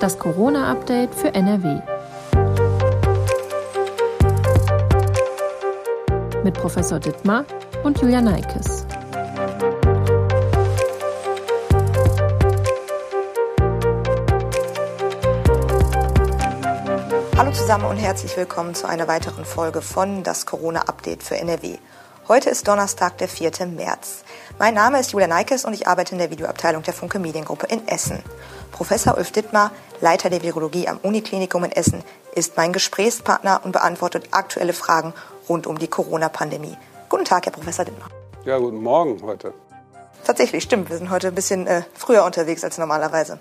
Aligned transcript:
Das 0.00 0.18
Corona-Update 0.18 1.14
für 1.14 1.34
NRW. 1.34 1.80
Mit 6.42 6.54
Professor 6.54 6.98
Dittmar 6.98 7.44
und 7.84 8.00
Julia 8.00 8.20
Neikes. 8.20 8.86
Hallo 17.36 17.52
zusammen 17.52 17.84
und 17.86 17.96
herzlich 17.96 18.36
willkommen 18.36 18.74
zu 18.74 18.88
einer 18.88 19.08
weiteren 19.08 19.44
Folge 19.44 19.80
von 19.80 20.22
Das 20.22 20.44
Corona-Update 20.46 21.22
für 21.22 21.36
NRW. 21.36 21.78
Heute 22.26 22.48
ist 22.48 22.66
Donnerstag, 22.66 23.18
der 23.18 23.28
4. 23.28 23.66
März. 23.66 24.24
Mein 24.58 24.72
Name 24.72 24.98
ist 24.98 25.12
Julia 25.12 25.26
Neikes 25.26 25.66
und 25.66 25.74
ich 25.74 25.86
arbeite 25.86 26.12
in 26.12 26.18
der 26.18 26.30
Videoabteilung 26.30 26.82
der 26.82 26.94
Funke 26.94 27.18
Mediengruppe 27.18 27.66
in 27.66 27.86
Essen. 27.86 28.22
Professor 28.72 29.18
Ulf 29.18 29.30
Dittmar, 29.30 29.72
Leiter 30.00 30.30
der 30.30 30.42
Virologie 30.42 30.88
am 30.88 30.96
Uniklinikum 31.02 31.64
in 31.64 31.72
Essen, 31.72 32.02
ist 32.34 32.56
mein 32.56 32.72
Gesprächspartner 32.72 33.60
und 33.62 33.72
beantwortet 33.72 34.28
aktuelle 34.30 34.72
Fragen 34.72 35.12
rund 35.50 35.66
um 35.66 35.78
die 35.78 35.86
Corona-Pandemie. 35.86 36.78
Guten 37.10 37.26
Tag, 37.26 37.44
Herr 37.44 37.52
Professor 37.52 37.84
Dittmar. 37.84 38.08
Ja, 38.46 38.56
guten 38.56 38.82
Morgen 38.82 39.20
heute. 39.22 39.52
Tatsächlich, 40.24 40.64
stimmt. 40.64 40.88
Wir 40.88 40.96
sind 40.96 41.10
heute 41.10 41.28
ein 41.28 41.34
bisschen 41.34 41.66
äh, 41.66 41.82
früher 41.92 42.24
unterwegs 42.24 42.64
als 42.64 42.78
normalerweise. 42.78 43.38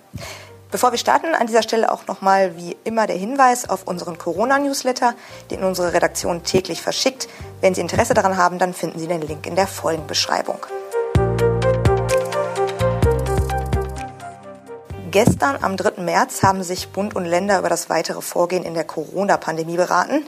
Bevor 0.73 0.89
wir 0.89 0.97
starten, 0.97 1.35
an 1.35 1.45
dieser 1.45 1.61
Stelle 1.61 1.91
auch 1.91 2.07
nochmal 2.07 2.57
wie 2.57 2.75
immer 2.83 3.05
der 3.05 3.15
Hinweis 3.15 3.69
auf 3.69 3.83
unseren 3.85 4.17
Corona-Newsletter, 4.17 5.13
den 5.51 5.63
unsere 5.63 5.93
Redaktion 5.93 6.43
täglich 6.43 6.81
verschickt. 6.81 7.27
Wenn 7.61 7.75
Sie 7.75 7.81
Interesse 7.81 8.15
daran 8.15 8.37
haben, 8.37 8.57
dann 8.57 8.73
finden 8.73 8.97
Sie 8.97 9.05
den 9.05 9.21
Link 9.21 9.45
in 9.45 9.55
der 9.55 9.67
Folgenbeschreibung. 9.67 10.57
Gestern, 15.11 15.59
am 15.61 15.77
3. 15.77 16.01
März, 16.01 16.41
haben 16.41 16.63
sich 16.63 16.89
Bund 16.89 17.15
und 17.15 17.25
Länder 17.25 17.59
über 17.59 17.69
das 17.69 17.91
weitere 17.91 18.23
Vorgehen 18.23 18.63
in 18.63 18.73
der 18.73 18.83
Corona-Pandemie 18.83 19.77
beraten. 19.77 20.25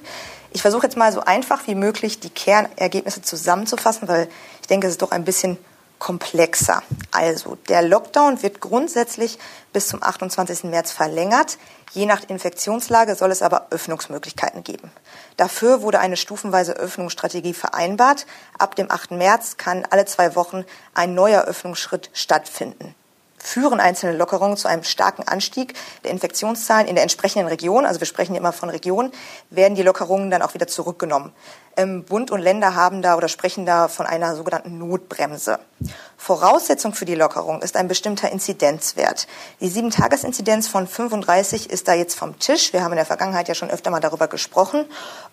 Ich 0.52 0.62
versuche 0.62 0.84
jetzt 0.84 0.96
mal 0.96 1.12
so 1.12 1.22
einfach 1.22 1.66
wie 1.66 1.74
möglich 1.74 2.20
die 2.20 2.30
Kernergebnisse 2.30 3.24
zusammenzufassen, 3.24 4.08
weil 4.08 4.28
ich 4.62 4.68
denke, 4.68 4.86
es 4.86 4.94
ist 4.94 5.02
doch 5.02 5.10
ein 5.10 5.26
bisschen 5.26 5.58
komplexer. 6.00 6.82
Also, 7.12 7.56
der 7.70 7.82
Lockdown 7.82 8.42
wird 8.44 8.60
grundsätzlich 8.60 9.40
bis 9.74 9.88
zum 9.88 10.04
28. 10.04 10.66
März 10.66 10.92
verlängert. 10.92 11.58
Je 11.94 12.06
nach 12.06 12.24
Infektionslage 12.28 13.16
soll 13.16 13.32
es 13.32 13.42
aber 13.42 13.68
Öffnungsmöglichkeiten 13.70 14.64
geben. 14.64 14.92
Dafür 15.38 15.82
wurde 15.82 16.00
eine 16.00 16.18
stufenweise 16.18 16.74
Öffnungsstrategie 16.74 17.54
vereinbart. 17.54 18.26
Ab 18.58 18.76
dem 18.76 18.92
8. 18.92 19.12
März 19.12 19.58
kann 19.58 19.86
alle 19.90 20.06
zwei 20.06 20.36
Wochen 20.36 20.66
ein 20.94 21.14
neuer 21.14 21.44
Öffnungsschritt 21.44 22.10
stattfinden 22.14 22.96
führen 23.46 23.80
einzelne 23.80 24.18
Lockerungen 24.18 24.58
zu 24.58 24.68
einem 24.68 24.84
starken 24.84 25.28
Anstieg 25.28 25.74
der 26.04 26.12
Infektionszahlen 26.12 26.88
in 26.88 26.96
der 26.96 27.04
entsprechenden 27.04 27.48
Region, 27.48 27.86
also 27.86 28.00
wir 28.00 28.08
sprechen 28.08 28.34
hier 28.34 28.42
immer 28.42 28.54
von 28.54 28.70
Region, 28.70 29.12
werden 29.50 29.76
die 29.76 29.84
Lockerungen 29.84 30.32
dann 30.32 30.42
auch 30.42 30.54
wieder 30.54 30.68
zurückgenommen. 30.68 31.32
Ähm, 31.78 32.04
Bund 32.06 32.32
und 32.32 32.40
Länder 32.40 32.76
haben 32.76 33.02
da 33.02 33.18
oder 33.18 33.28
sprechen 33.28 33.66
da 33.66 33.88
von 33.88 34.06
einer 34.06 34.36
sogenannten 34.36 34.78
Notbremse. 34.78 35.60
Voraussetzung 36.18 36.94
für 36.94 37.06
die 37.06 37.16
Lockerung 37.16 37.62
ist 37.62 37.76
ein 37.76 37.90
bestimmter 37.90 38.32
Inzidenzwert. 38.32 39.28
Die 39.60 39.68
Sieben-Tages-Inzidenz 39.68 40.68
von 40.70 40.88
35 40.88 41.70
ist 41.70 41.88
da 41.88 41.94
jetzt 41.94 42.16
vom 42.16 42.40
Tisch. 42.40 42.72
Wir 42.72 42.82
haben 42.82 42.94
in 42.94 42.98
der 42.98 43.06
Vergangenheit 43.06 43.50
ja 43.50 43.56
schon 43.56 43.70
öfter 43.70 43.92
mal 43.92 44.00
darüber 44.00 44.28
gesprochen. 44.28 44.86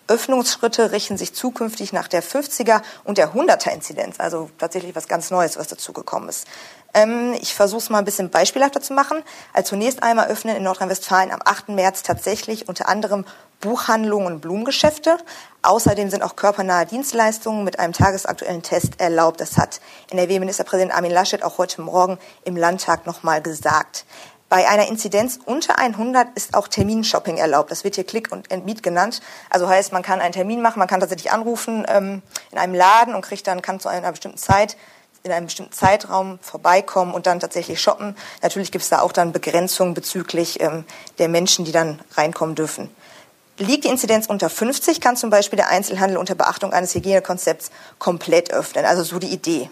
Öffnungsschritte 0.07 0.91
richten 0.91 1.17
sich 1.17 1.33
zukünftig 1.33 1.93
nach 1.93 2.09
der 2.09 2.21
50er 2.21 2.81
und 3.05 3.17
der 3.17 3.33
100er 3.33 3.71
Inzidenz, 3.71 4.19
also 4.19 4.49
tatsächlich 4.57 4.95
was 4.95 5.07
ganz 5.07 5.31
Neues, 5.31 5.57
was 5.57 5.67
dazugekommen 5.67 6.27
ist. 6.27 6.45
Ähm, 6.93 7.33
ich 7.41 7.53
versuche 7.53 7.79
es 7.79 7.89
mal 7.89 7.99
ein 7.99 8.05
bisschen 8.05 8.29
beispielhafter 8.29 8.81
zu 8.81 8.93
machen. 8.93 9.23
Also 9.51 9.69
zunächst 9.69 10.03
einmal 10.03 10.27
öffnen 10.27 10.55
in 10.55 10.63
Nordrhein-Westfalen 10.63 11.31
am 11.31 11.39
8. 11.43 11.69
März 11.69 12.03
tatsächlich 12.03 12.67
unter 12.67 12.87
anderem 12.87 13.25
Buchhandlungen 13.59 14.27
und 14.27 14.41
Blumengeschäfte. 14.41 15.17
Außerdem 15.61 16.09
sind 16.09 16.21
auch 16.21 16.35
körpernahe 16.35 16.85
Dienstleistungen 16.85 17.63
mit 17.63 17.79
einem 17.79 17.93
tagesaktuellen 17.93 18.61
Test 18.61 18.99
erlaubt. 18.99 19.39
Das 19.39 19.57
hat 19.57 19.79
NRW-Ministerpräsident 20.11 20.93
Armin 20.93 21.11
Laschet 21.11 21.43
auch 21.43 21.57
heute 21.57 21.81
Morgen 21.81 22.19
im 22.43 22.57
Landtag 22.57 23.05
nochmal 23.05 23.41
gesagt. 23.41 24.05
Bei 24.49 24.67
einer 24.67 24.87
Inzidenz 24.87 25.39
unter 25.45 25.79
100 25.79 26.27
ist 26.35 26.53
auch 26.53 26.67
Terminshopping 26.67 27.37
erlaubt. 27.37 27.71
Das 27.71 27.83
wird 27.83 27.95
hier 27.95 28.03
Click 28.03 28.31
und 28.31 28.51
Meet 28.65 28.83
genannt. 28.83 29.21
Also 29.49 29.67
heißt, 29.67 29.93
man 29.93 30.03
kann 30.03 30.21
einen 30.21 30.33
Termin 30.33 30.61
machen, 30.61 30.77
man 30.77 30.87
kann 30.87 30.99
tatsächlich 30.99 31.31
anrufen 31.31 31.85
ähm, 31.87 32.21
in 32.51 32.59
einem 32.59 32.75
Laden 32.75 33.15
und 33.15 33.23
kriegt 33.23 33.47
dann, 33.47 33.63
kann 33.63 33.79
zu 33.79 33.89
einer 33.89 34.11
bestimmten 34.11 34.37
Zeit 34.37 34.77
in 35.23 35.31
einem 35.31 35.45
bestimmten 35.45 35.71
Zeitraum 35.71 36.37
vorbeikommen 36.41 37.13
und 37.13 37.27
dann 37.27 37.39
tatsächlich 37.39 37.81
shoppen. 37.81 38.15
Natürlich 38.41 38.71
gibt 38.71 38.83
es 38.83 38.89
da 38.89 38.99
auch 38.99 39.13
dann 39.13 39.31
Begrenzungen 39.31 39.93
bezüglich 39.93 40.59
ähm, 40.59 40.83
der 41.17 41.29
Menschen, 41.29 41.63
die 41.63 41.71
dann 41.71 42.01
reinkommen 42.15 42.55
dürfen. 42.55 42.89
Liegt 43.59 43.83
die 43.83 43.89
Inzidenz 43.89 44.25
unter 44.25 44.49
50, 44.49 44.99
kann 44.99 45.15
zum 45.15 45.29
Beispiel 45.29 45.57
der 45.57 45.69
Einzelhandel 45.69 46.17
unter 46.17 46.33
Beachtung 46.33 46.73
eines 46.73 46.95
Hygienekonzepts 46.95 47.69
komplett 47.99 48.51
öffnen. 48.51 48.83
Also 48.83 49.03
so 49.03 49.19
die 49.19 49.27
Idee. 49.27 49.69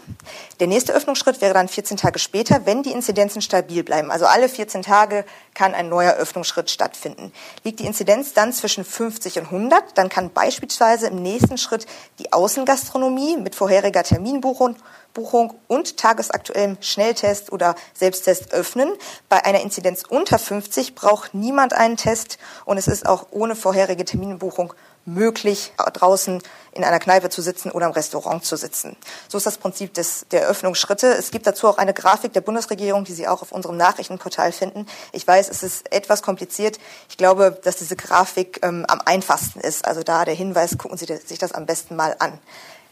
Der 0.60 0.68
nächste 0.68 0.94
Öffnungsschritt 0.94 1.42
wäre 1.42 1.56
dann 1.56 1.68
14 1.68 1.98
Tage 1.98 2.20
später, 2.20 2.68
wenn 2.68 2.84
die 2.84 2.92
Inzidenzen 2.92 3.42
stabil 3.42 3.84
bleiben. 3.84 4.12
Also 4.12 4.28
alle 4.28 4.50
14 4.50 4.84
Tage 4.84 5.26
kann 5.56 5.74
ein 5.74 5.90
neuer 5.90 6.14
Öffnungsschritt 6.14 6.70
stattfinden. 6.70 7.34
Liegt 7.64 7.80
die 7.80 7.88
Inzidenz 7.88 8.34
dann 8.34 8.54
zwischen 8.54 8.86
50 8.86 9.40
und 9.40 9.46
100, 9.46 9.98
dann 9.98 10.10
kann 10.10 10.32
beispielsweise 10.32 11.08
im 11.08 11.24
nächsten 11.24 11.58
Schritt 11.58 11.88
die 12.20 12.32
Außengastronomie 12.32 13.38
mit 13.38 13.56
vorheriger 13.56 14.04
Terminbuchung 14.04 14.76
Buchung 15.14 15.54
und 15.68 15.98
tagesaktuellem 15.98 16.78
Schnelltest 16.82 17.52
oder 17.52 17.76
Selbsttest 17.94 18.54
öffnen. 18.54 18.92
Bei 19.30 19.46
einer 19.46 19.62
Inzidenz 19.62 20.04
unter 20.08 20.40
50 20.40 20.96
braucht 20.96 21.34
niemand 21.34 21.74
einen 21.74 21.98
Test 21.98 22.38
und 22.66 22.78
es 22.78 22.88
ist 22.88 23.06
auch 23.06 23.28
ohne 23.32 23.56
vorherige 23.56 24.06
Terminbuchung 24.06 24.74
möglich, 25.06 25.74
draußen 25.78 26.42
in 26.74 26.84
einer 26.84 27.00
Kneipe 27.00 27.30
zu 27.30 27.42
sitzen 27.42 27.72
oder 27.72 27.88
im 27.88 27.92
Restaurant 27.92 28.46
zu 28.46 28.56
sitzen. 28.56 28.96
So 29.28 29.38
ist 29.38 29.48
das 29.48 29.58
Prinzip 29.58 29.94
des, 29.94 30.26
der 30.32 30.48
Öffnungsschritte. 30.48 31.08
Es 31.08 31.32
gibt 31.32 31.48
dazu 31.48 31.68
auch 31.68 31.78
eine 31.78 31.94
Grafik 31.94 32.34
der 32.34 32.42
Bundesregierung, 32.42 33.04
die 33.04 33.14
Sie 33.14 33.28
auch 33.28 33.42
auf 33.42 33.52
unserem 33.52 33.78
Nachrichtenportal 33.78 34.52
finden. 34.52 34.86
Ich 35.12 35.26
weiß, 35.28 35.50
es 35.50 35.64
ist 35.64 35.92
etwas 35.92 36.22
kompliziert. 36.22 36.80
Ich 37.10 37.18
glaube, 37.18 37.60
dass 37.64 37.78
diese 37.78 37.96
Grafik 37.96 38.60
ähm, 38.64 38.86
am 38.88 39.02
einfachsten 39.04 39.60
ist. 39.60 39.86
Also 39.86 40.04
da 40.04 40.24
der 40.24 40.36
Hinweis, 40.36 40.78
gucken 40.78 40.98
Sie 40.98 41.06
sich 41.06 41.40
das 41.40 41.52
am 41.52 41.66
besten 41.66 41.96
mal 41.96 42.16
an. 42.20 42.40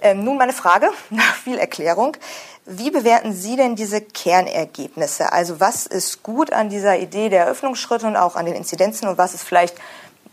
Ähm, 0.01 0.23
nun 0.23 0.37
meine 0.37 0.53
Frage 0.53 0.89
nach 1.09 1.35
viel 1.35 1.57
Erklärung. 1.57 2.15
Wie 2.65 2.91
bewerten 2.91 3.33
Sie 3.33 3.55
denn 3.55 3.75
diese 3.75 4.01
Kernergebnisse? 4.01 5.33
Also 5.33 5.59
was 5.59 5.87
ist 5.87 6.21
gut 6.21 6.53
an 6.53 6.69
dieser 6.69 6.99
Idee 6.99 7.29
der 7.29 7.45
Eröffnungsschritte 7.45 8.05
und 8.05 8.15
auch 8.15 8.35
an 8.35 8.45
den 8.45 8.55
Inzidenzen 8.55 9.07
und 9.07 9.17
was 9.17 9.33
ist 9.33 9.43
vielleicht 9.43 9.75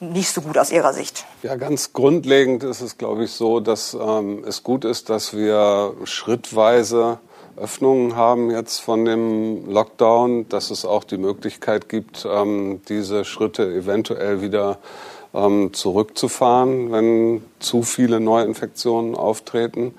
nicht 0.01 0.31
so 0.31 0.43
gut 0.43 0.59
aus 0.59 0.71
Ihrer 0.71 0.93
Sicht? 0.93 1.25
Ja, 1.43 1.57
ganz 1.57 1.95
grundlegend 1.95 2.63
ist 2.63 2.83
es, 2.83 2.99
glaube 2.99 3.25
ich, 3.25 3.33
so, 3.33 3.61
dass 3.61 3.95
ähm, 3.95 4.45
es 4.47 4.63
gut 4.63 4.85
ist, 4.85 5.09
dass 5.09 5.35
wir 5.35 5.95
schrittweise 6.05 7.19
Öffnungen 7.57 8.17
haben 8.17 8.51
jetzt 8.51 8.81
von 8.81 9.07
dem 9.07 9.71
Lockdown, 9.71 10.49
dass 10.49 10.71
es 10.71 10.85
auch 10.85 11.05
die 11.05 11.17
Möglichkeit 11.17 11.89
gibt, 11.89 12.27
ähm, 12.31 12.83
diese 12.89 13.25
Schritte 13.25 13.65
eventuell 13.65 14.43
wieder 14.43 14.79
ähm, 15.35 15.73
zurückzufahren, 15.73 16.93
wenn 16.93 17.43
zu 17.59 17.83
viele 17.83 18.21
Neuinfektionen 18.21 19.15
auftreten. 19.15 19.95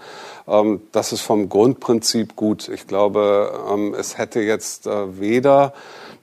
Ähm, 0.47 0.81
das 0.91 1.11
ist 1.11 1.21
vom 1.21 1.49
Grundprinzip 1.49 2.35
gut. 2.35 2.69
Ich 2.69 2.87
glaube, 2.87 3.51
ähm, 3.71 3.93
es 3.93 4.17
hätte 4.17 4.41
jetzt 4.41 4.87
äh, 4.87 5.19
weder 5.19 5.73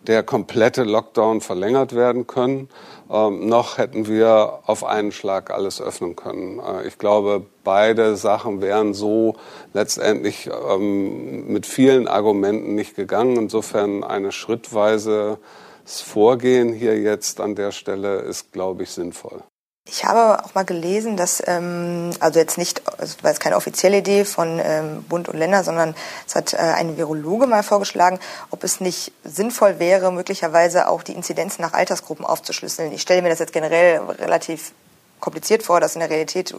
der 0.07 0.23
komplette 0.23 0.85
Lockdown 0.85 1.41
verlängert 1.41 1.95
werden 1.95 2.27
können, 2.27 2.69
ähm, 3.11 3.49
noch 3.49 3.79
hätten 3.79 4.07
wir 4.07 4.61
auf 4.67 4.85
einen 4.85 5.13
Schlag 5.13 5.51
alles 5.51 5.81
öffnen 5.81 6.17
können. 6.17 6.59
Äh, 6.59 6.87
ich 6.87 6.99
glaube, 6.99 7.45
beide 7.63 8.17
Sachen 8.17 8.61
wären 8.61 8.95
so 8.95 9.37
letztendlich 9.73 10.49
ähm, 10.71 11.47
mit 11.47 11.67
vielen 11.67 12.09
Argumenten 12.09 12.75
nicht 12.75 12.97
gegangen. 12.97 13.37
Insofern 13.37 14.05
eine 14.05 14.33
schrittweise 14.33 15.39
das 15.85 16.01
Vorgehen 16.01 16.73
hier 16.73 16.99
jetzt 16.99 17.41
an 17.41 17.55
der 17.55 17.71
Stelle 17.71 18.17
ist, 18.17 18.53
glaube 18.53 18.83
ich, 18.83 18.91
sinnvoll. 18.91 19.43
Ich 19.87 20.07
habe 20.07 20.43
auch 20.43 20.55
mal 20.55 20.65
gelesen, 20.65 21.19
dass, 21.19 21.43
ähm, 21.47 22.11
also 22.19 22.41
jetzt 22.41 22.57
nicht, 22.57 22.81
es 22.97 23.23
war 23.23 23.31
jetzt 23.31 23.41
keine 23.41 23.57
offizielle 23.57 23.99
Idee 23.99 24.25
von 24.25 24.59
ähm, 24.59 25.05
Bund 25.07 25.29
und 25.29 25.37
Länder, 25.37 25.63
sondern 25.63 25.95
es 26.27 26.35
hat 26.35 26.55
äh, 26.55 26.57
ein 26.57 26.97
Virologe 26.97 27.47
mal 27.47 27.63
vorgeschlagen, 27.63 28.19
ob 28.51 28.65
es 28.65 28.81
nicht 28.81 29.13
sinnvoll 29.25 29.79
wäre, 29.79 30.11
möglicherweise 30.11 30.89
auch 30.89 31.03
die 31.03 31.13
Inzidenzen 31.13 31.61
nach 31.61 31.75
Altersgruppen 31.75 32.25
aufzuschlüsseln. 32.25 32.93
Ich 32.93 33.03
stelle 33.03 33.21
mir 33.21 33.29
das 33.29 33.41
jetzt 33.41 33.53
generell 33.53 33.99
relativ 33.99 34.73
kompliziert 35.21 35.63
vor, 35.63 35.81
das 35.81 35.95
in 35.97 36.01
der 36.01 36.09
Realität 36.09 36.55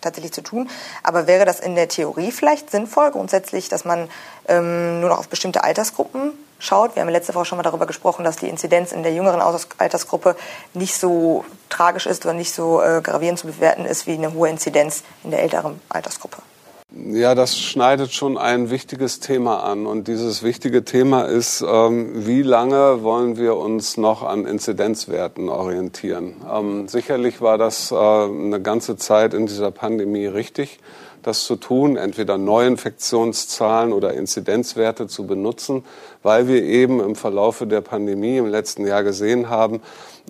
tatsächlich 0.00 0.32
zu 0.32 0.42
tun. 0.42 0.70
Aber 1.02 1.26
wäre 1.26 1.44
das 1.44 1.60
in 1.60 1.74
der 1.74 1.88
Theorie 1.88 2.32
vielleicht 2.32 2.70
sinnvoll, 2.70 3.10
grundsätzlich, 3.10 3.68
dass 3.68 3.84
man 3.84 4.08
ähm, 4.48 5.00
nur 5.00 5.10
noch 5.10 5.18
auf 5.18 5.28
bestimmte 5.28 5.64
Altersgruppen 5.64 6.32
schaut. 6.60 6.94
Wir 6.94 7.02
haben 7.02 7.08
letzte 7.08 7.34
Woche 7.34 7.46
schon 7.46 7.56
mal 7.56 7.62
darüber 7.64 7.86
gesprochen, 7.86 8.24
dass 8.24 8.36
die 8.36 8.48
Inzidenz 8.48 8.92
in 8.92 9.02
der 9.02 9.12
jüngeren 9.12 9.40
Altersgruppe 9.78 10.36
nicht 10.74 10.94
so 10.94 11.44
tragisch 11.68 12.06
ist 12.06 12.24
oder 12.24 12.34
nicht 12.34 12.52
so 12.52 12.80
äh, 12.80 13.00
gravierend 13.02 13.40
zu 13.40 13.48
bewerten 13.48 13.84
ist 13.84 14.06
wie 14.06 14.12
eine 14.12 14.32
hohe 14.32 14.48
Inzidenz 14.48 15.02
in 15.24 15.32
der 15.32 15.42
älteren 15.42 15.80
Altersgruppe. 15.88 16.38
Ja, 16.92 17.36
das 17.36 17.56
schneidet 17.56 18.12
schon 18.12 18.36
ein 18.36 18.68
wichtiges 18.68 19.20
Thema 19.20 19.62
an. 19.62 19.86
Und 19.86 20.08
dieses 20.08 20.42
wichtige 20.42 20.84
Thema 20.84 21.22
ist, 21.22 21.62
ähm, 21.62 22.26
wie 22.26 22.42
lange 22.42 23.04
wollen 23.04 23.36
wir 23.36 23.56
uns 23.56 23.96
noch 23.96 24.24
an 24.24 24.44
Inzidenzwerten 24.44 25.48
orientieren? 25.48 26.34
Ähm, 26.52 26.88
sicherlich 26.88 27.40
war 27.40 27.58
das 27.58 27.92
äh, 27.92 27.94
eine 27.94 28.60
ganze 28.60 28.96
Zeit 28.96 29.34
in 29.34 29.46
dieser 29.46 29.70
Pandemie 29.70 30.26
richtig 30.26 30.80
das 31.22 31.44
zu 31.44 31.56
tun, 31.56 31.96
entweder 31.96 32.38
Neuinfektionszahlen 32.38 33.92
oder 33.92 34.14
Inzidenzwerte 34.14 35.06
zu 35.06 35.26
benutzen, 35.26 35.84
weil 36.22 36.48
wir 36.48 36.62
eben 36.62 37.00
im 37.00 37.16
Verlaufe 37.16 37.66
der 37.66 37.80
Pandemie 37.80 38.38
im 38.38 38.46
letzten 38.46 38.86
Jahr 38.86 39.02
gesehen 39.02 39.48
haben, 39.48 39.80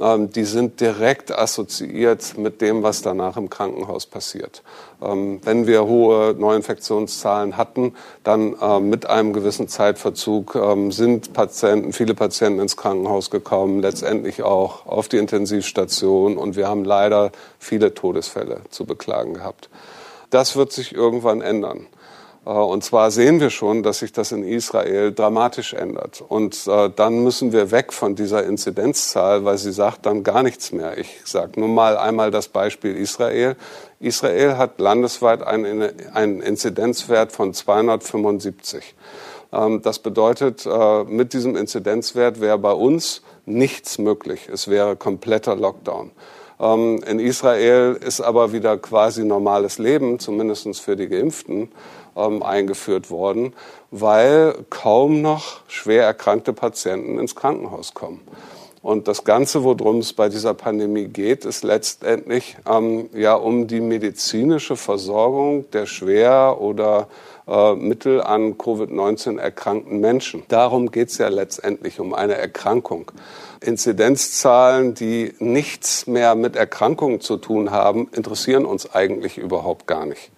ähm, 0.00 0.30
die 0.30 0.44
sind 0.44 0.80
direkt 0.80 1.36
assoziiert 1.36 2.38
mit 2.38 2.60
dem, 2.60 2.82
was 2.82 3.02
danach 3.02 3.36
im 3.36 3.50
Krankenhaus 3.50 4.06
passiert. 4.06 4.62
Ähm, 5.02 5.40
wenn 5.44 5.66
wir 5.66 5.84
hohe 5.84 6.34
Neuinfektionszahlen 6.38 7.56
hatten, 7.56 7.94
dann 8.24 8.56
ähm, 8.60 8.88
mit 8.88 9.06
einem 9.06 9.32
gewissen 9.32 9.68
Zeitverzug 9.68 10.58
sind 10.90 11.32
Patienten, 11.32 11.92
viele 11.92 12.14
Patienten 12.14 12.60
ins 12.60 12.76
Krankenhaus 12.76 13.30
gekommen, 13.30 13.80
letztendlich 13.80 14.42
auch 14.42 14.86
auf 14.86 15.08
die 15.08 15.18
Intensivstation 15.18 16.36
und 16.36 16.56
wir 16.56 16.68
haben 16.68 16.84
leider 16.84 17.30
viele 17.58 17.94
Todesfälle 17.94 18.60
zu 18.70 18.84
beklagen 18.84 19.34
gehabt. 19.34 19.68
Das 20.30 20.56
wird 20.56 20.72
sich 20.72 20.94
irgendwann 20.94 21.40
ändern. 21.40 21.86
Äh, 22.46 22.50
und 22.50 22.84
zwar 22.84 23.10
sehen 23.10 23.40
wir 23.40 23.50
schon, 23.50 23.82
dass 23.82 24.00
sich 24.00 24.12
das 24.12 24.32
in 24.32 24.44
Israel 24.44 25.12
dramatisch 25.12 25.74
ändert. 25.74 26.22
Und 26.26 26.66
äh, 26.66 26.90
dann 26.94 27.22
müssen 27.22 27.52
wir 27.52 27.70
weg 27.70 27.92
von 27.92 28.14
dieser 28.14 28.44
Inzidenzzahl, 28.44 29.44
weil 29.44 29.58
sie 29.58 29.72
sagt 29.72 30.06
dann 30.06 30.22
gar 30.22 30.42
nichts 30.42 30.72
mehr. 30.72 30.98
Ich 30.98 31.20
sage 31.24 31.58
nur 31.60 31.68
mal 31.68 31.96
einmal 31.96 32.30
das 32.30 32.48
Beispiel 32.48 32.96
Israel. 32.96 33.56
Israel 33.98 34.56
hat 34.56 34.80
landesweit 34.80 35.42
einen, 35.42 35.90
einen 36.14 36.40
Inzidenzwert 36.40 37.32
von 37.32 37.52
275. 37.52 38.94
Ähm, 39.52 39.82
das 39.82 39.98
bedeutet, 39.98 40.66
äh, 40.66 41.04
mit 41.04 41.32
diesem 41.32 41.56
Inzidenzwert 41.56 42.40
wäre 42.40 42.58
bei 42.58 42.72
uns 42.72 43.22
nichts 43.46 43.98
möglich. 43.98 44.48
Es 44.52 44.68
wäre 44.68 44.96
kompletter 44.96 45.56
Lockdown. 45.56 46.12
Ähm, 46.60 47.02
in 47.06 47.18
Israel 47.18 47.98
ist 48.00 48.20
aber 48.20 48.52
wieder 48.52 48.76
quasi 48.76 49.24
normales 49.24 49.78
Leben, 49.78 50.18
zumindest 50.18 50.80
für 50.80 50.96
die 50.96 51.08
Geimpften, 51.08 51.70
ähm, 52.16 52.42
eingeführt 52.42 53.10
worden, 53.10 53.54
weil 53.90 54.54
kaum 54.68 55.22
noch 55.22 55.60
schwer 55.68 56.04
erkrankte 56.04 56.52
Patienten 56.52 57.18
ins 57.18 57.34
Krankenhaus 57.34 57.94
kommen. 57.94 58.20
Und 58.82 59.08
das 59.08 59.24
Ganze, 59.24 59.62
worum 59.62 59.98
es 59.98 60.14
bei 60.14 60.28
dieser 60.28 60.54
Pandemie 60.54 61.04
geht, 61.04 61.44
ist 61.44 61.64
letztendlich 61.64 62.56
ähm, 62.66 63.10
ja 63.14 63.34
um 63.34 63.66
die 63.66 63.80
medizinische 63.80 64.76
Versorgung 64.76 65.70
der 65.70 65.84
schwer 65.86 66.56
oder 66.60 67.08
äh, 67.50 67.74
Mittel 67.74 68.22
an 68.22 68.56
Covid-19 68.56 69.38
erkrankten 69.38 69.98
Menschen. 70.00 70.44
Darum 70.48 70.90
geht 70.90 71.08
es 71.08 71.18
ja 71.18 71.28
letztendlich 71.28 71.98
um 71.98 72.14
eine 72.14 72.34
Erkrankung. 72.34 73.10
Inzidenzzahlen, 73.60 74.94
die 74.94 75.34
nichts 75.40 76.06
mehr 76.06 76.36
mit 76.36 76.54
Erkrankungen 76.54 77.20
zu 77.20 77.36
tun 77.36 77.72
haben, 77.72 78.08
interessieren 78.12 78.64
uns 78.64 78.94
eigentlich 78.94 79.36
überhaupt 79.36 79.86
gar 79.86 80.06
nicht. 80.06 80.30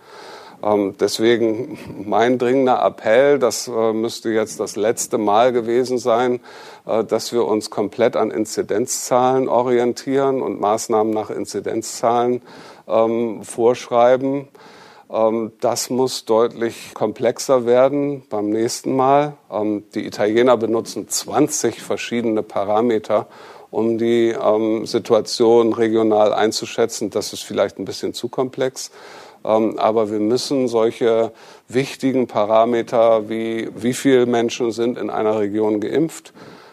Ähm, 0.62 0.94
deswegen 0.98 1.78
mein 2.06 2.38
dringender 2.38 2.82
Appell, 2.82 3.38
das 3.38 3.68
äh, 3.68 3.92
müsste 3.92 4.30
jetzt 4.30 4.58
das 4.58 4.76
letzte 4.76 5.18
Mal 5.18 5.52
gewesen 5.52 5.98
sein, 5.98 6.40
äh, 6.86 7.04
dass 7.04 7.32
wir 7.32 7.44
uns 7.44 7.68
komplett 7.68 8.16
an 8.16 8.30
Inzidenzzahlen 8.30 9.48
orientieren 9.48 10.40
und 10.40 10.60
Maßnahmen 10.60 11.12
nach 11.12 11.30
Inzidenzzahlen 11.30 12.42
ähm, 12.88 13.42
vorschreiben. 13.42 14.48
Ähm, 15.12 15.52
das 15.60 15.90
muss 15.90 16.24
deutlich 16.24 16.94
komplexer 16.94 17.66
werden 17.66 18.22
beim 18.28 18.50
nächsten 18.50 18.96
Mal. 18.96 19.34
Ähm, 19.50 19.84
die 19.94 20.06
Italiener 20.06 20.56
benutzen 20.56 21.08
20 21.08 21.82
verschiedene 21.82 22.42
Parameter, 22.42 23.26
um 23.70 23.98
die 23.98 24.28
ähm, 24.30 24.86
Situation 24.86 25.72
regional 25.72 26.32
einzuschätzen. 26.32 27.10
Das 27.10 27.32
ist 27.32 27.42
vielleicht 27.42 27.78
ein 27.78 27.84
bisschen 27.84 28.14
zu 28.14 28.28
komplex. 28.28 28.90
Aber 29.44 30.08
wir 30.12 30.20
müssen 30.20 30.68
solche 30.68 31.32
wichtigen 31.66 32.28
Parameter 32.28 33.28
wie 33.28 33.70
wie 33.74 33.92
viele 33.92 34.24
Menschen 34.26 34.70
sind 34.70 34.96
in 34.96 35.10
einer 35.10 35.40
Region 35.40 35.80
geimpft, 35.80 36.32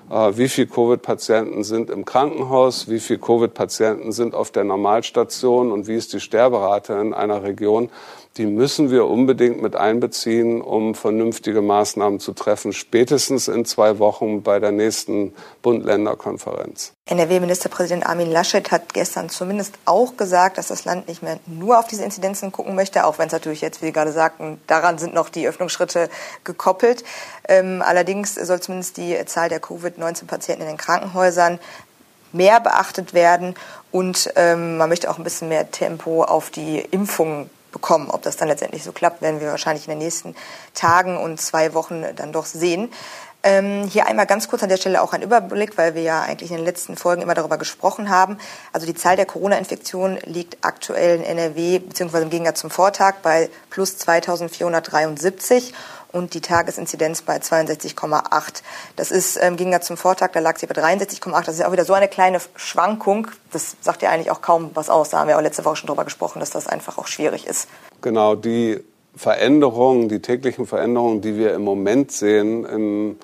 wie 0.10 0.50
viele 0.50 0.68
Covid-Patienten 0.68 1.64
sind 1.64 1.90
im 1.90 2.04
Krankenhaus, 2.04 2.90
wie 2.90 3.00
viele 3.00 3.20
Covid-Patienten 3.20 4.12
sind 4.12 4.34
auf 4.34 4.52
der 4.52 4.64
Normalstation? 4.64 5.72
Und 5.72 5.88
wie 5.88 5.96
ist 5.96 6.14
die 6.14 6.20
Sterberate 6.20 6.94
in 6.94 7.14
einer 7.14 7.44
Region? 7.44 7.90
Die 8.38 8.46
müssen 8.46 8.90
wir 8.90 9.06
unbedingt 9.06 9.62
mit 9.62 9.76
einbeziehen, 9.76 10.62
um 10.62 10.96
vernünftige 10.96 11.62
Maßnahmen 11.62 12.20
zu 12.20 12.34
treffen, 12.34 12.74
spätestens 12.74 13.48
in 13.48 13.66
zwei 13.66 14.00
Wochen 14.00 14.44
bei 14.44 14.60
der 14.60 14.72
nächsten 14.72 15.34
Bund-Länder-Konferenz. 15.62 16.94
NRW-Ministerpräsident 17.10 18.06
Armin 18.06 18.32
Laschet 18.32 18.70
hat 18.70 18.94
gestern 18.94 19.30
zumindest 19.30 19.80
auch 19.86 20.16
gesagt, 20.16 20.60
dass 20.60 20.68
das 20.68 20.86
Land 20.86 21.08
nicht 21.08 21.24
mehr 21.24 21.40
nur 21.48 21.80
auf 21.80 21.88
diese 21.88 22.04
Inzidenzen 22.04 22.52
gucken 22.52 22.76
möchte, 22.76 23.04
auch 23.04 23.18
wenn 23.18 23.28
es 23.28 23.34
natürlich 23.34 23.62
jetzt, 23.62 23.82
wie 23.82 23.88
Sie 23.88 23.92
gerade 23.92 24.12
sagten, 24.12 24.62
daran 24.68 25.00
sind 25.00 25.16
noch 25.16 25.30
die 25.30 25.48
Öffnungsschritte 25.48 26.10
gekoppelt. 26.44 27.04
Ähm, 27.48 27.82
allerdings 27.84 28.36
soll 28.36 28.60
zumindest 28.60 28.98
die 28.98 29.18
Zahl 29.26 29.50
der 29.50 29.60
Covid-19-Patienten 29.60 30.62
in 30.62 30.68
den 30.68 30.78
Krankenhäusern 30.78 31.58
mehr 32.32 32.60
beachtet 32.60 33.16
werden 33.16 33.56
und 33.92 34.32
ähm, 34.36 34.78
man 34.78 34.88
möchte 34.88 35.10
auch 35.10 35.18
ein 35.18 35.24
bisschen 35.24 35.50
mehr 35.50 35.72
Tempo 35.72 36.24
auf 36.24 36.52
die 36.52 36.78
Impfungen 36.78 37.50
bekommen. 37.72 38.10
Ob 38.12 38.22
das 38.22 38.38
dann 38.38 38.48
letztendlich 38.48 38.84
so 38.84 38.92
klappt, 38.92 39.24
werden 39.24 39.40
wir 39.40 39.50
wahrscheinlich 39.50 39.88
in 39.88 39.92
den 39.92 40.00
nächsten 40.00 40.36
Tagen 40.76 41.18
und 41.18 41.42
zwei 41.42 41.74
Wochen 41.74 42.04
dann 42.16 42.32
doch 42.32 42.46
sehen. 42.46 42.92
Ähm, 43.42 43.88
hier 43.88 44.06
einmal 44.06 44.26
ganz 44.26 44.50
kurz 44.50 44.64
an 44.64 44.70
der 44.70 44.76
Stelle 44.76 45.02
auch 45.02 45.14
ein 45.14 45.22
Überblick, 45.22 45.78
weil 45.78 45.96
wir 45.96 46.02
ja 46.02 46.22
eigentlich 46.22 46.52
in 46.52 46.58
den 46.58 46.66
letzten 46.66 46.98
Folgen 46.98 47.22
immer 47.22 47.36
darüber 47.36 47.58
gesprochen 47.58 48.10
haben. 48.10 48.38
Also 48.74 48.86
die 48.86 48.96
Zahl 48.96 49.16
der 49.16 49.26
Corona-Infektionen 49.26 50.18
liegt 50.26 50.58
aktuell 50.62 51.18
in 51.18 51.24
NRW 51.24 51.80
beziehungsweise 51.80 52.26
im 52.26 52.30
Gegensatz 52.30 52.60
zum 52.60 52.70
Vortag 52.70 53.16
bei 53.24 53.50
plus 53.70 53.98
2473 53.98 55.74
und 56.12 56.34
die 56.34 56.42
Tagesinzidenz 56.42 57.22
bei 57.22 57.38
62,8. 57.38 58.62
Das 58.98 59.12
ist 59.12 59.38
im 59.38 59.44
ähm, 59.44 59.58
Gegensatz 59.58 59.88
zum 59.88 59.96
Vortag, 59.96 60.32
da 60.34 60.40
lag 60.40 60.58
sie 60.58 60.66
bei 60.66 60.76
63,8. 60.76 61.46
Das 61.46 61.56
ist 61.56 61.64
auch 61.64 61.72
wieder 61.72 61.86
so 61.86 61.94
eine 61.94 62.08
kleine 62.08 62.42
Schwankung. 62.56 63.28
Das 63.52 63.78
sagt 63.80 64.02
ja 64.02 64.10
eigentlich 64.10 64.32
auch 64.32 64.42
kaum 64.42 64.72
was 64.74 64.90
aus. 64.90 65.12
Da 65.12 65.20
haben 65.20 65.28
wir 65.28 65.38
auch 65.38 65.42
letzte 65.42 65.64
Woche 65.64 65.78
schon 65.78 65.88
drüber 65.88 66.04
gesprochen, 66.04 66.40
dass 66.40 66.50
das 66.50 66.68
einfach 66.68 66.98
auch 66.98 67.08
schwierig 67.08 67.48
ist. 67.48 67.70
Genau, 68.02 68.36
die 68.36 68.84
Veränderungen, 69.16 70.10
die 70.10 70.20
täglichen 70.20 70.66
Veränderungen, 70.66 71.22
die 71.22 71.36
wir 71.36 71.54
im 71.54 71.64
Moment 71.64 72.12
sehen 72.12 72.66
im 72.66 73.18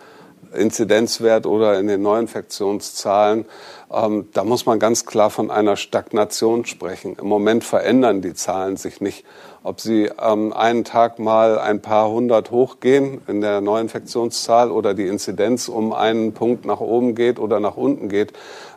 Inzidenzwert 0.56 1.46
oder 1.46 1.80
in 1.80 1.88
den 1.88 2.01
Neuinfektionszahlen, 2.01 3.46
ähm, 3.91 4.30
da 4.34 4.44
muss 4.44 4.65
man 4.65 4.80
ganz 4.80 5.06
klar 5.06 5.30
von 5.30 5.51
einer 5.51 5.75
Stagnation 5.75 6.65
sprechen. 6.65 7.18
Im 7.20 7.27
Moment 7.27 7.63
verändern 7.63 8.22
die 8.22 8.34
Zahlen 8.34 8.77
sich 8.77 9.01
nicht. 9.01 9.25
Ob 9.63 9.80
sie 9.80 10.12
ähm, 10.22 10.53
einen 10.53 10.84
Tag 10.84 11.18
mal 11.18 11.58
ein 11.58 11.82
paar 11.82 12.10
hundert 12.10 12.51
hochgehen 12.51 13.22
in 13.27 13.41
der 13.41 13.62
Neuinfektionszahl 13.62 14.70
oder 14.70 14.94
die 14.94 15.08
Inzidenz 15.08 15.70
um 15.70 15.91
einen 15.91 16.34
Punkt 16.34 16.65
nach 16.65 16.82
oben 16.82 17.15
geht 17.15 17.39
oder 17.39 17.60
nach 17.60 17.75
unten 17.75 18.10
geht, 18.10 18.34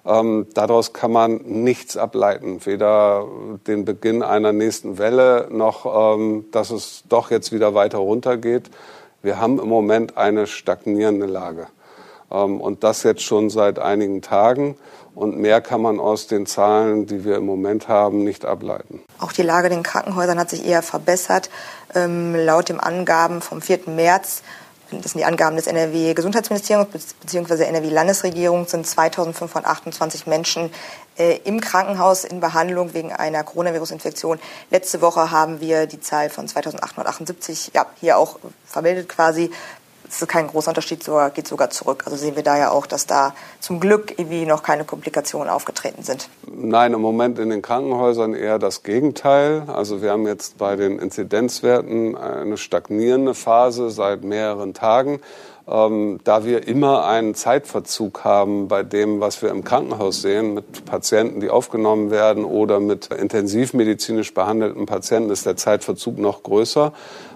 ähm, 0.06 0.46
daraus 0.54 0.94
kann 0.94 1.12
man 1.12 1.42
nichts 1.44 1.96
ableiten. 1.96 2.64
Weder 2.64 3.26
den 3.66 3.84
Beginn 3.84 4.22
einer 4.22 4.52
nächsten 4.52 4.96
Welle 4.96 5.48
noch, 5.50 6.16
ähm, 6.16 6.46
dass 6.52 6.70
es 6.70 7.04
doch 7.08 7.30
jetzt 7.30 7.52
wieder 7.52 7.74
weiter 7.74 7.98
runtergeht. 7.98 8.70
Wir 9.22 9.40
haben 9.40 9.58
im 9.58 9.68
Moment 9.68 10.16
eine 10.16 10.46
stagnierende 10.46 11.26
Lage. 11.26 11.66
Ähm, 12.30 12.60
und 12.60 12.84
das 12.84 13.02
jetzt 13.02 13.22
schon 13.22 13.50
seit 13.50 13.78
einigen 13.78 14.22
Tagen. 14.22 14.76
Und 15.14 15.36
mehr 15.36 15.60
kann 15.60 15.82
man 15.82 15.98
aus 15.98 16.28
den 16.28 16.46
Zahlen, 16.46 17.06
die 17.06 17.24
wir 17.24 17.36
im 17.36 17.46
Moment 17.46 17.88
haben, 17.88 18.22
nicht 18.22 18.44
ableiten. 18.44 19.00
Auch 19.18 19.32
die 19.32 19.42
Lage 19.42 19.66
in 19.66 19.74
den 19.74 19.82
Krankenhäusern 19.82 20.38
hat 20.38 20.50
sich 20.50 20.64
eher 20.64 20.82
verbessert. 20.82 21.50
Ähm, 21.94 22.36
laut 22.36 22.68
den 22.68 22.78
Angaben 22.78 23.40
vom 23.40 23.60
4. 23.60 23.80
März, 23.86 24.42
das 24.90 25.12
sind 25.12 25.18
die 25.18 25.24
Angaben 25.24 25.56
des 25.56 25.66
NRW-Gesundheitsministeriums 25.66 26.88
bzw. 27.20 27.64
NRW-Landesregierung, 27.64 28.66
sind 28.66 28.86
2528 28.86 30.26
Menschen 30.26 30.70
äh, 31.18 31.38
im 31.44 31.60
Krankenhaus 31.60 32.24
in 32.24 32.40
Behandlung 32.40 32.94
wegen 32.94 33.12
einer 33.12 33.44
Coronavirus-Infektion. 33.44 34.38
Letzte 34.70 35.00
Woche 35.02 35.30
haben 35.30 35.60
wir 35.60 35.86
die 35.86 36.00
Zahl 36.00 36.30
von 36.30 36.48
2878 36.48 37.72
ja, 37.74 37.86
hier 38.00 38.16
auch 38.16 38.38
vermeldet 38.66 39.08
quasi 39.08 39.50
es 40.08 40.22
ist 40.22 40.28
kein 40.28 40.46
großer 40.46 40.70
Unterschied, 40.70 41.02
sogar, 41.02 41.30
geht 41.30 41.46
sogar 41.46 41.70
zurück. 41.70 42.02
Also 42.06 42.16
sehen 42.16 42.36
wir 42.36 42.42
da 42.42 42.56
ja 42.56 42.70
auch, 42.70 42.86
dass 42.86 43.06
da 43.06 43.34
zum 43.60 43.80
Glück 43.80 44.18
irgendwie 44.18 44.46
noch 44.46 44.62
keine 44.62 44.84
Komplikationen 44.84 45.48
aufgetreten 45.48 46.02
sind. 46.02 46.28
Nein, 46.46 46.94
im 46.94 47.00
Moment 47.00 47.38
in 47.38 47.50
den 47.50 47.62
Krankenhäusern 47.62 48.34
eher 48.34 48.58
das 48.58 48.82
Gegenteil. 48.82 49.64
Also 49.68 50.02
wir 50.02 50.10
haben 50.10 50.26
jetzt 50.26 50.58
bei 50.58 50.76
den 50.76 50.98
Inzidenzwerten 50.98 52.16
eine 52.16 52.56
stagnierende 52.56 53.34
Phase 53.34 53.90
seit 53.90 54.24
mehreren 54.24 54.74
Tagen. 54.74 55.20
Ähm, 55.70 56.20
da 56.24 56.44
wir 56.44 56.66
immer 56.66 57.04
einen 57.04 57.34
Zeitverzug 57.34 58.24
haben 58.24 58.68
bei 58.68 58.82
dem, 58.82 59.20
was 59.20 59.42
wir 59.42 59.50
im 59.50 59.64
Krankenhaus 59.64 60.22
sehen, 60.22 60.54
mit 60.54 60.84
Patienten, 60.86 61.40
die 61.40 61.50
aufgenommen 61.50 62.10
werden 62.10 62.44
oder 62.44 62.80
mit 62.80 63.08
intensivmedizinisch 63.08 64.32
behandelten 64.32 64.86
Patienten, 64.86 65.30
ist 65.30 65.44
der 65.46 65.56
Zeitverzug 65.56 66.18
noch 66.18 66.42
größer. 66.42 66.92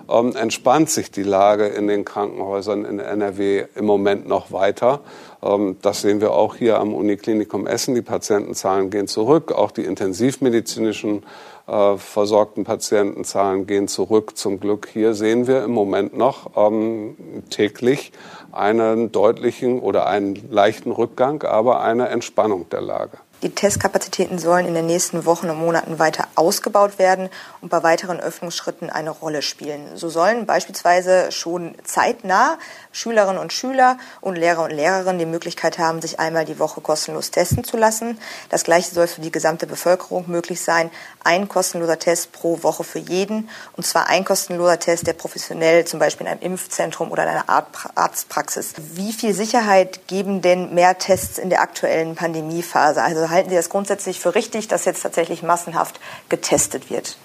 Ähm, 0.08 0.34
entspannt 0.34 0.90
sich 0.90 1.10
die 1.10 1.22
Lage 1.22 1.66
in 1.66 1.86
den 1.86 2.04
Krankenhäusern 2.04 2.84
in 2.84 2.98
NRW 2.98 3.66
im 3.74 3.84
Moment 3.84 4.26
noch 4.26 4.50
weiter. 4.50 5.00
Ähm, 5.42 5.76
das 5.82 6.00
sehen 6.00 6.20
wir 6.20 6.32
auch 6.32 6.56
hier 6.56 6.78
am 6.78 6.94
Uniklinikum 6.94 7.66
Essen. 7.66 7.94
Die 7.94 8.02
Patientenzahlen 8.02 8.90
gehen 8.90 9.08
zurück. 9.08 9.52
Auch 9.52 9.70
die 9.70 9.84
intensivmedizinischen 9.84 11.22
äh, 11.66 11.96
versorgten 11.96 12.64
Patientenzahlen 12.64 13.66
gehen 13.66 13.88
zurück. 13.88 14.36
Zum 14.36 14.60
Glück 14.60 14.88
hier 14.92 15.14
sehen 15.14 15.46
wir 15.46 15.64
im 15.64 15.72
Moment 15.72 16.16
noch 16.16 16.50
ähm, 16.56 17.16
täglich 17.50 18.12
einen 18.52 19.12
deutlichen 19.12 19.80
oder 19.80 20.06
einen 20.06 20.50
leichten 20.50 20.90
Rückgang, 20.90 21.42
aber 21.42 21.80
eine 21.80 22.08
Entspannung 22.08 22.68
der 22.68 22.80
Lage. 22.80 23.18
Die 23.42 23.50
Testkapazitäten 23.50 24.38
sollen 24.38 24.66
in 24.66 24.74
den 24.74 24.86
nächsten 24.86 25.26
Wochen 25.26 25.50
und 25.50 25.58
Monaten 25.58 25.98
weiter 25.98 26.28
ausgebaut 26.36 27.00
werden 27.00 27.28
und 27.60 27.70
bei 27.70 27.82
weiteren 27.82 28.20
Öffnungsschritten 28.20 28.88
eine 28.88 29.10
Rolle 29.10 29.42
spielen. 29.42 29.96
So 29.96 30.08
sollen 30.08 30.46
beispielsweise 30.46 31.32
schon 31.32 31.74
zeitnah 31.82 32.56
Schülerinnen 32.92 33.40
und 33.40 33.52
Schüler 33.52 33.98
und 34.20 34.36
Lehrer 34.36 34.64
und 34.64 34.70
Lehrerinnen 34.70 35.18
die 35.18 35.26
Möglichkeit 35.26 35.78
haben, 35.78 36.00
sich 36.00 36.20
einmal 36.20 36.44
die 36.44 36.58
Woche 36.58 36.80
kostenlos 36.80 37.30
testen 37.30 37.64
zu 37.64 37.76
lassen. 37.76 38.18
Das 38.50 38.64
Gleiche 38.64 38.94
soll 38.94 39.06
für 39.06 39.20
die 39.20 39.32
gesamte 39.32 39.66
Bevölkerung 39.66 40.24
möglich 40.28 40.60
sein. 40.60 40.90
Ein 41.24 41.48
kostenloser 41.48 41.98
Test 41.98 42.32
pro 42.32 42.62
Woche 42.62 42.84
für 42.84 42.98
jeden. 42.98 43.48
Und 43.76 43.86
zwar 43.86 44.08
ein 44.08 44.24
kostenloser 44.24 44.78
Test, 44.78 45.06
der 45.06 45.14
professionell 45.14 45.84
zum 45.84 45.98
Beispiel 45.98 46.26
in 46.26 46.32
einem 46.32 46.42
Impfzentrum 46.42 47.10
oder 47.10 47.24
in 47.24 47.30
einer 47.30 47.48
Arztpraxis. 47.94 48.74
Wie 48.76 49.12
viel 49.12 49.34
Sicherheit 49.34 50.06
geben 50.06 50.42
denn 50.42 50.74
mehr 50.74 50.98
Tests 50.98 51.38
in 51.38 51.50
der 51.50 51.62
aktuellen 51.62 52.14
Pandemiephase? 52.14 53.02
Also 53.02 53.30
halten 53.30 53.50
Sie 53.50 53.56
das 53.56 53.70
grundsätzlich 53.70 54.20
für 54.20 54.34
richtig, 54.34 54.68
dass 54.68 54.84
jetzt 54.84 55.02
tatsächlich 55.02 55.42
massenhaft 55.42 55.98
getestet 56.28 56.90
wird? 56.90 57.16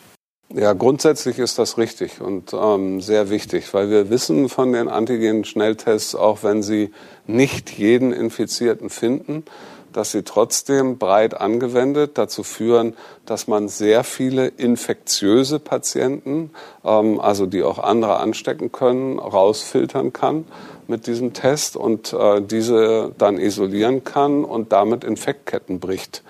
Ja, 0.53 0.71
grundsätzlich 0.71 1.39
ist 1.39 1.59
das 1.59 1.77
richtig 1.77 2.21
und 2.21 2.53
ähm, 2.53 3.01
sehr 3.01 3.29
wichtig, 3.29 3.73
weil 3.73 3.89
wir 3.89 4.09
wissen 4.09 4.47
von 4.47 4.71
den 4.71 4.87
Antigen-Schnelltests, 4.87 6.15
auch 6.15 6.41
wenn 6.41 6.63
sie 6.63 6.91
nicht 7.25 7.71
jeden 7.71 8.13
Infizierten 8.13 8.89
finden, 8.89 9.43
dass 9.91 10.13
sie 10.13 10.23
trotzdem 10.23 10.97
breit 10.97 11.33
angewendet 11.33 12.17
dazu 12.17 12.43
führen, 12.43 12.95
dass 13.25 13.47
man 13.47 13.67
sehr 13.67 14.05
viele 14.05 14.47
infektiöse 14.47 15.59
Patienten, 15.59 16.51
ähm, 16.85 17.19
also 17.19 17.45
die 17.45 17.63
auch 17.63 17.79
andere 17.79 18.17
anstecken 18.21 18.71
können, 18.71 19.19
rausfiltern 19.19 20.13
kann 20.13 20.45
mit 20.87 21.07
diesem 21.07 21.33
Test 21.33 21.75
und 21.75 22.13
äh, 22.13 22.41
diese 22.41 23.11
dann 23.17 23.37
isolieren 23.37 24.05
kann 24.05 24.45
und 24.45 24.71
damit 24.71 25.03
Infektketten 25.03 25.81
bricht. 25.81 26.23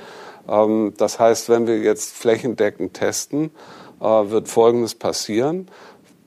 Ähm, 0.49 0.93
das 0.97 1.19
heißt, 1.19 1.49
wenn 1.49 1.67
wir 1.67 1.77
jetzt 1.77 2.17
flächendeckend 2.17 2.95
testen, 2.95 3.51
wird 3.99 4.47
Folgendes 4.47 4.95
passieren. 4.95 5.67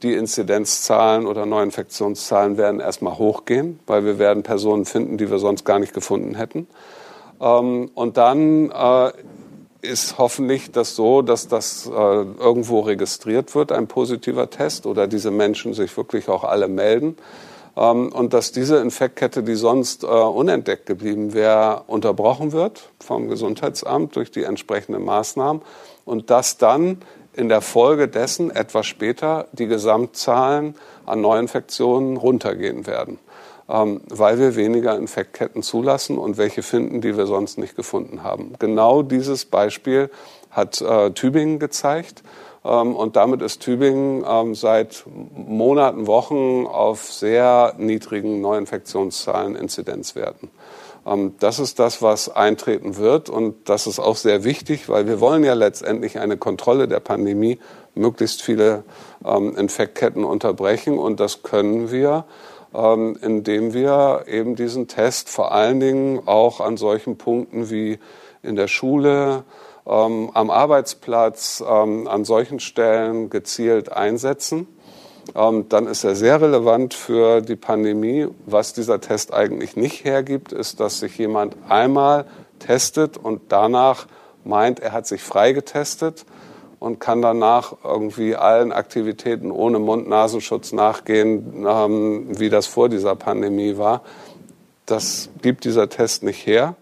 Die 0.02 0.14
Inzidenzzahlen 0.14 1.26
oder 1.26 1.44
Neuinfektionszahlen 1.44 2.56
werden 2.56 2.80
erstmal 2.80 3.18
hochgehen, 3.18 3.80
weil 3.86 4.04
wir 4.04 4.18
werden 4.18 4.42
Personen 4.42 4.86
finden, 4.86 5.18
die 5.18 5.30
wir 5.30 5.38
sonst 5.38 5.64
gar 5.64 5.78
nicht 5.78 5.92
gefunden 5.92 6.36
hätten. 6.36 6.66
Ähm, 7.40 7.90
und 7.94 8.16
dann 8.16 8.70
äh, 8.70 9.12
ist 9.82 10.16
hoffentlich 10.16 10.72
das 10.72 10.96
so, 10.96 11.20
dass 11.20 11.48
das 11.48 11.86
äh, 11.86 11.90
irgendwo 11.90 12.80
registriert 12.80 13.54
wird, 13.54 13.72
ein 13.72 13.88
positiver 13.88 14.48
Test, 14.48 14.86
oder 14.86 15.06
diese 15.06 15.30
Menschen 15.30 15.74
sich 15.74 15.94
wirklich 15.96 16.28
auch 16.28 16.44
alle 16.44 16.68
melden. 16.68 17.16
Ähm, 17.76 18.10
und 18.10 18.32
dass 18.32 18.52
diese 18.52 18.78
Infektkette, 18.78 19.42
die 19.42 19.54
sonst 19.54 20.04
unentdeckt 20.04 20.86
geblieben 20.86 21.34
wäre, 21.34 21.82
unterbrochen 21.86 22.52
wird 22.52 22.90
vom 23.00 23.28
Gesundheitsamt 23.28 24.16
durch 24.16 24.30
die 24.30 24.44
entsprechenden 24.44 25.04
Maßnahmen 25.04 25.60
und 26.06 26.30
dass 26.30 26.56
dann 26.56 27.02
in 27.34 27.48
der 27.48 27.60
Folge 27.60 28.08
dessen 28.08 28.50
etwas 28.50 28.86
später 28.86 29.46
die 29.52 29.66
Gesamtzahlen 29.66 30.74
an 31.06 31.20
Neuinfektionen 31.20 32.16
runtergehen 32.16 32.86
werden, 32.86 33.18
ähm, 33.68 34.00
weil 34.08 34.38
wir 34.38 34.56
weniger 34.56 34.96
Infektketten 34.96 35.62
zulassen 35.62 36.18
und 36.18 36.38
welche 36.38 36.62
finden, 36.62 37.00
die 37.00 37.16
wir 37.16 37.26
sonst 37.26 37.58
nicht 37.58 37.76
gefunden 37.76 38.22
haben. 38.22 38.54
Genau 38.58 39.02
dieses 39.02 39.44
Beispiel 39.44 40.10
hat 40.50 40.80
äh, 40.80 41.10
Tübingen 41.10 41.58
gezeigt. 41.58 42.22
Ähm, 42.64 42.94
und 42.94 43.16
damit 43.16 43.42
ist 43.42 43.60
Tübingen 43.60 44.24
ähm, 44.28 44.54
seit 44.54 45.04
Monaten, 45.34 46.06
Wochen 46.06 46.66
auf 46.66 47.10
sehr 47.10 47.74
niedrigen 47.78 48.40
Neuinfektionszahlen, 48.40 49.56
Inzidenzwerten. 49.56 50.50
Ähm, 51.06 51.34
das 51.40 51.58
ist 51.58 51.78
das, 51.78 52.02
was 52.02 52.28
eintreten 52.28 52.96
wird. 52.96 53.28
Und 53.28 53.68
das 53.68 53.86
ist 53.86 53.98
auch 53.98 54.16
sehr 54.16 54.44
wichtig, 54.44 54.88
weil 54.88 55.06
wir 55.06 55.20
wollen 55.20 55.44
ja 55.44 55.54
letztendlich 55.54 56.18
eine 56.18 56.36
Kontrolle 56.36 56.88
der 56.88 57.00
Pandemie, 57.00 57.58
möglichst 57.94 58.42
viele 58.42 58.84
ähm, 59.24 59.56
Infektketten 59.56 60.24
unterbrechen. 60.24 60.98
Und 60.98 61.20
das 61.20 61.42
können 61.42 61.90
wir, 61.90 62.24
ähm, 62.74 63.18
indem 63.20 63.74
wir 63.74 64.24
eben 64.28 64.56
diesen 64.56 64.88
Test 64.88 65.28
vor 65.28 65.52
allen 65.52 65.80
Dingen 65.80 66.22
auch 66.26 66.60
an 66.60 66.76
solchen 66.76 67.18
Punkten 67.18 67.70
wie 67.70 67.98
in 68.42 68.56
der 68.56 68.68
Schule, 68.68 69.44
am 69.84 70.50
Arbeitsplatz, 70.50 71.62
an 71.62 72.24
solchen 72.24 72.60
Stellen 72.60 73.28
gezielt 73.28 73.90
einsetzen 73.90 74.68
dann 75.34 75.86
ist 75.86 76.04
er 76.04 76.16
sehr 76.16 76.40
relevant 76.40 76.94
für 76.94 77.40
die 77.40 77.56
Pandemie. 77.56 78.28
Was 78.46 78.72
dieser 78.72 79.00
Test 79.00 79.32
eigentlich 79.32 79.76
nicht 79.76 80.04
hergibt, 80.04 80.52
ist, 80.52 80.80
dass 80.80 81.00
sich 81.00 81.16
jemand 81.18 81.56
einmal 81.68 82.26
testet 82.58 83.16
und 83.16 83.40
danach 83.48 84.06
meint, 84.44 84.80
er 84.80 84.92
hat 84.92 85.06
sich 85.06 85.22
freigetestet 85.22 86.24
und 86.78 86.98
kann 86.98 87.22
danach 87.22 87.76
irgendwie 87.84 88.34
allen 88.34 88.72
Aktivitäten 88.72 89.50
ohne 89.50 89.78
Mund-Nasenschutz 89.78 90.72
nachgehen, 90.72 91.64
ähm, 91.66 92.38
wie 92.38 92.48
das 92.48 92.66
vor 92.66 92.88
dieser 92.88 93.14
Pandemie 93.16 93.76
war. 93.76 94.02
Das 94.86 95.28
gibt 95.42 95.64
dieser 95.64 95.88
Test 95.88 96.22
nicht 96.22 96.46
her, 96.46 96.74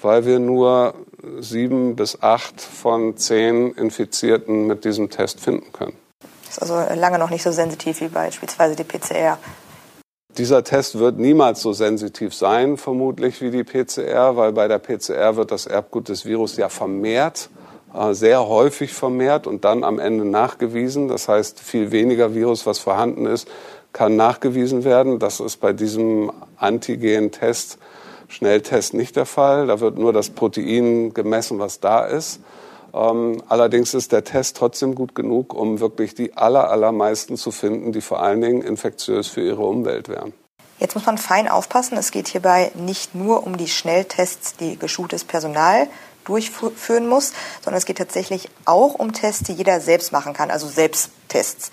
weil 0.00 0.26
wir 0.26 0.38
nur 0.38 0.94
sieben 1.40 1.96
bis 1.96 2.22
acht 2.22 2.60
von 2.60 3.16
zehn 3.16 3.72
Infizierten 3.72 4.66
mit 4.66 4.84
diesem 4.84 5.10
Test 5.10 5.40
finden 5.40 5.72
können. 5.72 5.96
Ist 6.50 6.60
also 6.60 6.82
lange 6.94 7.16
noch 7.20 7.30
nicht 7.30 7.44
so 7.44 7.52
sensitiv 7.52 8.00
wie 8.00 8.08
beispielsweise 8.08 8.74
die 8.74 8.82
PCR. 8.82 9.38
Dieser 10.36 10.64
Test 10.64 10.98
wird 10.98 11.16
niemals 11.16 11.60
so 11.60 11.72
sensitiv 11.72 12.34
sein, 12.34 12.76
vermutlich, 12.76 13.40
wie 13.40 13.52
die 13.52 13.62
PCR, 13.62 14.36
weil 14.36 14.52
bei 14.52 14.66
der 14.66 14.78
PCR 14.78 15.36
wird 15.36 15.52
das 15.52 15.66
Erbgut 15.66 16.08
des 16.08 16.24
Virus 16.24 16.56
ja 16.56 16.68
vermehrt, 16.68 17.50
äh, 17.94 18.14
sehr 18.14 18.48
häufig 18.48 18.92
vermehrt 18.92 19.46
und 19.46 19.64
dann 19.64 19.84
am 19.84 20.00
Ende 20.00 20.24
nachgewiesen. 20.24 21.06
Das 21.06 21.28
heißt, 21.28 21.60
viel 21.60 21.92
weniger 21.92 22.34
Virus, 22.34 22.66
was 22.66 22.80
vorhanden 22.80 23.26
ist, 23.26 23.46
kann 23.92 24.16
nachgewiesen 24.16 24.82
werden. 24.82 25.20
Das 25.20 25.38
ist 25.38 25.58
bei 25.58 25.72
diesem 25.72 26.32
Antigen-Test, 26.56 27.78
Schnelltest 28.26 28.94
nicht 28.94 29.14
der 29.14 29.26
Fall. 29.26 29.68
Da 29.68 29.78
wird 29.78 29.98
nur 29.98 30.12
das 30.12 30.30
Protein 30.30 31.14
gemessen, 31.14 31.60
was 31.60 31.78
da 31.78 32.06
ist. 32.06 32.40
Ähm, 32.92 33.42
allerdings 33.48 33.94
ist 33.94 34.12
der 34.12 34.24
Test 34.24 34.56
trotzdem 34.56 34.94
gut 34.94 35.14
genug, 35.14 35.54
um 35.54 35.80
wirklich 35.80 36.14
die 36.14 36.36
aller, 36.36 36.70
allermeisten 36.70 37.36
zu 37.36 37.50
finden, 37.50 37.92
die 37.92 38.00
vor 38.00 38.22
allen 38.22 38.40
Dingen 38.40 38.62
infektiös 38.62 39.28
für 39.28 39.42
ihre 39.42 39.62
Umwelt 39.62 40.08
wären. 40.08 40.32
Jetzt 40.78 40.94
muss 40.94 41.04
man 41.04 41.18
fein 41.18 41.46
aufpassen. 41.46 41.98
Es 41.98 42.10
geht 42.10 42.28
hierbei 42.28 42.72
nicht 42.74 43.14
nur 43.14 43.46
um 43.46 43.56
die 43.56 43.68
Schnelltests, 43.68 44.56
die 44.56 44.78
geschultes 44.78 45.24
Personal 45.24 45.88
durchführen 46.24 47.06
muss, 47.06 47.32
sondern 47.62 47.78
es 47.78 47.84
geht 47.84 47.98
tatsächlich 47.98 48.48
auch 48.64 48.94
um 48.94 49.12
Tests, 49.12 49.44
die 49.44 49.52
jeder 49.52 49.80
selbst 49.80 50.12
machen 50.12 50.32
kann, 50.32 50.50
also 50.50 50.66
Selbsttests. 50.68 51.70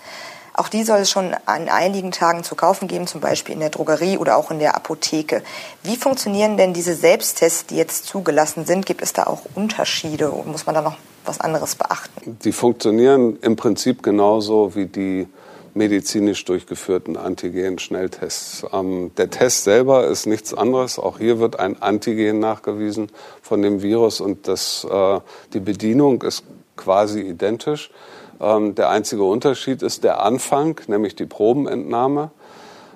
Auch 0.58 0.68
die 0.68 0.82
soll 0.82 0.98
es 1.00 1.10
schon 1.10 1.36
an 1.46 1.68
einigen 1.68 2.10
Tagen 2.10 2.42
zu 2.42 2.56
kaufen 2.56 2.88
geben, 2.88 3.06
zum 3.06 3.20
Beispiel 3.20 3.54
in 3.54 3.60
der 3.60 3.70
Drogerie 3.70 4.18
oder 4.18 4.36
auch 4.36 4.50
in 4.50 4.58
der 4.58 4.74
Apotheke. 4.74 5.42
Wie 5.84 5.94
funktionieren 5.94 6.56
denn 6.56 6.72
diese 6.72 6.96
Selbsttests, 6.96 7.66
die 7.66 7.76
jetzt 7.76 8.06
zugelassen 8.06 8.66
sind? 8.66 8.84
Gibt 8.84 9.00
es 9.00 9.12
da 9.12 9.28
auch 9.28 9.42
Unterschiede? 9.54 10.32
Muss 10.46 10.66
man 10.66 10.74
da 10.74 10.82
noch 10.82 10.96
was 11.24 11.40
anderes 11.40 11.76
beachten? 11.76 12.38
Die 12.42 12.50
funktionieren 12.50 13.38
im 13.40 13.54
Prinzip 13.54 14.02
genauso 14.02 14.74
wie 14.74 14.86
die 14.86 15.28
medizinisch 15.74 16.44
durchgeführten 16.44 17.16
Antigen-Schnelltests. 17.16 18.66
Ähm, 18.72 19.12
der 19.16 19.30
Test 19.30 19.62
selber 19.62 20.08
ist 20.08 20.26
nichts 20.26 20.54
anderes. 20.54 20.98
Auch 20.98 21.18
hier 21.18 21.38
wird 21.38 21.60
ein 21.60 21.80
Antigen 21.80 22.40
nachgewiesen 22.40 23.12
von 23.42 23.62
dem 23.62 23.80
Virus 23.80 24.20
und 24.20 24.48
das, 24.48 24.84
äh, 24.90 25.20
die 25.52 25.60
Bedienung 25.60 26.22
ist 26.22 26.42
quasi 26.76 27.20
identisch. 27.20 27.90
Ähm, 28.40 28.74
der 28.74 28.90
einzige 28.90 29.24
Unterschied 29.24 29.82
ist 29.82 30.04
der 30.04 30.22
Anfang, 30.22 30.80
nämlich 30.86 31.16
die 31.16 31.26
Probenentnahme. 31.26 32.30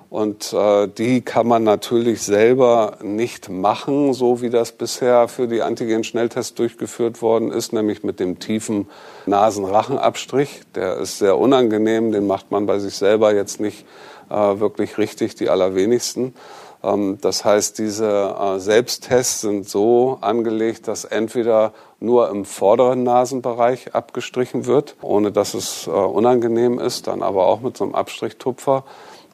Und 0.09 0.53
äh, 0.53 0.87
die 0.87 1.21
kann 1.21 1.47
man 1.47 1.63
natürlich 1.63 2.21
selber 2.21 2.99
nicht 3.01 3.49
machen, 3.49 4.13
so 4.13 4.41
wie 4.43 4.51
das 4.51 4.71
bisher 4.71 5.27
für 5.27 5.47
die 5.47 5.63
Antigen-Schnelltests 5.63 6.53
durchgeführt 6.53 7.23
worden 7.23 7.51
ist, 7.51 7.73
nämlich 7.73 8.03
mit 8.03 8.19
dem 8.19 8.37
tiefen 8.37 8.87
Nasenrachenabstrich. 9.25 10.61
Der 10.75 10.97
ist 10.97 11.17
sehr 11.17 11.39
unangenehm, 11.39 12.11
den 12.11 12.27
macht 12.27 12.51
man 12.51 12.67
bei 12.67 12.77
sich 12.77 12.95
selber 12.95 13.33
jetzt 13.33 13.59
nicht 13.59 13.87
äh, 14.29 14.35
wirklich 14.35 14.99
richtig 14.99 15.33
die 15.33 15.49
allerwenigsten. 15.49 16.35
Ähm, 16.83 17.17
das 17.21 17.43
heißt, 17.43 17.79
diese 17.79 18.35
äh, 18.39 18.59
Selbsttests 18.59 19.41
sind 19.41 19.67
so 19.67 20.19
angelegt, 20.21 20.87
dass 20.87 21.05
entweder 21.05 21.73
nur 22.03 22.29
im 22.29 22.43
vorderen 22.43 23.03
Nasenbereich 23.03 23.95
abgestrichen 23.95 24.65
wird, 24.65 24.95
ohne 25.01 25.31
dass 25.31 25.53
es 25.53 25.87
äh, 25.87 25.89
unangenehm 25.89 26.77
ist, 26.77 27.07
dann 27.07 27.23
aber 27.23 27.47
auch 27.47 27.61
mit 27.61 27.77
so 27.77 27.85
einem 27.85 27.95
Abstrichtupfer. 27.95 28.83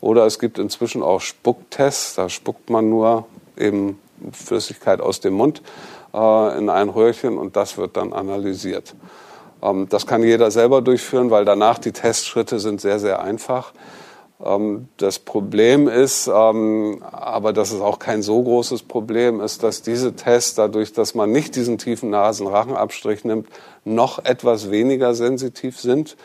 Oder 0.01 0.25
es 0.25 0.39
gibt 0.39 0.59
inzwischen 0.59 1.01
auch 1.01 1.19
Spucktests, 1.19 2.15
da 2.15 2.29
spuckt 2.29 2.69
man 2.69 2.89
nur 2.89 3.25
eben 3.57 3.99
Flüssigkeit 4.31 5.01
aus 5.01 5.19
dem 5.19 5.33
Mund 5.33 5.61
äh, 6.13 6.57
in 6.57 6.69
ein 6.69 6.89
Röhrchen 6.89 7.37
und 7.37 7.55
das 7.55 7.77
wird 7.77 7.97
dann 7.97 8.13
analysiert. 8.13 8.95
Ähm, 9.63 9.87
das 9.89 10.05
kann 10.05 10.21
jeder 10.21 10.51
selber 10.51 10.81
durchführen, 10.81 11.31
weil 11.31 11.45
danach 11.45 11.79
die 11.79 11.91
Testschritte 11.91 12.59
sind 12.59 12.81
sehr, 12.81 12.99
sehr 12.99 13.21
einfach. 13.21 13.73
Ähm, 14.43 14.87
das 14.97 15.19
Problem 15.19 15.87
ist, 15.87 16.27
ähm, 16.33 17.03
aber 17.11 17.53
das 17.53 17.71
ist 17.71 17.81
auch 17.81 17.99
kein 17.99 18.21
so 18.21 18.41
großes 18.41 18.83
Problem, 18.83 19.41
ist, 19.41 19.63
dass 19.63 19.81
diese 19.81 20.15
Tests 20.15 20.55
dadurch, 20.55 20.93
dass 20.93 21.15
man 21.15 21.31
nicht 21.31 21.55
diesen 21.55 21.77
tiefen 21.77 22.09
Nasenrachenabstrich 22.09 23.25
nimmt, 23.25 23.47
noch 23.83 24.23
etwas 24.23 24.71
weniger 24.71 25.13
sensitiv 25.13 25.79
sind. 25.79 26.15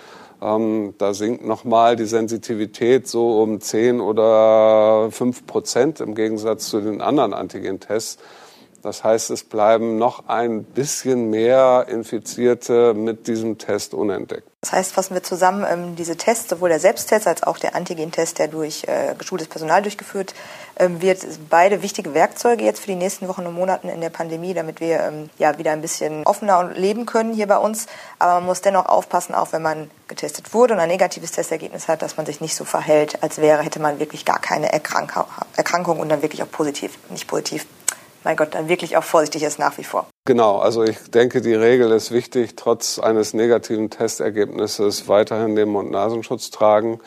Ähm, 0.41 0.95
da 0.99 1.15
sinkt 1.15 1.45
nochmal 1.45 1.97
die 1.97 2.05
Sensitivität 2.05 3.09
so 3.09 3.43
um 3.43 3.61
10 3.61 4.01
oder 4.01 5.09
5 5.11 5.47
Prozent 5.47 6.01
im 6.01 6.15
Gegensatz 6.15 6.69
zu 6.69 6.81
den 6.81 7.01
anderen 7.01 7.33
Antigen-Tests. 7.33 8.19
Das 8.85 9.03
heißt, 9.03 9.31
es 9.31 9.45
bleiben 9.45 9.97
noch 9.97 10.29
ein 10.29 10.63
bisschen 10.63 11.31
mehr 11.31 11.87
Infizierte 11.89 12.93
mit 12.93 13.27
diesem 13.27 13.57
Test 13.57 13.95
unentdeckt. 13.95 14.47
Das 14.61 14.73
heißt, 14.73 14.93
fassen 14.93 15.15
wir 15.15 15.23
zusammen, 15.23 15.65
ähm, 15.67 15.97
diese 15.97 16.17
Tests, 16.17 16.51
sowohl 16.51 16.69
der 16.69 16.81
Selbsttest 16.81 17.27
als 17.27 17.43
auch 17.43 17.59
der 17.59 17.75
Antigen-Test, 17.75 18.39
der 18.39 18.49
durch 18.49 18.85
äh, 18.87 19.15
geschultes 19.17 19.49
Personal 19.49 19.81
durchgeführt 19.81 20.35
ähm, 20.79 21.01
wird, 21.01 21.21
beide 21.49 21.83
wichtige 21.83 22.13
Werkzeuge 22.13 22.65
jetzt 22.65 22.81
für 22.81 22.89
die 22.89 22.95
nächsten 22.95 23.27
Wochen 23.29 23.47
und 23.47 23.55
Monaten 23.55 23.89
in 23.89 24.03
der 24.03 24.11
Pandemie, 24.11 24.53
damit 24.53 24.81
wir 24.81 25.01
ähm, 25.01 25.31
ja 25.39 25.57
wieder 25.57 25.73
ein 25.73 25.81
bisschen 25.81 26.25
offener 26.25 26.71
leben 26.75 27.07
können 27.07 27.33
hier 27.33 27.47
bei 27.47 27.59
uns. 27.59 27.87
Aber 28.19 28.35
man 28.35 28.47
muss 28.47 28.61
dennoch 28.61 28.87
aufpassen, 28.87 29.35
auch 29.35 29.53
wenn 29.53 29.63
man 29.63 29.91
getestet 30.09 30.53
wurde 30.53 30.75
und 30.75 30.81
ein 30.81 30.89
negatives 30.89 31.33
Testergebnis 31.33 31.89
hat, 31.89 32.03
dass 32.03 32.19
man 32.19 32.27
sich 32.27 32.43
nicht 32.43 32.55
so 32.55 32.65
verhält, 32.65 33.23
als 33.23 33.39
wäre, 33.39 33.63
hätte 33.63 33.81
man 33.81 33.99
wirklich 33.99 34.27
gar 34.27 34.41
keine 34.41 34.73
Erkrankung 34.73 36.01
und 36.01 36.09
dann 36.11 36.21
wirklich 36.21 36.43
auch 36.43 36.51
positiv, 36.51 36.99
nicht 37.09 37.27
positiv 37.29 37.67
mein 38.25 38.37
Gott, 38.37 38.55
dann 38.55 38.69
wirklich 38.69 38.97
auch 38.97 39.05
vorsichtig 39.05 39.43
ist 39.43 39.59
nach 39.59 39.79
wie 39.79 39.85
vor. 39.85 40.07
Genau, 40.27 40.59
also 40.59 40.83
ich 40.83 40.99
denke, 41.11 41.41
die 41.41 41.55
Regel 41.55 41.93
ist 41.93 42.11
wichtig, 42.11 42.57
trotz 42.57 42.99
eines 42.99 43.35
negativen 43.35 43.91
Testergebnisses 43.91 45.07
weiterhin 45.09 45.55
den 45.55 45.69
Mund-Nasenschutz 45.69 46.51
tragen. 46.51 47.01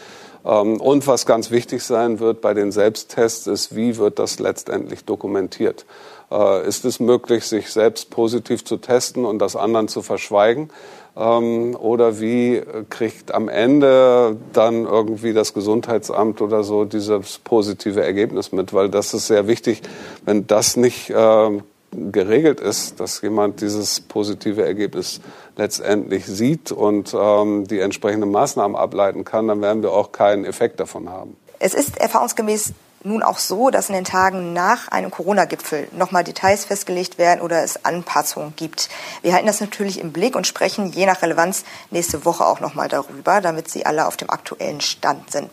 Ähm, 0.45 0.79
und 0.79 1.07
was 1.07 1.25
ganz 1.25 1.51
wichtig 1.51 1.83
sein 1.83 2.19
wird 2.19 2.41
bei 2.41 2.53
den 2.53 2.71
Selbsttests 2.71 3.47
ist, 3.47 3.75
wie 3.75 3.97
wird 3.97 4.19
das 4.19 4.39
letztendlich 4.39 5.03
dokumentiert? 5.03 5.85
Äh, 6.31 6.67
ist 6.67 6.85
es 6.85 6.99
möglich, 6.99 7.45
sich 7.45 7.71
selbst 7.71 8.09
positiv 8.09 8.65
zu 8.65 8.77
testen 8.77 9.25
und 9.25 9.39
das 9.39 9.55
anderen 9.55 9.87
zu 9.87 10.01
verschweigen? 10.01 10.69
Ähm, 11.15 11.75
oder 11.75 12.19
wie 12.19 12.61
kriegt 12.89 13.33
am 13.33 13.49
Ende 13.49 14.37
dann 14.53 14.85
irgendwie 14.85 15.33
das 15.33 15.53
Gesundheitsamt 15.53 16.41
oder 16.41 16.63
so 16.63 16.85
dieses 16.85 17.39
positive 17.39 18.03
Ergebnis 18.03 18.51
mit? 18.51 18.73
Weil 18.73 18.89
das 18.89 19.13
ist 19.13 19.27
sehr 19.27 19.47
wichtig. 19.47 19.81
Wenn 20.25 20.47
das 20.47 20.75
nicht 20.75 21.09
äh, 21.09 21.61
geregelt 21.91 22.59
ist, 22.59 22.99
dass 22.99 23.21
jemand 23.21 23.61
dieses 23.61 24.01
positive 24.01 24.63
Ergebnis 24.63 25.21
letztendlich 25.55 26.25
sieht 26.25 26.71
und 26.71 27.15
ähm, 27.17 27.65
die 27.65 27.79
entsprechenden 27.79 28.29
Maßnahmen 28.31 28.75
ableiten 28.75 29.23
kann, 29.23 29.47
dann 29.47 29.61
werden 29.61 29.81
wir 29.81 29.93
auch 29.93 30.11
keinen 30.11 30.45
Effekt 30.45 30.79
davon 30.79 31.09
haben. 31.09 31.37
Es 31.59 31.73
ist 31.73 31.97
erfahrungsgemäß 31.97 32.73
nun 33.03 33.23
auch 33.23 33.37
so, 33.37 33.69
dass 33.69 33.89
in 33.89 33.95
den 33.95 34.03
Tagen 34.03 34.53
nach 34.53 34.87
einem 34.89 35.11
Corona-Gipfel 35.11 35.87
nochmal 35.91 36.23
Details 36.23 36.65
festgelegt 36.65 37.17
werden 37.17 37.41
oder 37.41 37.63
es 37.63 37.85
Anpassungen 37.85 38.53
gibt. 38.55 38.89
Wir 39.21 39.33
halten 39.33 39.47
das 39.47 39.61
natürlich 39.61 39.99
im 39.99 40.11
Blick 40.11 40.35
und 40.35 40.47
sprechen 40.47 40.91
je 40.91 41.05
nach 41.05 41.21
Relevanz 41.21 41.63
nächste 41.91 42.25
Woche 42.25 42.45
auch 42.45 42.59
nochmal 42.59 42.89
darüber, 42.89 43.41
damit 43.41 43.69
Sie 43.69 43.85
alle 43.85 44.07
auf 44.07 44.17
dem 44.17 44.29
aktuellen 44.29 44.81
Stand 44.81 45.31
sind. 45.31 45.51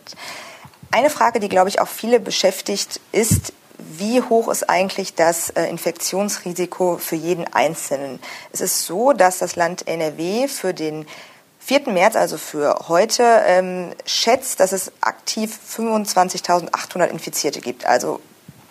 Eine 0.91 1.09
Frage, 1.09 1.39
die, 1.39 1.49
glaube 1.49 1.69
ich, 1.69 1.81
auch 1.81 1.87
viele 1.87 2.19
beschäftigt, 2.19 2.99
ist, 3.11 3.53
wie 3.77 4.21
hoch 4.21 4.47
ist 4.47 4.69
eigentlich 4.69 5.15
das 5.15 5.49
äh, 5.49 5.65
Infektionsrisiko 5.65 6.97
für 6.97 7.15
jeden 7.15 7.53
Einzelnen? 7.53 8.19
Es 8.53 8.61
ist 8.61 8.85
so, 8.85 9.11
dass 9.11 9.39
das 9.39 9.55
Land 9.55 9.87
NRW 9.87 10.47
für 10.47 10.73
den 10.73 11.05
4. 11.65 11.89
März, 11.91 12.15
also 12.15 12.37
für 12.37 12.75
heute, 12.89 13.23
ähm, 13.47 13.89
schätzt, 14.05 14.59
dass 14.59 14.71
es 14.71 14.91
aktiv 15.01 15.59
25.800 15.75 17.07
Infizierte 17.07 17.59
gibt. 17.59 17.87
Also 17.87 18.19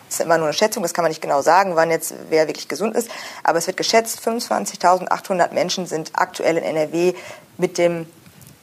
ist 0.07 0.21
immer 0.21 0.37
nur 0.37 0.47
eine 0.47 0.53
Schätzung, 0.53 0.81
das 0.81 0.93
kann 0.93 1.03
man 1.03 1.09
nicht 1.09 1.21
genau 1.21 1.41
sagen, 1.41 1.75
wann 1.75 1.91
jetzt 1.91 2.13
wer 2.29 2.47
wirklich 2.47 2.69
gesund 2.69 2.95
ist. 2.95 3.09
Aber 3.43 3.57
es 3.57 3.67
wird 3.67 3.75
geschätzt, 3.75 4.25
25.800 4.25 5.53
Menschen 5.53 5.87
sind 5.87 6.11
aktuell 6.13 6.55
in 6.55 6.63
NRW 6.63 7.13
mit 7.57 7.77
dem 7.77 8.05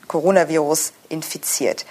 Coronavirus 0.08 0.94
infiziert. 1.10 1.84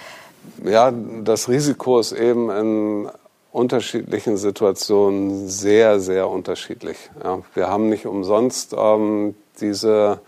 Ja, 0.64 0.92
das 1.22 1.48
Risiko 1.48 2.00
ist 2.00 2.10
eben 2.10 2.50
in 2.50 3.10
unterschiedlichen 3.52 4.36
Situationen 4.36 5.48
sehr, 5.48 6.00
sehr 6.00 6.28
unterschiedlich. 6.28 6.96
Ja, 7.22 7.42
wir 7.54 7.68
haben 7.68 7.88
nicht 7.88 8.06
umsonst 8.06 8.74
ähm, 8.76 9.36
diese 9.60 10.20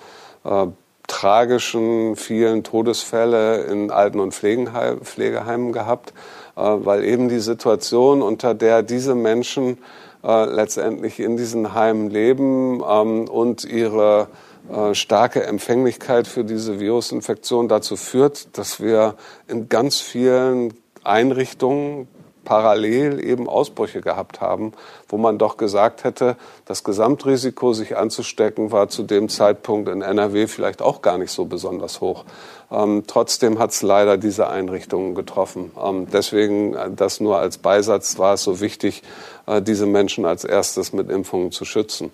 äh, 0.44 0.66
tragischen 1.06 2.16
vielen 2.16 2.64
Todesfälle 2.64 3.64
in 3.64 3.90
Alten- 3.90 4.20
und 4.20 4.34
Pflegeheimen 4.34 5.72
gehabt, 5.72 6.10
äh, 6.56 6.60
weil 6.60 7.04
eben 7.04 7.28
die 7.28 7.40
Situation, 7.40 8.22
unter 8.22 8.54
der 8.54 8.82
diese 8.82 9.14
Menschen 9.14 9.78
äh, 10.22 10.44
letztendlich 10.46 11.20
in 11.20 11.36
diesen 11.36 11.74
Heimen 11.74 12.10
leben 12.10 12.82
ähm, 12.88 13.28
und 13.28 13.64
ihre 13.64 14.28
äh, 14.72 14.94
starke 14.94 15.44
Empfänglichkeit 15.44 16.26
für 16.26 16.44
diese 16.44 16.80
Virusinfektion 16.80 17.68
dazu 17.68 17.96
führt, 17.96 18.56
dass 18.56 18.80
wir 18.80 19.14
in 19.46 19.68
ganz 19.68 20.00
vielen 20.00 20.72
Einrichtungen 21.02 22.08
parallel 22.44 23.22
eben 23.22 23.48
Ausbrüche 23.48 24.00
gehabt 24.00 24.40
haben, 24.40 24.72
wo 25.14 25.18
man 25.18 25.38
doch 25.38 25.56
gesagt 25.56 26.02
hätte, 26.02 26.36
das 26.64 26.82
Gesamtrisiko, 26.82 27.72
sich 27.72 27.96
anzustecken, 27.96 28.72
war 28.72 28.88
zu 28.88 29.04
dem 29.04 29.28
Zeitpunkt 29.28 29.88
in 29.88 30.02
NRW 30.02 30.48
vielleicht 30.48 30.82
auch 30.82 31.02
gar 31.02 31.18
nicht 31.18 31.30
so 31.30 31.44
besonders 31.44 32.00
hoch. 32.00 32.24
Ähm, 32.72 33.04
trotzdem 33.06 33.60
hat 33.60 33.70
es 33.70 33.82
leider 33.82 34.16
diese 34.16 34.48
Einrichtungen 34.48 35.14
getroffen. 35.14 35.70
Ähm, 35.80 36.08
deswegen, 36.12 36.74
äh, 36.74 36.90
das 36.90 37.20
nur 37.20 37.38
als 37.38 37.58
Beisatz, 37.58 38.18
war 38.18 38.34
es 38.34 38.42
so 38.42 38.60
wichtig, 38.60 39.04
äh, 39.46 39.62
diese 39.62 39.86
Menschen 39.86 40.24
als 40.24 40.42
erstes 40.42 40.92
mit 40.92 41.08
Impfungen 41.10 41.52
zu 41.52 41.64
schützen. 41.64 42.10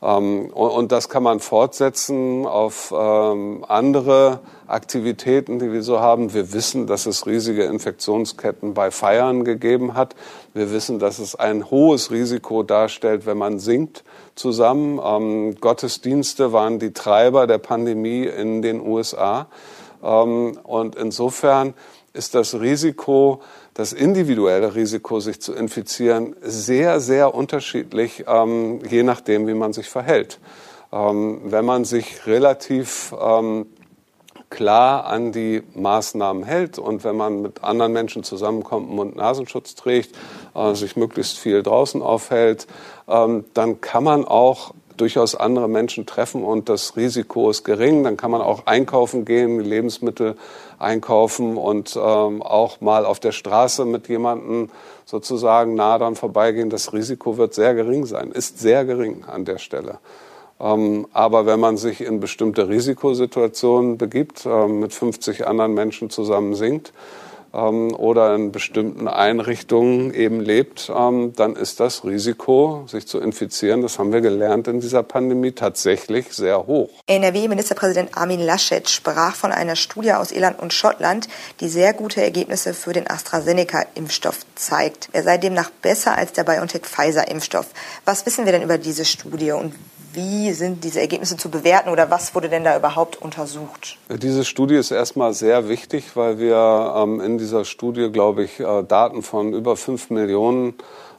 Ähm, 0.00 0.50
und, 0.52 0.70
und, 0.70 0.92
das 0.92 1.08
kann 1.08 1.24
man 1.24 1.40
fortsetzen 1.40 2.46
auf 2.46 2.94
ähm, 2.96 3.64
andere 3.66 4.38
Aktivitäten, 4.68 5.58
die 5.58 5.72
wir 5.72 5.82
so 5.82 5.98
haben. 5.98 6.34
Wir 6.34 6.52
wissen, 6.52 6.86
dass 6.86 7.06
es 7.06 7.26
riesige 7.26 7.64
Infektionsketten 7.64 8.74
bei 8.74 8.90
Feiern 8.90 9.44
gegeben 9.44 9.94
hat. 9.94 10.14
Wir 10.54 10.70
wissen, 10.70 11.00
dass 11.00 11.18
es 11.18 11.34
ein 11.34 11.68
hohes 11.68 12.12
Risiko 12.12 12.62
darstellt, 12.62 13.26
wenn 13.26 13.36
man 13.36 13.58
singt 13.58 14.04
zusammen. 14.36 15.00
Ähm, 15.04 15.56
Gottesdienste 15.60 16.52
waren 16.52 16.78
die 16.78 16.92
Treiber 16.92 17.48
der 17.48 17.58
Pandemie 17.58 18.24
in 18.24 18.62
den 18.62 18.80
USA. 18.80 19.48
Ähm, 20.00 20.56
und 20.62 20.94
insofern 20.94 21.74
ist 22.12 22.36
das 22.36 22.60
Risiko, 22.60 23.42
das 23.74 23.92
individuelle 23.92 24.76
Risiko, 24.76 25.18
sich 25.18 25.40
zu 25.40 25.52
infizieren, 25.54 26.36
sehr, 26.40 27.00
sehr 27.00 27.34
unterschiedlich, 27.34 28.24
ähm, 28.28 28.78
je 28.88 29.02
nachdem, 29.02 29.48
wie 29.48 29.54
man 29.54 29.72
sich 29.72 29.88
verhält. 29.88 30.38
Ähm, 30.92 31.40
wenn 31.46 31.64
man 31.64 31.84
sich 31.84 32.28
relativ 32.28 33.12
ähm, 33.20 33.66
klar 34.54 35.06
an 35.06 35.32
die 35.32 35.62
Maßnahmen 35.74 36.44
hält 36.44 36.78
und 36.78 37.02
wenn 37.02 37.16
man 37.16 37.42
mit 37.42 37.64
anderen 37.64 37.92
Menschen 37.92 38.22
zusammenkommt, 38.22 38.88
Mund-Nasenschutz 38.88 39.74
trägt, 39.74 40.14
äh, 40.54 40.74
sich 40.74 40.96
möglichst 40.96 41.38
viel 41.38 41.62
draußen 41.62 42.00
aufhält, 42.00 42.68
ähm, 43.08 43.44
dann 43.52 43.80
kann 43.80 44.04
man 44.04 44.24
auch 44.24 44.72
durchaus 44.96 45.34
andere 45.34 45.68
Menschen 45.68 46.06
treffen 46.06 46.44
und 46.44 46.68
das 46.68 46.96
Risiko 46.96 47.50
ist 47.50 47.64
gering. 47.64 48.04
Dann 48.04 48.16
kann 48.16 48.30
man 48.30 48.40
auch 48.40 48.66
einkaufen 48.66 49.24
gehen, 49.24 49.58
Lebensmittel 49.58 50.36
einkaufen 50.78 51.56
und 51.56 51.96
ähm, 51.96 52.40
auch 52.40 52.80
mal 52.80 53.04
auf 53.04 53.18
der 53.18 53.32
Straße 53.32 53.84
mit 53.84 54.08
jemandem 54.08 54.70
sozusagen 55.04 55.74
nah 55.74 55.98
dran 55.98 56.14
vorbeigehen. 56.14 56.70
Das 56.70 56.92
Risiko 56.92 57.36
wird 57.36 57.54
sehr 57.54 57.74
gering 57.74 58.06
sein, 58.06 58.30
ist 58.30 58.60
sehr 58.60 58.84
gering 58.84 59.24
an 59.24 59.44
der 59.44 59.58
Stelle. 59.58 59.98
Ähm, 60.60 61.06
aber 61.12 61.46
wenn 61.46 61.60
man 61.60 61.76
sich 61.76 62.00
in 62.00 62.20
bestimmte 62.20 62.68
Risikosituationen 62.68 63.98
begibt, 63.98 64.46
äh, 64.46 64.66
mit 64.68 64.92
50 64.92 65.46
anderen 65.46 65.74
Menschen 65.74 66.10
zusammen 66.10 66.54
singt, 66.54 66.88
ähm, 66.88 67.23
oder 67.54 68.34
in 68.34 68.52
bestimmten 68.52 69.08
Einrichtungen 69.08 70.12
eben 70.12 70.40
lebt, 70.40 70.90
ähm, 70.94 71.32
dann 71.36 71.56
ist 71.56 71.80
das 71.80 72.04
Risiko, 72.04 72.84
sich 72.88 73.06
zu 73.06 73.20
infizieren, 73.20 73.82
das 73.82 73.98
haben 73.98 74.12
wir 74.12 74.20
gelernt 74.20 74.68
in 74.68 74.80
dieser 74.80 75.02
Pandemie, 75.02 75.52
tatsächlich 75.52 76.32
sehr 76.32 76.66
hoch. 76.66 76.90
NRW-Ministerpräsident 77.06 78.16
Armin 78.16 78.40
Laschet 78.40 78.88
sprach 78.88 79.34
von 79.34 79.52
einer 79.52 79.76
Studie 79.76 80.12
aus 80.12 80.32
Irland 80.32 80.58
und 80.60 80.72
Schottland, 80.72 81.28
die 81.60 81.68
sehr 81.68 81.92
gute 81.92 82.22
Ergebnisse 82.22 82.74
für 82.74 82.92
den 82.92 83.08
AstraZeneca-Impfstoff 83.08 84.40
zeigt. 84.54 85.08
Er 85.12 85.22
sei 85.22 85.38
demnach 85.38 85.70
besser 85.70 86.16
als 86.16 86.32
der 86.32 86.44
BioNTech-Pfizer-Impfstoff. 86.44 87.66
Was 88.04 88.26
wissen 88.26 88.44
wir 88.44 88.52
denn 88.52 88.62
über 88.62 88.78
diese 88.78 89.04
Studie 89.04 89.52
und 89.52 89.74
wie 90.14 90.52
sind 90.52 90.84
diese 90.84 91.00
Ergebnisse 91.00 91.36
zu 91.36 91.50
bewerten 91.50 91.88
oder 91.90 92.10
was 92.10 92.34
wurde 92.34 92.48
denn 92.48 92.62
da 92.62 92.76
überhaupt 92.76 93.20
untersucht? 93.20 93.98
Diese 94.08 94.44
Studie 94.44 94.76
ist 94.76 94.92
erstmal 94.92 95.34
sehr 95.34 95.68
wichtig, 95.68 96.14
weil 96.14 96.38
wir 96.38 96.94
ähm, 96.96 97.20
in 97.20 97.36
dieser 97.44 97.66
Studie, 97.66 98.10
glaube 98.10 98.44
ich, 98.44 98.58
äh, 98.58 98.82
Daten 98.82 99.22
von 99.22 99.52
über 99.52 99.76
fünf 99.76 100.08
Millionen 100.08 100.74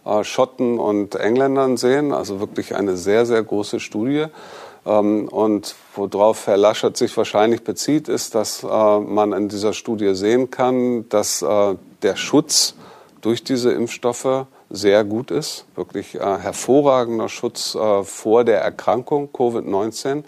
äh, 0.06 0.24
Schotten 0.24 0.80
und 0.80 1.16
Engländern 1.16 1.78
sehen. 1.78 2.14
Also 2.14 2.40
wirklich 2.40 2.76
eine 2.76 2.98
sehr, 2.98 3.28
sehr 3.28 3.44
große 3.44 3.80
Studie. 3.80 4.26
Ähm, 4.88 5.28
und 5.28 5.76
worauf 5.96 6.48
Herr 6.48 6.58
Laschet 6.58 6.98
sich 6.98 7.16
wahrscheinlich 7.16 7.64
bezieht, 7.64 8.10
ist, 8.10 8.34
dass 8.34 8.64
äh, 8.64 8.68
man 9.00 9.34
in 9.34 9.50
dieser 9.50 9.74
Studie 9.74 10.16
sehen 10.16 10.50
kann, 10.50 11.08
dass 11.10 11.46
der 12.02 12.16
Schutz 12.16 12.76
durch 13.22 13.44
diese 13.44 13.72
Impfstoffe 13.72 14.46
sehr 14.70 15.04
gut 15.04 15.32
ist, 15.32 15.66
wirklich 15.76 16.14
hervorragender 16.14 17.30
Schutz 17.30 17.78
vor 18.04 18.44
der 18.44 18.62
Erkrankung 18.62 19.30
Covid-19. 19.32 20.24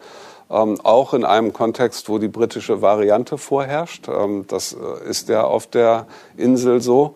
Ähm, 0.49 0.79
auch 0.81 1.13
in 1.13 1.25
einem 1.25 1.51
Kontext, 1.51 2.07
wo 2.07 2.19
die 2.19 2.29
britische 2.29 2.81
Variante 2.81 3.37
vorherrscht. 3.37 4.07
Ähm, 4.07 4.45
das 4.47 4.73
äh, 4.73 5.09
ist 5.09 5.27
ja 5.27 5.43
auf 5.43 5.67
der 5.67 6.07
Insel 6.37 6.81
so. 6.81 7.15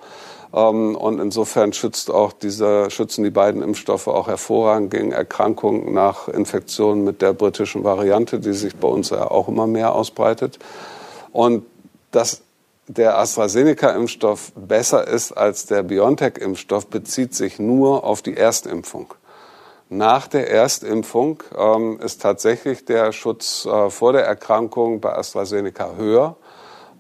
Ähm, 0.54 0.96
und 0.96 1.20
insofern 1.20 1.72
schützt 1.72 2.12
auch 2.12 2.34
diese, 2.34 2.92
schützen 2.92 3.24
die 3.24 3.30
beiden 3.30 3.62
Impfstoffe 3.62 4.08
auch 4.08 4.28
hervorragend 4.28 4.92
gegen 4.92 5.12
Erkrankungen 5.14 5.94
nach 5.94 6.28
Infektionen 6.28 7.04
mit 7.04 7.22
der 7.22 7.34
britischen 7.34 7.84
Variante, 7.84 8.40
die 8.40 8.54
sich 8.54 8.76
bei 8.76 8.88
uns 8.88 9.12
ja 9.12 9.32
auch 9.32 9.48
immer 9.48 9.68
mehr 9.68 9.96
ausbreitet. 9.96 10.60
Und 11.32 11.66
das 12.12 12.42
der 12.88 13.18
AstraZeneca-Impfstoff 13.20 14.52
besser 14.56 15.08
ist 15.08 15.32
als 15.32 15.66
der 15.66 15.84
BioNTech-Impfstoff, 15.84 16.88
bezieht 16.88 17.34
sich 17.34 17.58
nur 17.58 18.04
auf 18.04 18.22
die 18.22 18.36
Erstimpfung. 18.36 19.14
Nach 19.94 20.26
der 20.28 20.50
Erstimpfung 20.50 21.44
ähm, 21.54 22.00
ist 22.00 22.22
tatsächlich 22.22 22.86
der 22.86 23.12
Schutz 23.12 23.66
äh, 23.66 23.90
vor 23.90 24.14
der 24.14 24.26
Erkrankung 24.26 25.02
bei 25.02 25.14
AstraZeneca 25.14 25.96
höher 25.98 26.38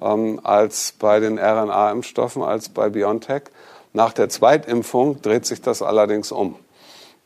ähm, 0.01 0.41
als 0.43 0.93
bei 0.99 1.21
den 1.21 1.39
RNA-Impfstoffen, 1.39 2.43
als 2.43 2.67
bei 2.67 2.89
BioNTech. 2.89 3.43
Nach 3.93 4.11
der 4.11 4.27
Zweitimpfung 4.27 5.21
dreht 5.21 5.45
sich 5.45 5.61
das 5.61 5.81
allerdings 5.81 6.33
um. 6.33 6.59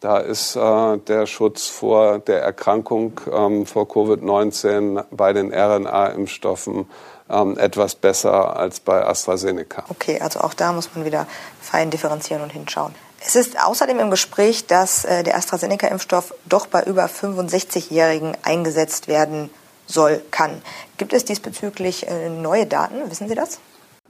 Da 0.02 0.20
ist 0.20 0.56
äh, 0.56 0.98
der 1.00 1.26
Schutz 1.26 1.66
vor 1.66 2.20
der 2.20 2.44
Erkrankung 2.44 3.20
ähm, 3.34 3.66
vor 3.66 3.86
Covid-19 3.86 5.04
bei 5.10 5.34
den 5.34 5.52
RNA-Impfstoffen 5.52 6.88
ähm, 7.28 7.58
etwas 7.58 7.96
besser 7.96 8.56
als 8.56 8.80
bei 8.82 9.04
AstraZeneca. 9.04 9.86
Okay, 9.90 10.22
also 10.22 10.42
auch 10.42 10.54
da 10.54 10.74
muss 10.74 10.94
man 10.94 11.06
wieder 11.06 11.26
fein 11.60 11.90
differenzieren 11.90 12.44
und 12.44 12.52
hinschauen. 12.54 12.94
Es 13.28 13.36
ist 13.36 13.60
außerdem 13.60 14.00
im 14.00 14.12
Gespräch, 14.12 14.68
dass 14.68 15.04
äh, 15.04 15.24
der 15.24 15.36
AstraZeneca-Impfstoff 15.36 16.36
doch 16.48 16.68
bei 16.68 16.84
über 16.84 17.06
65-Jährigen 17.08 18.38
eingesetzt 18.44 19.08
werden 19.08 19.50
soll, 19.88 20.22
kann. 20.30 20.62
Gibt 20.98 21.12
es 21.12 21.26
diesbezüglich 21.26 22.08
äh, 22.08 22.30
neue 22.30 22.68
Daten? 22.68 23.10
Wissen 23.10 23.28
Sie 23.28 23.36
das? 23.36 23.60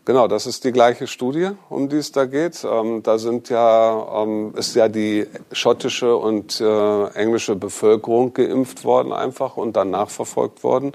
Genau, 0.03 0.27
das 0.27 0.45
ist 0.45 0.65
die 0.65 0.71
gleiche 0.71 1.07
Studie, 1.07 1.51
um 1.69 1.89
die 1.89 1.95
es 1.95 2.11
da 2.11 2.25
geht. 2.25 2.63
Ähm, 2.63 3.01
da 3.03 3.17
sind 3.17 3.49
ja, 3.49 4.21
ähm, 4.21 4.53
ist 4.55 4.75
ja 4.75 4.89
die 4.89 5.27
schottische 5.51 6.15
und 6.17 6.59
äh, 6.61 7.05
englische 7.13 7.55
Bevölkerung 7.55 8.33
geimpft 8.33 8.83
worden 8.83 9.13
einfach 9.13 9.57
und 9.57 9.77
dann 9.77 9.89
nachverfolgt 9.89 10.63
worden. 10.63 10.91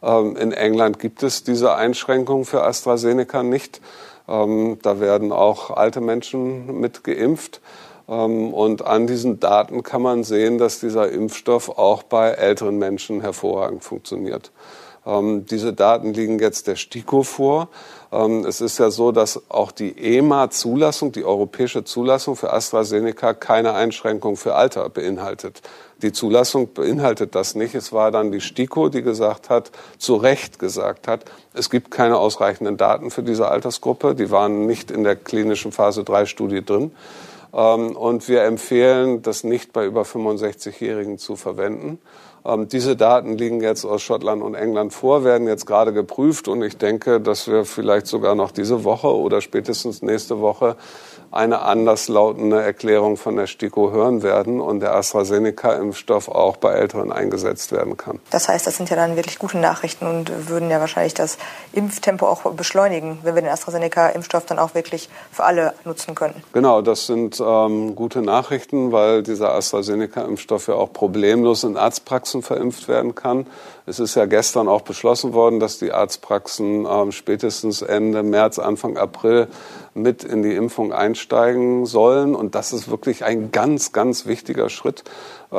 Ähm, 0.00 0.36
in 0.36 0.52
England 0.52 0.98
gibt 0.98 1.22
es 1.22 1.42
diese 1.42 1.74
Einschränkung 1.74 2.44
für 2.44 2.62
AstraZeneca 2.62 3.42
nicht. 3.42 3.82
Ähm, 4.28 4.78
da 4.82 5.00
werden 5.00 5.32
auch 5.32 5.70
alte 5.70 6.00
Menschen 6.00 6.80
mit 6.80 7.04
geimpft. 7.04 7.60
Ähm, 8.08 8.52
und 8.52 8.86
an 8.86 9.06
diesen 9.06 9.40
Daten 9.40 9.82
kann 9.82 10.02
man 10.02 10.24
sehen, 10.24 10.58
dass 10.58 10.80
dieser 10.80 11.10
Impfstoff 11.10 11.68
auch 11.78 12.02
bei 12.02 12.30
älteren 12.30 12.78
Menschen 12.78 13.20
hervorragend 13.20 13.84
funktioniert. 13.84 14.52
Diese 15.06 15.74
Daten 15.74 16.14
liegen 16.14 16.38
jetzt 16.38 16.66
der 16.66 16.76
STIKO 16.76 17.24
vor. 17.24 17.68
Es 18.46 18.60
ist 18.60 18.78
ja 18.78 18.90
so, 18.90 19.10
dass 19.10 19.50
auch 19.50 19.72
die 19.72 19.98
EMA-Zulassung, 19.98 21.10
die 21.10 21.24
europäische 21.24 21.82
Zulassung 21.82 22.36
für 22.36 22.52
AstraZeneca, 22.52 23.34
keine 23.34 23.74
Einschränkung 23.74 24.36
für 24.36 24.54
Alter 24.54 24.88
beinhaltet. 24.88 25.62
Die 26.00 26.12
Zulassung 26.12 26.72
beinhaltet 26.74 27.34
das 27.34 27.56
nicht. 27.56 27.74
Es 27.74 27.92
war 27.92 28.12
dann 28.12 28.30
die 28.30 28.40
STIKO, 28.40 28.88
die 28.88 29.02
gesagt 29.02 29.50
hat, 29.50 29.72
zu 29.98 30.14
Recht 30.14 30.60
gesagt 30.60 31.08
hat, 31.08 31.24
es 31.54 31.70
gibt 31.70 31.90
keine 31.90 32.18
ausreichenden 32.18 32.76
Daten 32.76 33.10
für 33.10 33.24
diese 33.24 33.48
Altersgruppe. 33.48 34.14
Die 34.14 34.30
waren 34.30 34.66
nicht 34.66 34.92
in 34.92 35.02
der 35.02 35.16
klinischen 35.16 35.72
Phase 35.72 36.04
3 36.04 36.26
Studie 36.26 36.64
drin. 36.64 36.92
Ähm, 37.54 37.96
und 37.96 38.28
wir 38.28 38.42
empfehlen, 38.42 39.22
das 39.22 39.44
nicht 39.44 39.72
bei 39.72 39.86
über 39.86 40.02
65-Jährigen 40.02 41.18
zu 41.18 41.36
verwenden. 41.36 41.98
Ähm, 42.46 42.68
diese 42.68 42.94
Daten 42.94 43.38
liegen 43.38 43.62
jetzt 43.62 43.84
aus 43.84 44.02
Schottland 44.02 44.42
und 44.42 44.54
England 44.54 44.92
vor, 44.92 45.24
werden 45.24 45.46
jetzt 45.48 45.66
gerade 45.66 45.92
geprüft 45.92 46.46
und 46.46 46.62
ich 46.62 46.76
denke, 46.76 47.20
dass 47.20 47.48
wir 47.48 47.64
vielleicht 47.64 48.06
sogar 48.06 48.34
noch 48.34 48.50
diese 48.50 48.84
Woche 48.84 49.08
oder 49.08 49.40
spätestens 49.40 50.02
nächste 50.02 50.40
Woche 50.40 50.76
eine 51.30 51.62
anderslautende 51.62 52.62
Erklärung 52.62 53.16
von 53.16 53.36
der 53.36 53.48
STIKO 53.48 53.90
hören 53.90 54.22
werden 54.22 54.60
und 54.60 54.80
der 54.80 54.94
AstraZeneca-Impfstoff 54.94 56.28
auch 56.28 56.56
bei 56.58 56.74
Älteren 56.74 57.10
eingesetzt 57.10 57.72
werden 57.72 57.96
kann. 57.96 58.20
Das 58.30 58.48
heißt, 58.48 58.66
das 58.66 58.76
sind 58.76 58.88
ja 58.88 58.94
dann 58.94 59.16
wirklich 59.16 59.38
gute 59.40 59.58
Nachrichten 59.58 60.06
und 60.06 60.48
würden 60.48 60.70
ja 60.70 60.78
wahrscheinlich 60.78 61.14
das 61.14 61.38
Impftempo 61.72 62.26
auch 62.26 62.42
beschleunigen, 62.52 63.18
wenn 63.22 63.34
wir 63.34 63.42
den 63.42 63.50
AstraZeneca-Impfstoff 63.50 64.46
dann 64.46 64.60
auch 64.60 64.74
wirklich 64.74 65.08
für 65.32 65.44
alle 65.44 65.74
nutzen 65.84 66.14
könnten. 66.14 66.42
Genau, 66.52 66.82
das 66.82 67.06
sind 67.06 67.40
ähm, 67.46 67.94
gute 67.94 68.22
Nachrichten, 68.22 68.92
weil 68.92 69.22
dieser 69.22 69.52
AstraZeneca-Impfstoff 69.54 70.68
ja 70.68 70.74
auch 70.74 70.92
problemlos 70.92 71.64
in 71.64 71.76
Arztpraxen 71.76 72.42
verimpft 72.42 72.88
werden 72.88 73.14
kann. 73.14 73.46
Es 73.86 74.00
ist 74.00 74.14
ja 74.14 74.24
gestern 74.26 74.68
auch 74.68 74.80
beschlossen 74.82 75.34
worden, 75.34 75.60
dass 75.60 75.78
die 75.78 75.92
Arztpraxen 75.92 76.86
ähm, 76.88 77.12
spätestens 77.12 77.82
Ende 77.82 78.22
März, 78.22 78.58
Anfang 78.58 78.96
April 78.96 79.48
mit 79.94 80.24
in 80.24 80.42
die 80.42 80.54
Impfung 80.54 80.92
einsteigen 80.92 81.86
sollen. 81.86 82.34
Und 82.34 82.54
das 82.54 82.72
ist 82.72 82.90
wirklich 82.90 83.24
ein 83.24 83.52
ganz, 83.52 83.92
ganz 83.92 84.26
wichtiger 84.26 84.68
Schritt 84.68 85.04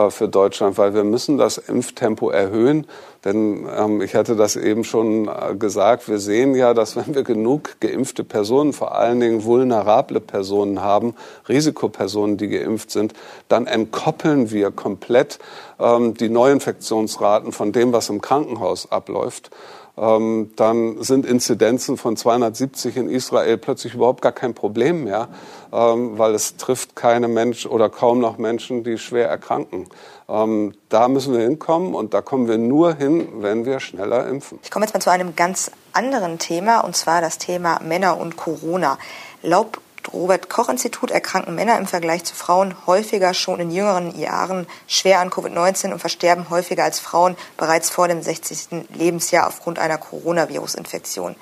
für 0.09 0.27
Deutschland, 0.27 0.77
weil 0.77 0.93
wir 0.93 1.03
müssen 1.03 1.37
das 1.37 1.57
Impftempo 1.57 2.29
erhöhen. 2.29 2.87
Denn 3.23 3.67
ähm, 3.75 4.01
ich 4.01 4.13
hatte 4.13 4.35
das 4.35 4.55
eben 4.55 4.83
schon 4.83 5.27
äh, 5.27 5.55
gesagt, 5.55 6.07
wir 6.07 6.19
sehen 6.19 6.53
ja, 6.53 6.73
dass 6.73 6.95
wenn 6.95 7.15
wir 7.15 7.23
genug 7.23 7.79
geimpfte 7.79 8.23
Personen, 8.23 8.71
vor 8.71 8.93
allen 8.93 9.19
Dingen 9.19 9.43
vulnerable 9.43 10.19
Personen 10.19 10.81
haben, 10.81 11.15
Risikopersonen, 11.49 12.37
die 12.37 12.49
geimpft 12.49 12.91
sind, 12.91 13.13
dann 13.47 13.65
entkoppeln 13.65 14.51
wir 14.51 14.69
komplett 14.69 15.39
ähm, 15.79 16.13
die 16.13 16.29
Neuinfektionsraten 16.29 17.51
von 17.51 17.71
dem, 17.71 17.93
was 17.93 18.09
im 18.09 18.21
Krankenhaus 18.21 18.91
abläuft 18.91 19.49
ähm, 19.97 20.51
dann 20.55 21.01
sind 21.01 21.25
Inzidenzen 21.25 21.97
von 21.97 22.17
270 22.17 22.97
in 22.97 23.09
Israel 23.09 23.57
plötzlich 23.57 23.93
überhaupt 23.93 24.21
gar 24.21 24.31
kein 24.31 24.53
Problem 24.53 25.05
mehr, 25.05 25.29
ähm, 25.71 26.17
weil 26.17 26.35
es 26.35 26.57
trifft 26.57 26.95
keine 26.95 27.27
Menschen 27.27 27.71
oder 27.71 27.89
kaum 27.89 28.19
noch 28.19 28.37
Menschen, 28.37 28.83
die 28.83 28.97
schwer 28.97 29.29
erkranken. 29.29 29.87
Ähm, 30.27 30.73
da 30.89 31.07
müssen 31.07 31.33
wir 31.33 31.41
hinkommen 31.41 31.93
und 31.93 32.13
da 32.13 32.21
kommen 32.21 32.47
wir 32.47 32.57
nur 32.57 32.95
hin, 32.95 33.27
wenn 33.41 33.65
wir 33.65 33.79
schneller 33.79 34.27
impfen. 34.27 34.59
Ich 34.63 34.71
komme 34.71 34.85
jetzt 34.85 34.93
mal 34.93 34.99
zu 34.99 35.11
einem 35.11 35.35
ganz 35.35 35.71
anderen 35.93 36.39
Thema 36.39 36.81
und 36.81 36.95
zwar 36.95 37.21
das 37.21 37.37
Thema 37.37 37.79
Männer 37.83 38.17
und 38.17 38.35
Corona. 38.35 38.97
Laut 39.43 39.79
Robert-Koch-Institut 40.13 41.11
erkranken 41.11 41.55
Männer 41.55 41.77
im 41.77 41.87
Vergleich 41.87 42.23
zu 42.23 42.35
Frauen 42.35 42.75
häufiger 42.87 43.33
schon 43.33 43.59
in 43.59 43.71
jüngeren 43.71 44.17
Jahren 44.17 44.67
schwer 44.87 45.19
an 45.19 45.29
Covid-19 45.29 45.91
und 45.91 45.99
versterben 45.99 46.49
häufiger 46.49 46.83
als 46.83 46.99
Frauen 46.99 47.35
bereits 47.57 47.89
vor 47.89 48.07
dem 48.07 48.21
60. 48.21 48.87
Lebensjahr 48.93 49.47
aufgrund 49.47 49.79
einer 49.79 49.97
Coronavirus-Infektion. 49.97 51.35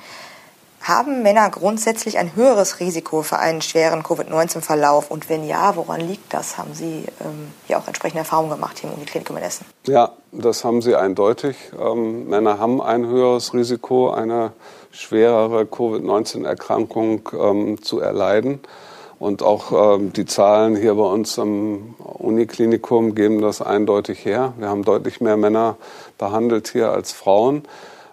Haben 0.84 1.24
Männer 1.24 1.50
grundsätzlich 1.50 2.18
ein 2.18 2.36
höheres 2.36 2.82
Risiko 2.82 3.22
für 3.22 3.40
einen 3.40 3.62
schweren 3.62 4.04
Covid-19-Verlauf? 4.04 5.12
Und 5.12 5.30
wenn 5.30 5.48
ja, 5.48 5.78
woran 5.78 6.02
liegt 6.02 6.34
das? 6.34 6.58
Haben 6.58 6.74
Sie 6.74 7.06
ähm, 7.22 7.54
hier 7.68 7.78
auch 7.78 7.88
entsprechende 7.88 8.20
Erfahrungen 8.20 8.50
gemacht 8.50 8.80
hier 8.80 8.90
im 8.90 8.98
Uniklinikum 8.98 9.38
in 9.38 9.44
Essen? 9.44 9.66
Ja, 9.88 10.12
das 10.34 10.66
haben 10.66 10.82
sie 10.82 10.98
eindeutig. 10.98 11.56
Ähm, 11.80 12.28
Männer 12.28 12.60
haben 12.60 12.82
ein 12.82 13.06
höheres 13.06 13.54
Risiko, 13.54 14.12
eine 14.12 14.52
schwerere 14.94 15.66
Covid-19-Erkrankung 15.66 17.30
ähm, 17.38 17.82
zu 17.82 18.00
erleiden. 18.00 18.60
Und 19.20 19.42
auch 19.42 19.98
ähm, 19.98 20.14
die 20.14 20.26
Zahlen 20.26 20.76
hier 20.76 20.96
bei 20.96 21.06
uns 21.06 21.40
am 21.40 21.96
Uniklinikum 21.98 23.16
geben 23.16 23.42
das 23.42 23.62
eindeutig 23.62 24.24
her. 24.26 24.54
Wir 24.58 24.70
haben 24.70 24.84
deutlich 24.84 25.22
mehr 25.22 25.38
Männer 25.38 25.78
behandelt 26.18 26.68
hier 26.68 26.92
als 26.92 27.12
Frauen. 27.12 27.64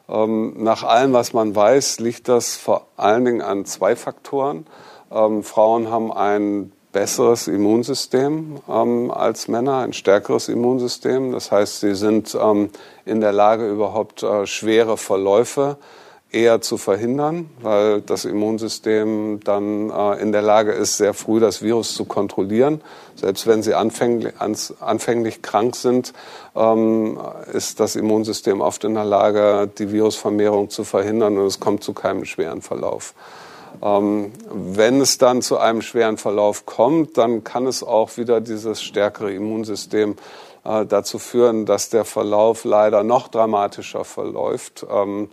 Ähm, 0.08 0.54
nach 0.58 0.82
allem, 0.82 1.12
was 1.12 1.32
man 1.32 1.54
weiß, 1.54 2.00
liegt 2.00 2.28
das 2.28 2.56
vor 2.56 2.86
allen 2.96 3.24
Dingen 3.24 3.42
an 3.42 3.64
zwei 3.66 3.96
Faktoren. 3.96 4.66
Ähm, 5.10 5.42
Frauen 5.42 5.90
haben 5.90 6.12
ein 6.12 6.72
besseres 6.92 7.46
Immunsystem 7.46 8.58
ähm, 8.68 9.10
als 9.10 9.48
Männer, 9.48 9.78
ein 9.78 9.92
stärkeres 9.92 10.48
Immunsystem. 10.48 11.32
Das 11.32 11.52
heißt, 11.52 11.80
sie 11.80 11.94
sind 11.94 12.36
ähm, 12.40 12.70
in 13.04 13.20
der 13.20 13.32
Lage, 13.32 13.68
überhaupt 13.68 14.22
äh, 14.22 14.46
schwere 14.46 14.96
Verläufe 14.96 15.76
eher 16.32 16.60
zu 16.60 16.76
verhindern, 16.76 17.50
weil 17.60 18.02
das 18.02 18.24
Immunsystem 18.24 19.40
dann 19.42 19.90
äh, 19.90 20.22
in 20.22 20.32
der 20.32 20.42
Lage 20.42 20.72
ist, 20.72 20.96
sehr 20.96 21.12
früh 21.12 21.40
das 21.40 21.62
Virus 21.62 21.94
zu 21.94 22.04
kontrollieren. 22.04 22.80
Selbst 23.16 23.46
wenn 23.46 23.62
sie 23.62 23.74
anfänglich, 23.74 24.34
anfänglich 24.80 25.42
krank 25.42 25.74
sind, 25.74 26.12
ähm, 26.54 27.18
ist 27.52 27.80
das 27.80 27.96
Immunsystem 27.96 28.60
oft 28.60 28.84
in 28.84 28.94
der 28.94 29.04
Lage, 29.04 29.68
die 29.78 29.90
Virusvermehrung 29.90 30.70
zu 30.70 30.84
verhindern 30.84 31.36
und 31.36 31.46
es 31.46 31.58
kommt 31.58 31.82
zu 31.82 31.92
keinem 31.92 32.24
schweren 32.24 32.62
Verlauf. 32.62 33.14
Ähm, 33.82 34.32
wenn 34.52 35.00
es 35.00 35.18
dann 35.18 35.42
zu 35.42 35.58
einem 35.58 35.82
schweren 35.82 36.16
Verlauf 36.16 36.64
kommt, 36.64 37.18
dann 37.18 37.44
kann 37.44 37.66
es 37.66 37.82
auch 37.82 38.16
wieder 38.16 38.40
dieses 38.40 38.82
stärkere 38.82 39.32
Immunsystem 39.32 40.16
äh, 40.64 40.86
dazu 40.86 41.18
führen, 41.18 41.66
dass 41.66 41.88
der 41.88 42.04
Verlauf 42.04 42.64
leider 42.64 43.02
noch 43.02 43.28
dramatischer 43.28 44.04
verläuft. 44.04 44.86
Ähm, 44.90 45.28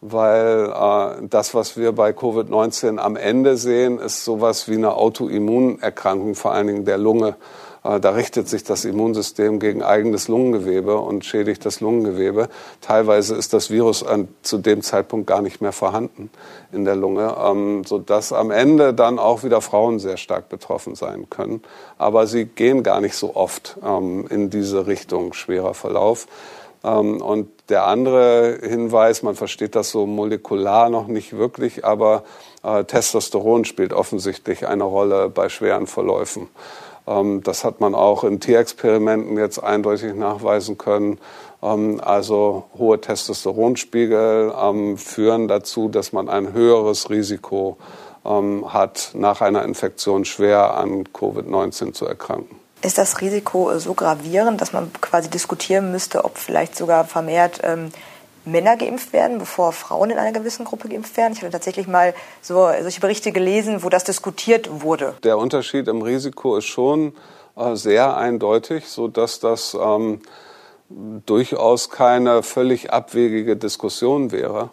weil 0.00 0.72
äh, 0.72 1.26
das, 1.28 1.54
was 1.54 1.76
wir 1.76 1.92
bei 1.92 2.10
Covid-19 2.10 2.98
am 2.98 3.16
Ende 3.16 3.56
sehen, 3.56 3.98
ist 3.98 4.24
sowas 4.24 4.68
wie 4.68 4.74
eine 4.74 4.94
Autoimmunerkrankung, 4.94 6.34
vor 6.34 6.52
allen 6.52 6.66
Dingen 6.66 6.84
der 6.84 6.98
Lunge. 6.98 7.36
Äh, 7.86 8.00
da 8.00 8.10
richtet 8.10 8.48
sich 8.48 8.64
das 8.64 8.84
Immunsystem 8.84 9.58
gegen 9.58 9.82
eigenes 9.82 10.28
Lungengewebe 10.28 10.98
und 10.98 11.24
schädigt 11.24 11.64
das 11.64 11.80
Lungengewebe. 11.80 12.48
Teilweise 12.80 13.34
ist 13.36 13.52
das 13.52 13.70
Virus 13.70 14.04
an, 14.04 14.28
zu 14.42 14.58
dem 14.58 14.82
Zeitpunkt 14.82 15.26
gar 15.26 15.42
nicht 15.42 15.60
mehr 15.60 15.72
vorhanden 15.72 16.30
in 16.72 16.84
der 16.84 16.96
Lunge, 16.96 17.34
ähm, 17.42 17.84
sodass 17.84 18.32
am 18.32 18.50
Ende 18.50 18.92
dann 18.92 19.18
auch 19.18 19.44
wieder 19.44 19.60
Frauen 19.60 19.98
sehr 19.98 20.16
stark 20.16 20.48
betroffen 20.48 20.94
sein 20.94 21.30
können. 21.30 21.62
Aber 21.98 22.26
sie 22.26 22.44
gehen 22.44 22.82
gar 22.82 23.00
nicht 23.00 23.14
so 23.14 23.36
oft 23.36 23.76
ähm, 23.84 24.26
in 24.28 24.50
diese 24.50 24.86
Richtung 24.86 25.32
schwerer 25.32 25.74
Verlauf. 25.74 26.26
Ähm, 26.86 27.20
und 27.20 27.48
der 27.68 27.86
andere 27.86 28.58
Hinweis, 28.62 29.22
man 29.22 29.34
versteht 29.34 29.74
das 29.74 29.90
so 29.90 30.06
molekular 30.06 30.88
noch 30.88 31.08
nicht 31.08 31.36
wirklich, 31.36 31.84
aber 31.84 32.22
äh, 32.62 32.84
Testosteron 32.84 33.64
spielt 33.64 33.92
offensichtlich 33.92 34.68
eine 34.68 34.84
Rolle 34.84 35.28
bei 35.28 35.48
schweren 35.48 35.88
Verläufen. 35.88 36.48
Ähm, 37.08 37.42
das 37.42 37.64
hat 37.64 37.80
man 37.80 37.94
auch 37.94 38.22
in 38.22 38.38
Tierexperimenten 38.38 39.36
jetzt 39.36 39.58
eindeutig 39.58 40.14
nachweisen 40.14 40.78
können. 40.78 41.18
Ähm, 41.60 42.00
also 42.02 42.64
hohe 42.78 43.00
Testosteronspiegel 43.00 44.54
führen 44.96 45.48
dazu, 45.48 45.88
dass 45.88 46.12
man 46.12 46.28
ein 46.28 46.52
höheres 46.52 47.10
Risiko 47.10 47.76
hat, 48.24 49.10
nach 49.14 49.40
einer 49.40 49.64
Infektion 49.64 50.24
schwer 50.24 50.74
an 50.74 51.04
Covid-19 51.04 51.92
zu 51.92 52.06
erkranken. 52.06 52.56
Ist 52.86 52.98
das 52.98 53.20
Risiko 53.20 53.76
so 53.80 53.94
gravierend, 53.94 54.60
dass 54.60 54.72
man 54.72 54.92
quasi 55.00 55.28
diskutieren 55.28 55.90
müsste, 55.90 56.24
ob 56.24 56.38
vielleicht 56.38 56.76
sogar 56.76 57.04
vermehrt 57.04 57.58
ähm, 57.64 57.90
Männer 58.44 58.76
geimpft 58.76 59.12
werden, 59.12 59.38
bevor 59.38 59.72
Frauen 59.72 60.10
in 60.10 60.18
einer 60.18 60.30
gewissen 60.30 60.64
Gruppe 60.64 60.88
geimpft 60.88 61.16
werden? 61.16 61.32
Ich 61.32 61.40
hatte 61.40 61.50
tatsächlich 61.50 61.88
mal 61.88 62.14
so, 62.42 62.70
solche 62.82 63.00
Berichte 63.00 63.32
gelesen, 63.32 63.82
wo 63.82 63.88
das 63.88 64.04
diskutiert 64.04 64.82
wurde. 64.82 65.14
Der 65.24 65.36
Unterschied 65.36 65.88
im 65.88 66.00
Risiko 66.00 66.58
ist 66.58 66.66
schon 66.66 67.12
äh, 67.56 67.74
sehr 67.74 68.16
eindeutig, 68.16 68.86
sodass 68.86 69.40
das 69.40 69.74
ähm, 69.74 70.20
durchaus 70.88 71.90
keine 71.90 72.44
völlig 72.44 72.92
abwegige 72.92 73.56
Diskussion 73.56 74.30
wäre. 74.30 74.70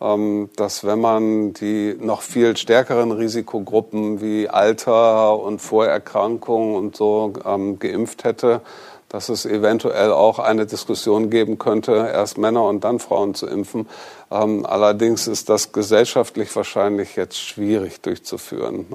Ähm, 0.00 0.50
dass 0.56 0.84
wenn 0.84 1.00
man 1.00 1.54
die 1.54 1.96
noch 1.98 2.20
viel 2.20 2.56
stärkeren 2.56 3.12
Risikogruppen 3.12 4.20
wie 4.20 4.48
Alter 4.48 5.38
und 5.38 5.60
Vorerkrankungen 5.60 6.76
und 6.76 6.96
so 6.96 7.32
ähm, 7.46 7.78
geimpft 7.78 8.24
hätte, 8.24 8.60
dass 9.08 9.30
es 9.30 9.46
eventuell 9.46 10.12
auch 10.12 10.38
eine 10.38 10.66
Diskussion 10.66 11.30
geben 11.30 11.58
könnte, 11.58 12.10
erst 12.12 12.36
Männer 12.36 12.64
und 12.64 12.84
dann 12.84 12.98
Frauen 12.98 13.34
zu 13.34 13.46
impfen. 13.46 13.88
Ähm, 14.30 14.66
allerdings 14.66 15.28
ist 15.28 15.48
das 15.48 15.72
gesellschaftlich 15.72 16.54
wahrscheinlich 16.54 17.16
jetzt 17.16 17.38
schwierig 17.38 18.02
durchzuführen. 18.02 18.86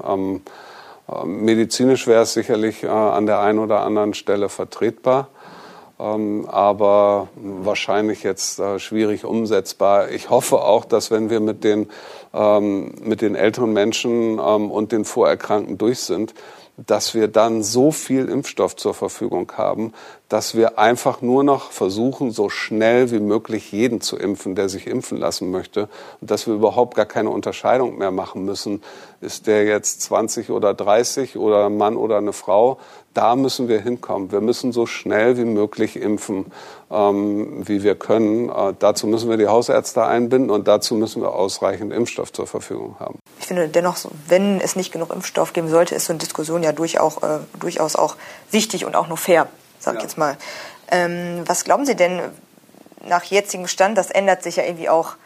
Medizinisch 1.24 2.06
wäre 2.06 2.22
es 2.22 2.32
sicherlich 2.32 2.84
äh, 2.84 2.88
an 2.88 3.26
der 3.26 3.40
einen 3.40 3.58
oder 3.58 3.80
anderen 3.80 4.14
Stelle 4.14 4.48
vertretbar. 4.48 5.28
Ähm, 6.02 6.46
aber 6.48 7.28
wahrscheinlich 7.36 8.24
jetzt 8.24 8.58
äh, 8.58 8.80
schwierig 8.80 9.24
umsetzbar. 9.24 10.10
Ich 10.10 10.30
hoffe 10.30 10.62
auch, 10.62 10.84
dass 10.84 11.12
wenn 11.12 11.30
wir 11.30 11.38
mit 11.38 11.62
den, 11.62 11.88
ähm, 12.34 12.92
mit 13.02 13.20
den 13.20 13.36
älteren 13.36 13.72
Menschen 13.72 14.40
ähm, 14.40 14.70
und 14.70 14.90
den 14.90 15.04
Vorerkrankten 15.04 15.78
durch 15.78 16.00
sind, 16.00 16.34
dass 16.76 17.14
wir 17.14 17.28
dann 17.28 17.62
so 17.62 17.92
viel 17.92 18.28
Impfstoff 18.28 18.74
zur 18.74 18.94
Verfügung 18.94 19.52
haben, 19.56 19.92
dass 20.32 20.54
wir 20.54 20.78
einfach 20.78 21.20
nur 21.20 21.44
noch 21.44 21.72
versuchen, 21.72 22.30
so 22.30 22.48
schnell 22.48 23.10
wie 23.10 23.20
möglich 23.20 23.70
jeden 23.70 24.00
zu 24.00 24.16
impfen, 24.16 24.54
der 24.54 24.70
sich 24.70 24.86
impfen 24.86 25.18
lassen 25.18 25.50
möchte. 25.50 25.90
Und 26.22 26.30
dass 26.30 26.46
wir 26.46 26.54
überhaupt 26.54 26.94
gar 26.94 27.04
keine 27.04 27.28
Unterscheidung 27.28 27.98
mehr 27.98 28.10
machen 28.10 28.46
müssen. 28.46 28.82
Ist 29.20 29.46
der 29.46 29.64
jetzt 29.64 30.00
20 30.00 30.48
oder 30.48 30.72
30 30.72 31.36
oder 31.36 31.66
ein 31.66 31.76
Mann 31.76 31.96
oder 31.96 32.16
eine 32.16 32.32
Frau? 32.32 32.78
Da 33.12 33.36
müssen 33.36 33.68
wir 33.68 33.82
hinkommen. 33.82 34.32
Wir 34.32 34.40
müssen 34.40 34.72
so 34.72 34.86
schnell 34.86 35.36
wie 35.36 35.44
möglich 35.44 35.96
impfen, 35.96 36.46
ähm, 36.90 37.68
wie 37.68 37.82
wir 37.82 37.94
können. 37.94 38.48
Äh, 38.48 38.72
dazu 38.78 39.06
müssen 39.06 39.28
wir 39.28 39.36
die 39.36 39.48
Hausärzte 39.48 40.02
einbinden 40.02 40.48
und 40.48 40.66
dazu 40.66 40.94
müssen 40.94 41.20
wir 41.20 41.34
ausreichend 41.34 41.92
Impfstoff 41.92 42.32
zur 42.32 42.46
Verfügung 42.46 42.96
haben. 42.98 43.18
Ich 43.38 43.48
finde 43.48 43.68
dennoch, 43.68 43.98
wenn 44.28 44.62
es 44.62 44.76
nicht 44.76 44.92
genug 44.92 45.12
Impfstoff 45.12 45.52
geben 45.52 45.68
sollte, 45.68 45.94
ist 45.94 46.06
so 46.06 46.14
eine 46.14 46.20
Diskussion 46.20 46.62
ja 46.62 46.72
durchaus, 46.72 47.18
äh, 47.18 47.40
durchaus 47.60 47.96
auch 47.96 48.16
wichtig 48.50 48.86
und 48.86 48.96
auch 48.96 49.08
nur 49.08 49.18
fair 49.18 49.46
sag 49.82 49.94
ich 49.94 50.00
ja. 50.00 50.04
jetzt 50.04 50.18
mal. 50.18 50.36
Ähm, 50.90 51.42
was 51.46 51.64
glauben 51.64 51.86
Sie 51.86 51.96
denn 51.96 52.20
nach 53.04 53.24
jetzigem 53.24 53.66
Stand? 53.66 53.98
Das 53.98 54.10
ändert 54.10 54.42
sich 54.42 54.56
ja 54.56 54.64
irgendwie 54.64 54.88
auch 54.88 55.16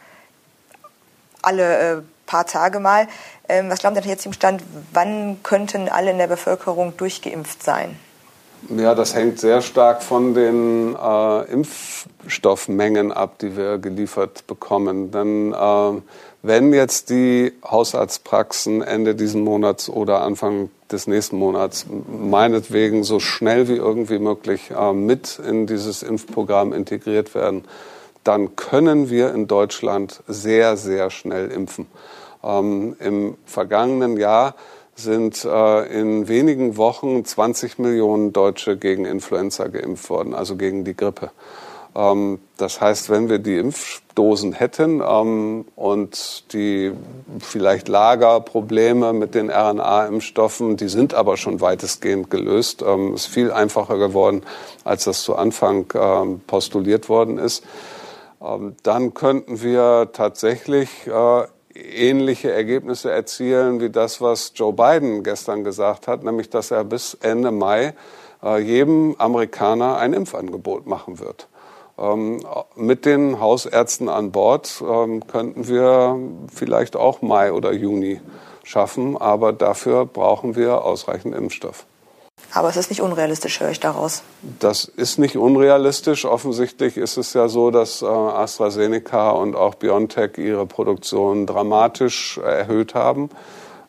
alle 1.43 1.99
äh, 1.99 2.03
paar 2.27 2.47
Tage 2.47 2.81
mal. 2.81 3.09
Ähm, 3.49 3.71
was 3.71 3.81
glauben 3.81 3.95
Sie 3.95 4.01
nach 4.01 4.09
jetzigem 4.09 4.33
Stand? 4.33 4.63
Wann 4.93 5.43
könnten 5.43 5.89
alle 5.89 6.11
in 6.11 6.19
der 6.19 6.27
Bevölkerung 6.27 6.97
durchgeimpft 6.97 7.63
sein? 7.63 7.99
Ja, 8.77 8.95
das 8.95 9.15
hängt 9.15 9.39
sehr 9.39 9.63
stark 9.63 10.03
von 10.03 10.35
den 10.35 10.97
äh, 10.97 11.53
Impfstoffmengen 11.53 13.13
ab, 13.13 13.39
die 13.39 13.57
wir 13.57 13.79
geliefert 13.79 14.47
bekommen. 14.47 15.13
Denn 15.13 15.53
äh, 15.53 16.01
wenn 16.43 16.73
jetzt 16.73 17.11
die 17.11 17.53
Hausarztpraxen 17.65 18.83
Ende 18.83 19.15
diesen 19.15 19.43
Monats 19.43 19.89
oder 19.89 20.23
Anfang 20.23 20.71
des 20.91 21.07
nächsten 21.07 21.37
Monats 21.37 21.87
meinetwegen 22.09 23.05
so 23.05 23.21
schnell 23.21 23.69
wie 23.69 23.77
irgendwie 23.77 24.19
möglich 24.19 24.71
äh, 24.77 24.93
mit 24.93 25.39
in 25.39 25.67
dieses 25.67 26.03
Impfprogramm 26.03 26.73
integriert 26.73 27.35
werden, 27.35 27.65
dann 28.25 28.57
können 28.57 29.11
wir 29.11 29.33
in 29.33 29.47
Deutschland 29.47 30.23
sehr, 30.27 30.77
sehr 30.77 31.11
schnell 31.11 31.51
impfen. 31.51 31.87
Ähm, 32.43 32.97
Im 32.99 33.37
vergangenen 33.45 34.17
Jahr 34.17 34.55
sind 34.97 35.45
äh, 35.45 36.01
in 36.01 36.27
wenigen 36.27 36.77
Wochen 36.79 37.25
20 37.25 37.79
Millionen 37.79 38.33
Deutsche 38.33 38.77
gegen 38.77 39.05
Influenza 39.05 39.69
geimpft 39.69 40.09
worden, 40.09 40.35
also 40.35 40.57
gegen 40.57 40.85
die 40.85 40.97
Grippe. 40.97 41.31
Ähm, 41.95 42.41
das 42.57 42.81
heißt, 42.81 43.11
wenn 43.11 43.29
wir 43.29 43.39
die 43.39 43.59
Impfdosen 43.59 44.55
hätten 44.55 45.03
ähm, 45.07 45.67
und 45.77 46.53
die 46.55 46.93
vielleicht 47.41 47.89
Lagerprobleme 47.89 49.13
mit 49.13 49.35
den 49.35 49.51
RNA-Impfstoffen, 49.51 50.79
die 50.79 50.89
sind 50.89 51.13
aber 51.13 51.37
schon 51.37 51.61
weitestgehend 51.61 52.31
gelöst, 52.31 52.83
ähm, 52.83 53.15
ist 53.15 53.27
viel 53.27 53.53
einfacher 53.53 53.99
geworden, 53.99 54.43
als 54.85 55.05
das 55.05 55.23
zu 55.23 55.37
Anfang 55.37 55.87
postuliert 56.47 57.09
worden 57.09 57.39
ist. 57.39 57.65
Dann 58.83 59.15
könnten 59.15 59.63
wir 59.63 60.11
tatsächlich 60.13 60.89
äh, 61.07 61.47
ähnliche 61.77 62.53
Ergebnisse 62.53 63.11
erzielen 63.11 63.81
wie 63.81 63.91
das, 63.91 64.21
was 64.21 64.53
Joe 64.55 64.73
Biden 64.73 65.23
gestern 65.23 65.65
gesagt 65.65 66.09
hat, 66.09 66.25
nämlich 66.25 66.51
dass 66.51 66.71
er 66.71 66.85
bis 66.85 67.15
Ende 67.15 67.51
Mai 67.51 67.95
äh, 68.43 68.59
jedem 68.59 69.17
Amerikaner 69.19 69.99
ein 69.99 70.13
Impfangebot 70.13 70.87
machen 70.87 71.19
wird. 71.19 71.49
Ähm, 71.99 72.41
mit 72.75 73.07
den 73.07 73.41
Hausärzten 73.41 74.09
an 74.09 74.33
Bord 74.33 74.83
ähm, 74.87 75.27
könnten 75.27 75.67
wir 75.69 76.19
vielleicht 76.53 76.97
auch 76.97 77.23
Mai 77.23 77.53
oder 77.53 77.73
Juni 77.73 78.21
schaffen, 78.65 79.17
aber 79.17 79.53
dafür 79.53 80.05
brauchen 80.05 80.57
wir 80.57 80.85
ausreichend 80.85 81.35
Impfstoff. 81.35 81.87
Aber 82.53 82.69
es 82.69 82.77
ist 82.77 82.91
nicht 82.91 83.03
unrealistisch, 83.03 83.61
höre 83.61 83.71
ich 83.71 83.81
daraus. 83.81 84.23
Das 84.61 84.85
ist 84.85 85.19
nicht 85.19 85.37
unrealistisch. 85.37 86.25
Offensichtlich 86.25 86.97
ist 86.97 87.17
es 87.17 87.35
ja 87.35 87.49
so, 87.49 87.71
dass 87.71 88.03
äh, 88.03 88.07
AstraZeneca 88.07 89.31
und 89.31 89.57
auch 89.57 89.75
BioNTech 89.75 90.39
ihre 90.39 90.67
Produktion 90.67 91.47
dramatisch 91.47 92.39
erhöht 92.39 92.95
haben. 92.95 93.31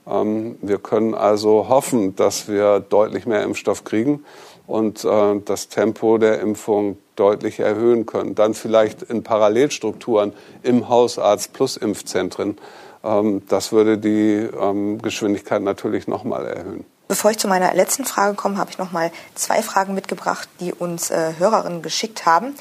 Ähm, 0.07 0.57
wir 0.61 0.79
können 0.79 1.15
also 1.15 1.69
hoffen, 1.69 2.15
dass 2.15 2.47
wir 2.47 2.79
deutlich 2.79 3.25
mehr 3.25 3.43
Impfstoff 3.43 3.83
kriegen. 3.83 4.23
und 4.67 5.05
äh, 5.05 5.39
das 5.43 5.69
Tempo 5.69 6.17
der 6.17 6.41
Impfung 6.41 6.97
deutlich 7.15 7.59
erhöhen 7.59 8.05
können. 8.05 8.35
Dann 8.35 8.53
vielleicht 8.53 9.01
in 9.01 9.23
Parallelstrukturen 9.23 10.33
im 10.61 10.89
Hausarzt 10.89 11.53
plus 11.53 11.77
Impfzentren. 11.77 12.57
Ähm, 13.03 13.41
das 13.47 13.71
würde 13.71 13.97
die 13.97 14.47
ähm, 14.61 15.01
Geschwindigkeit 15.01 15.61
natürlich 15.61 16.07
nochmal 16.07 16.45
erhöhen. 16.45 16.85
Bevor 17.07 17.31
ich 17.31 17.37
zu 17.37 17.47
meiner 17.47 17.73
letzten 17.73 18.05
Frage 18.05 18.35
komme, 18.35 18.57
habe 18.57 18.69
ich 18.69 18.77
noch 18.77 18.91
mal 18.91 19.11
zwei 19.35 19.61
Fragen 19.61 19.93
mitgebracht, 19.93 20.49
die 20.59 20.73
uns 20.73 21.09
äh, 21.09 21.33
Hörerinnen 21.37 21.81
geschickt 21.81 22.25
haben. 22.25 22.55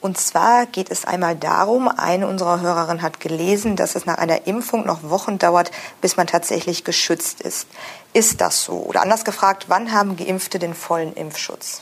Und 0.00 0.18
zwar 0.18 0.66
geht 0.66 0.90
es 0.90 1.06
einmal 1.06 1.34
darum, 1.34 1.88
eine 1.88 2.26
unserer 2.26 2.60
Hörerinnen 2.60 3.00
hat 3.00 3.20
gelesen, 3.20 3.74
dass 3.74 3.94
es 3.94 4.04
nach 4.04 4.18
einer 4.18 4.46
Impfung 4.46 4.84
noch 4.84 5.02
Wochen 5.04 5.38
dauert, 5.38 5.70
bis 6.02 6.18
man 6.18 6.26
tatsächlich 6.26 6.84
geschützt 6.84 7.40
ist. 7.40 7.68
Ist 8.12 8.42
das 8.42 8.64
so? 8.64 8.74
Oder 8.74 9.00
anders 9.00 9.24
gefragt, 9.24 9.66
wann 9.68 9.92
haben 9.92 10.16
Geimpfte 10.16 10.58
den 10.58 10.74
vollen 10.74 11.14
Impfschutz? 11.14 11.80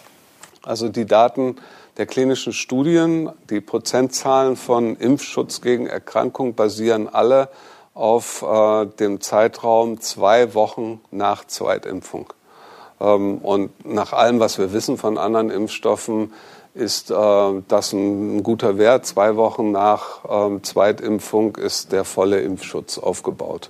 Also 0.63 0.89
die 0.89 1.07
Daten 1.07 1.57
der 1.97 2.07
klinischen 2.07 2.53
Studien, 2.53 3.31
die 3.51 3.61
Prozentzahlen 3.61 4.57
von 4.57 4.97
Impfschutz 4.97 5.61
gegen 5.61 5.87
Erkrankung 5.87 6.55
basieren 6.55 7.09
alle 7.09 7.49
auf 7.95 8.43
äh, 8.43 8.87
dem 8.87 9.21
Zeitraum 9.21 10.01
zwei 10.01 10.55
Wochen 10.55 11.01
nach 11.11 11.47
Zweitimpfung. 11.47 12.33
Ähm, 13.01 13.39
und 13.39 13.85
nach 13.85 14.13
allem, 14.13 14.41
was 14.41 14.59
wir 14.59 14.73
wissen 14.73 14.97
von 14.97 15.19
anderen 15.19 15.51
Impfstoffen, 15.51 16.33
ist 16.75 17.11
äh, 17.11 17.63
das 17.69 17.93
ein, 17.93 18.43
guter 18.43 18.79
Wert. 18.79 19.05
Zwei 19.05 19.37
Wochen 19.37 19.73
nach 19.73 20.21
ähm, 20.29 20.63
Zweitimpfung 20.63 21.57
ist 21.57 21.93
der 21.93 22.05
volle 22.05 22.41
Impfschutz 22.41 22.99
aufgebaut. 22.99 23.69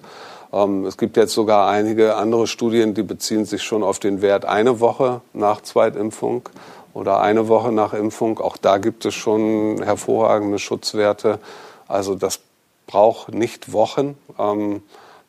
Ähm, 0.52 0.84
es 0.86 0.96
gibt 0.96 1.16
jetzt 1.16 1.32
sogar 1.32 1.68
einige 1.68 2.14
andere 2.16 2.46
Studien, 2.46 2.94
die 2.94 3.02
beziehen 3.02 3.44
sich 3.44 3.62
schon 3.62 3.82
auf 3.82 3.98
den 3.98 4.22
Wert 4.22 4.44
eine 4.44 4.78
Woche 4.78 5.20
nach 5.32 5.62
Zweitimpfung 5.62 6.48
oder 6.94 7.20
eine 7.20 7.48
Woche 7.48 7.72
nach 7.72 7.92
Impfung. 7.92 8.38
Auch 8.38 8.56
da 8.56 8.78
gibt 8.78 9.04
es 9.04 9.14
schon 9.14 9.82
hervorragende 9.82 10.58
Schutzwerte. 10.58 11.40
Also 11.88 12.14
das 12.14 12.38
braucht 12.86 13.34
nicht 13.34 13.72
Wochen, 13.72 14.16
ähm, 14.38 14.82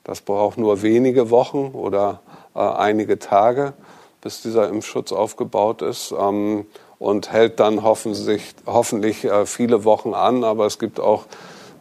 das 0.03 0.21
braucht 0.21 0.57
nur 0.57 0.81
wenige 0.81 1.29
Wochen 1.29 1.71
oder 1.73 2.21
äh, 2.55 2.59
einige 2.59 3.19
Tage, 3.19 3.73
bis 4.21 4.41
dieser 4.41 4.69
Impfschutz 4.69 5.11
aufgebaut 5.11 5.81
ist 5.81 6.13
ähm, 6.17 6.65
und 6.99 7.31
hält 7.31 7.59
dann 7.59 7.83
hoffentlich, 7.83 8.53
hoffentlich 8.65 9.23
äh, 9.23 9.45
viele 9.45 9.85
Wochen 9.85 10.13
an. 10.13 10.43
Aber 10.43 10.65
es 10.65 10.77
gibt 10.77 10.99
auch 10.99 11.25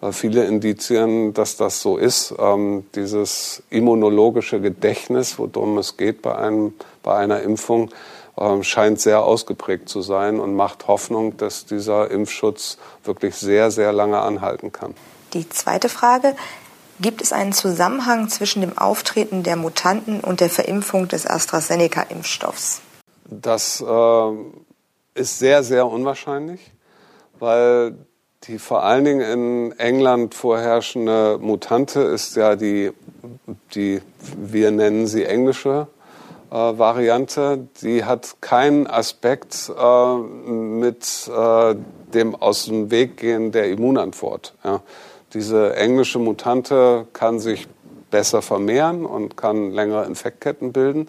äh, 0.03 0.13
viele 0.13 0.45
Indizien, 0.45 1.35
dass 1.35 1.57
das 1.57 1.83
so 1.83 1.97
ist. 1.97 2.35
Ähm, 2.39 2.85
dieses 2.95 3.65
immunologische 3.71 4.61
Gedächtnis, 4.61 5.39
worum 5.39 5.79
es 5.79 5.97
geht 5.97 6.23
bei, 6.23 6.37
einem, 6.37 6.75
bei 7.03 7.17
einer 7.17 7.43
Impfung, 7.43 7.91
scheint 8.63 8.99
sehr 8.99 9.23
ausgeprägt 9.25 9.91
zu 9.91 10.01
sein 10.01 10.41
und 10.41 10.57
macht 10.57 10.89
Hoffnung, 10.89 11.37
dass 11.37 11.67
dieser 11.67 12.11
Impfschutz 12.11 12.79
wirklich 13.05 13.35
sehr, 13.35 13.71
sehr 13.71 13.93
lange 13.93 14.21
anhalten 14.21 14.73
kann. 14.73 14.95
Die 15.33 15.49
zweite 15.49 15.89
Frage, 15.89 16.35
gibt 17.01 17.23
es 17.23 17.33
einen 17.33 17.53
Zusammenhang 17.53 18.29
zwischen 18.29 18.61
dem 18.61 18.77
Auftreten 18.77 19.43
der 19.43 19.57
Mutanten 19.57 20.21
und 20.21 20.41
der 20.41 20.51
Verimpfung 20.51 21.09
des 21.09 21.27
AstraZeneca-Impfstoffs? 21.27 22.81
Das 23.29 23.81
äh, 23.81 24.33
ist 25.15 25.39
sehr, 25.39 25.63
sehr 25.63 25.87
unwahrscheinlich, 25.87 26.73
weil 27.39 27.95
die 28.45 28.59
vor 28.59 28.83
allen 28.83 29.05
Dingen 29.05 29.21
in 29.21 29.79
England 29.79 30.35
vorherrschende 30.35 31.39
Mutante 31.41 32.01
ist 32.01 32.37
ja 32.37 32.57
die, 32.57 32.93
die 33.75 34.03
wir 34.37 34.71
nennen 34.71 35.07
sie 35.07 35.25
englische 35.25 35.87
äh, 36.51 36.55
Variante. 36.55 37.69
Die 37.83 38.05
hat 38.05 38.37
keinen 38.41 38.87
Aspekt 38.89 39.71
äh, 39.71 40.17
mit 40.17 41.31
äh, 41.35 41.75
dem 42.13 42.35
aus 42.35 42.67
dem 42.67 42.91
Weg 42.91 43.17
gehen 43.17 43.53
der 43.53 43.71
Immunantwort. 43.71 44.55
Ja. 44.65 44.83
Diese 45.35 45.77
englische 45.77 46.19
Mutante 46.19 47.07
kann 47.13 47.41
sich 47.41 47.69
besser 48.11 48.43
vermehren 48.43 49.07
und 49.07 49.37
kann 49.37 49.71
längere 49.71 50.05
Infektketten 50.05 50.73
bilden. 50.73 51.09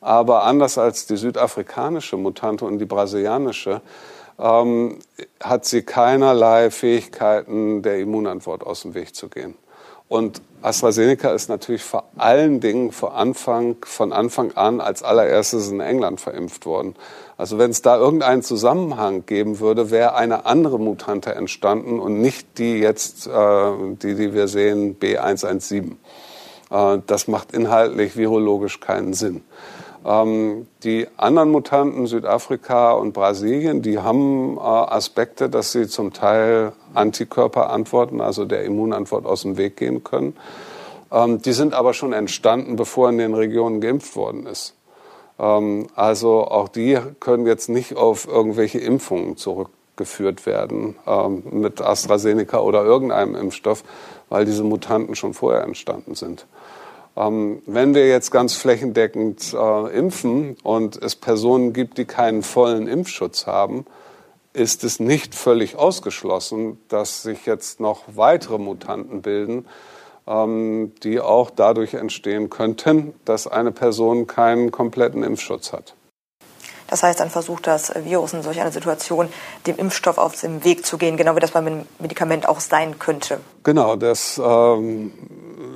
Aber 0.00 0.44
anders 0.44 0.78
als 0.78 1.06
die 1.06 1.16
südafrikanische 1.16 2.16
Mutante 2.16 2.64
und 2.64 2.78
die 2.78 2.86
brasilianische, 2.86 3.80
ähm, 4.38 4.98
hat 5.40 5.66
sie 5.66 5.82
keinerlei 5.82 6.70
Fähigkeiten, 6.70 7.82
der 7.82 7.98
Immunantwort 7.98 8.64
aus 8.64 8.82
dem 8.82 8.94
Weg 8.94 9.14
zu 9.14 9.28
gehen. 9.28 9.54
Und 10.08 10.42
AstraZeneca 10.62 11.30
ist 11.30 11.48
natürlich 11.48 11.84
vor 11.84 12.04
allen 12.16 12.58
Dingen 12.58 12.90
von 12.90 13.12
Anfang, 13.12 13.76
von 13.84 14.12
Anfang 14.12 14.50
an 14.56 14.80
als 14.80 15.04
allererstes 15.04 15.70
in 15.70 15.78
England 15.78 16.20
verimpft 16.20 16.66
worden. 16.66 16.96
Also 17.40 17.56
wenn 17.56 17.70
es 17.70 17.80
da 17.80 17.96
irgendeinen 17.96 18.42
Zusammenhang 18.42 19.24
geben 19.24 19.60
würde, 19.60 19.90
wäre 19.90 20.14
eine 20.14 20.44
andere 20.44 20.78
Mutante 20.78 21.34
entstanden 21.34 21.98
und 21.98 22.20
nicht 22.20 22.58
die 22.58 22.80
jetzt, 22.80 23.26
äh, 23.28 23.30
die, 24.02 24.14
die 24.14 24.34
wir 24.34 24.46
sehen, 24.46 24.98
B117. 25.00 25.92
Äh, 26.70 26.98
das 27.06 27.28
macht 27.28 27.52
inhaltlich 27.52 28.14
virologisch 28.14 28.80
keinen 28.80 29.14
Sinn. 29.14 29.40
Ähm, 30.04 30.66
die 30.84 31.06
anderen 31.16 31.50
Mutanten, 31.50 32.06
Südafrika 32.06 32.92
und 32.92 33.14
Brasilien, 33.14 33.80
die 33.80 34.00
haben 34.00 34.58
äh, 34.58 34.60
Aspekte, 34.60 35.48
dass 35.48 35.72
sie 35.72 35.88
zum 35.88 36.12
Teil 36.12 36.72
Antikörperantworten, 36.92 38.20
also 38.20 38.44
der 38.44 38.64
Immunantwort 38.64 39.24
aus 39.24 39.42
dem 39.42 39.56
Weg 39.56 39.78
gehen 39.78 40.04
können. 40.04 40.36
Ähm, 41.10 41.40
die 41.40 41.52
sind 41.52 41.72
aber 41.72 41.94
schon 41.94 42.12
entstanden, 42.12 42.76
bevor 42.76 43.08
in 43.08 43.16
den 43.16 43.32
Regionen 43.32 43.80
geimpft 43.80 44.14
worden 44.14 44.44
ist. 44.44 44.74
Ähm, 45.40 45.86
also 45.94 46.46
auch 46.46 46.68
die 46.68 46.98
können 47.18 47.46
jetzt 47.46 47.68
nicht 47.68 47.96
auf 47.96 48.28
irgendwelche 48.28 48.78
Impfungen 48.78 49.36
zurückgeführt 49.36 50.46
werden 50.46 50.96
ähm, 51.06 51.42
mit 51.50 51.80
AstraZeneca 51.80 52.58
oder 52.60 52.84
irgendeinem 52.84 53.34
Impfstoff, 53.34 53.82
weil 54.28 54.44
diese 54.44 54.64
Mutanten 54.64 55.16
schon 55.16 55.34
vorher 55.34 55.64
entstanden 55.64 56.14
sind. 56.14 56.46
Ähm, 57.16 57.62
wenn 57.66 57.94
wir 57.94 58.08
jetzt 58.08 58.30
ganz 58.30 58.54
flächendeckend 58.54 59.52
äh, 59.54 59.98
impfen 59.98 60.56
und 60.62 61.02
es 61.02 61.16
Personen 61.16 61.72
gibt, 61.72 61.98
die 61.98 62.04
keinen 62.04 62.42
vollen 62.42 62.86
Impfschutz 62.86 63.46
haben, 63.46 63.86
ist 64.52 64.84
es 64.84 65.00
nicht 65.00 65.34
völlig 65.34 65.76
ausgeschlossen, 65.76 66.78
dass 66.88 67.22
sich 67.22 67.46
jetzt 67.46 67.80
noch 67.80 68.02
weitere 68.14 68.58
Mutanten 68.58 69.22
bilden, 69.22 69.64
die 71.02 71.20
auch 71.20 71.50
dadurch 71.50 71.94
entstehen 71.94 72.50
könnten, 72.50 73.14
dass 73.24 73.46
eine 73.46 73.72
Person 73.72 74.26
keinen 74.26 74.70
kompletten 74.70 75.24
Impfschutz 75.24 75.72
hat. 75.72 75.94
Das 76.90 77.04
heißt, 77.04 77.20
dann 77.20 77.30
versucht 77.30 77.68
das 77.68 77.92
Virus 78.04 78.32
in 78.32 78.42
solch 78.42 78.60
einer 78.60 78.72
Situation, 78.72 79.28
dem 79.66 79.76
Impfstoff 79.76 80.18
auf 80.18 80.38
den 80.40 80.64
Weg 80.64 80.84
zu 80.84 80.98
gehen, 80.98 81.16
genau 81.16 81.36
wie 81.36 81.40
das 81.40 81.52
beim 81.52 81.86
Medikament 82.00 82.48
auch 82.48 82.58
sein 82.58 82.98
könnte. 82.98 83.38
Genau, 83.62 83.94
das 83.94 84.40
ähm, 84.44 85.12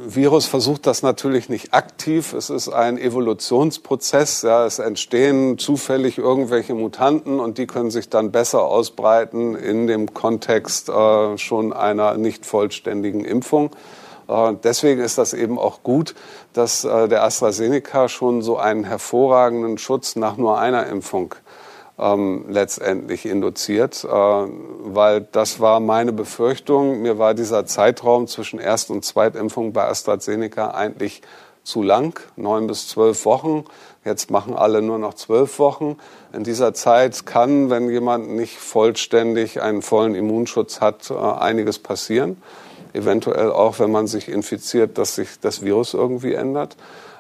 Virus 0.07 0.47
versucht 0.47 0.87
das 0.89 1.03
natürlich 1.03 1.49
nicht 1.49 1.73
aktiv. 1.73 2.33
Es 2.33 2.51
ist 2.51 2.69
ein 2.69 2.99
Evolutionsprozess. 2.99 4.43
Ja, 4.43 4.67
es 4.67 4.81
entstehen 4.81 5.57
zufällig 5.57 6.19
irgendwelche 6.19 6.75
Mutanten 6.75 7.39
und 7.39 7.59
die 7.59 7.69
können 7.69 7.93
sich 7.93 8.09
dann 8.09 8.33
besser 8.33 8.63
ausbreiten 8.65 9.55
in 9.55 9.87
dem 9.87 10.15
Kontext 10.15 10.89
äh, 10.89 11.39
schon 11.39 11.73
einer 11.73 12.17
nicht 12.17 12.45
vollständigen 12.45 13.25
Impfung. 13.25 13.71
Äh, 14.29 14.55
deswegen 14.63 15.01
ist 15.01 15.19
das 15.19 15.33
eben 15.33 15.59
auch 15.59 15.83
gut, 15.83 16.15
dass 16.53 16.85
äh, 16.85 17.09
der 17.09 17.25
AstraZeneca 17.25 18.09
schon 18.09 18.43
so 18.43 18.57
einen 18.57 18.85
hervorragenden 18.85 19.79
Schutz 19.79 20.17
nach 20.17 20.37
nur 20.37 20.59
einer 20.59 20.87
Impfung 20.87 21.35
ähm, 21.99 22.47
letztendlich 22.49 23.27
induziert, 23.27 24.05
äh, 24.05 24.09
weil 24.09 25.21
das 25.33 25.61
war 25.61 25.81
meine 25.81 26.13
Befürchtung. 26.13 27.03
Mir 27.03 27.19
war 27.19 27.35
dieser 27.35 27.67
Zeitraum 27.67 28.27
zwischen 28.27 28.59
Erst- 28.59 28.91
und 28.91 29.05
Zweitimpfung 29.05 29.73
bei 29.73 29.87
AstraZeneca 29.87 30.73
eigentlich 30.73 31.23
zu 31.63 31.83
lang, 31.83 32.21
neun 32.37 32.67
bis 32.67 32.89
zwölf 32.89 33.25
Wochen. 33.25 33.65
Jetzt 34.05 34.31
machen 34.31 34.55
alle 34.55 34.83
nur 34.83 34.99
noch 34.99 35.15
zwölf 35.15 35.59
Wochen. 35.59 35.97
In 36.35 36.45
dieser 36.45 36.75
Zeit 36.75 37.25
kann, 37.25 37.71
wenn 37.71 37.89
jemand 37.89 38.29
nicht 38.29 38.59
vollständig 38.59 39.63
einen 39.63 39.81
vollen 39.81 40.15
Immunschutz 40.15 40.81
hat, 40.81 41.11
äh, 41.11 41.15
einiges 41.15 41.79
passieren 41.79 42.43
eventuell 42.95 43.51
auch, 43.51 43.79
wenn 43.79 43.91
man 43.91 44.07
sich 44.07 44.29
infiziert, 44.29 44.99
dass 44.99 45.17
sich 45.17 45.41
das 45.41 45.63
Virus 45.63 45.95
irgendwie 45.95 46.35
ändert. 46.35 46.77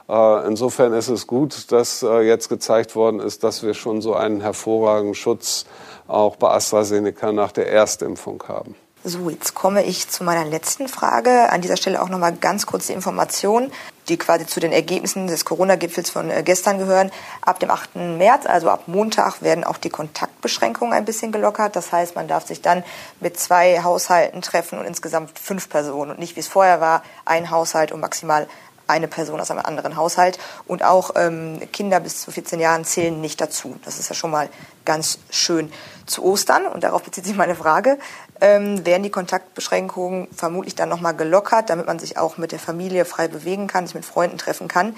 Äh, 0.08 0.46
insofern 0.46 0.92
ist 0.92 1.08
es 1.08 1.26
gut, 1.26 1.72
dass 1.72 2.02
äh, 2.02 2.20
jetzt 2.20 2.48
gezeigt 2.48 2.94
worden 2.94 3.20
ist, 3.20 3.44
dass 3.44 3.62
wir 3.62 3.74
schon 3.74 4.02
so 4.02 4.14
einen 4.14 4.40
hervorragenden 4.40 5.14
Schutz 5.14 5.66
auch 6.06 6.36
bei 6.36 6.50
AstraZeneca 6.50 7.32
nach 7.32 7.52
der 7.52 7.70
Erstimpfung 7.70 8.42
haben. 8.46 8.74
So, 9.06 9.28
jetzt 9.28 9.52
komme 9.52 9.84
ich 9.84 10.08
zu 10.08 10.24
meiner 10.24 10.46
letzten 10.46 10.88
Frage. 10.88 11.50
An 11.50 11.60
dieser 11.60 11.76
Stelle 11.76 12.00
auch 12.00 12.08
noch 12.08 12.18
mal 12.18 12.32
ganz 12.32 12.64
kurz 12.64 12.86
die 12.86 12.94
Information, 12.94 13.70
die 14.08 14.16
quasi 14.16 14.46
zu 14.46 14.60
den 14.60 14.72
Ergebnissen 14.72 15.26
des 15.26 15.44
Corona-Gipfels 15.44 16.08
von 16.08 16.30
äh, 16.30 16.42
gestern 16.42 16.78
gehören. 16.78 17.12
Ab 17.42 17.60
dem 17.60 17.70
8. 17.70 17.96
März, 17.96 18.46
also 18.46 18.70
ab 18.70 18.84
Montag, 18.86 19.42
werden 19.42 19.62
auch 19.62 19.76
die 19.76 19.90
Kontaktbeschränkungen 19.90 20.94
ein 20.94 21.04
bisschen 21.04 21.32
gelockert. 21.32 21.76
Das 21.76 21.92
heißt, 21.92 22.16
man 22.16 22.28
darf 22.28 22.46
sich 22.46 22.62
dann 22.62 22.82
mit 23.20 23.38
zwei 23.38 23.82
Haushalten 23.82 24.40
treffen 24.40 24.78
und 24.78 24.86
insgesamt 24.86 25.38
fünf 25.38 25.68
Personen 25.68 26.12
und 26.12 26.18
nicht 26.18 26.36
wie 26.36 26.40
es 26.40 26.48
vorher 26.48 26.80
war, 26.80 27.02
ein 27.26 27.50
Haushalt 27.50 27.92
und 27.92 28.00
maximal 28.00 28.48
eine 28.86 29.08
Person 29.08 29.40
aus 29.40 29.50
einem 29.50 29.64
anderen 29.64 29.96
Haushalt. 29.96 30.38
Und 30.66 30.82
auch 30.82 31.10
ähm, 31.16 31.60
Kinder 31.72 32.00
bis 32.00 32.22
zu 32.22 32.30
14 32.30 32.58
Jahren 32.58 32.84
zählen 32.84 33.20
nicht 33.20 33.40
dazu. 33.40 33.76
Das 33.84 33.98
ist 33.98 34.08
ja 34.08 34.14
schon 34.14 34.30
mal 34.30 34.48
ganz 34.84 35.18
schön. 35.30 35.70
Zu 36.06 36.22
Ostern, 36.22 36.66
und 36.66 36.84
darauf 36.84 37.02
bezieht 37.02 37.24
sich 37.24 37.34
meine 37.34 37.54
Frage, 37.54 37.98
ähm, 38.44 38.84
werden 38.84 39.02
die 39.02 39.10
Kontaktbeschränkungen 39.10 40.28
vermutlich 40.30 40.74
dann 40.74 40.90
nochmal 40.90 41.16
gelockert, 41.16 41.70
damit 41.70 41.86
man 41.86 41.98
sich 41.98 42.18
auch 42.18 42.36
mit 42.36 42.52
der 42.52 42.58
Familie 42.58 43.06
frei 43.06 43.26
bewegen 43.26 43.68
kann, 43.68 43.86
sich 43.86 43.94
mit 43.94 44.04
Freunden 44.04 44.36
treffen 44.36 44.68
kann. 44.68 44.94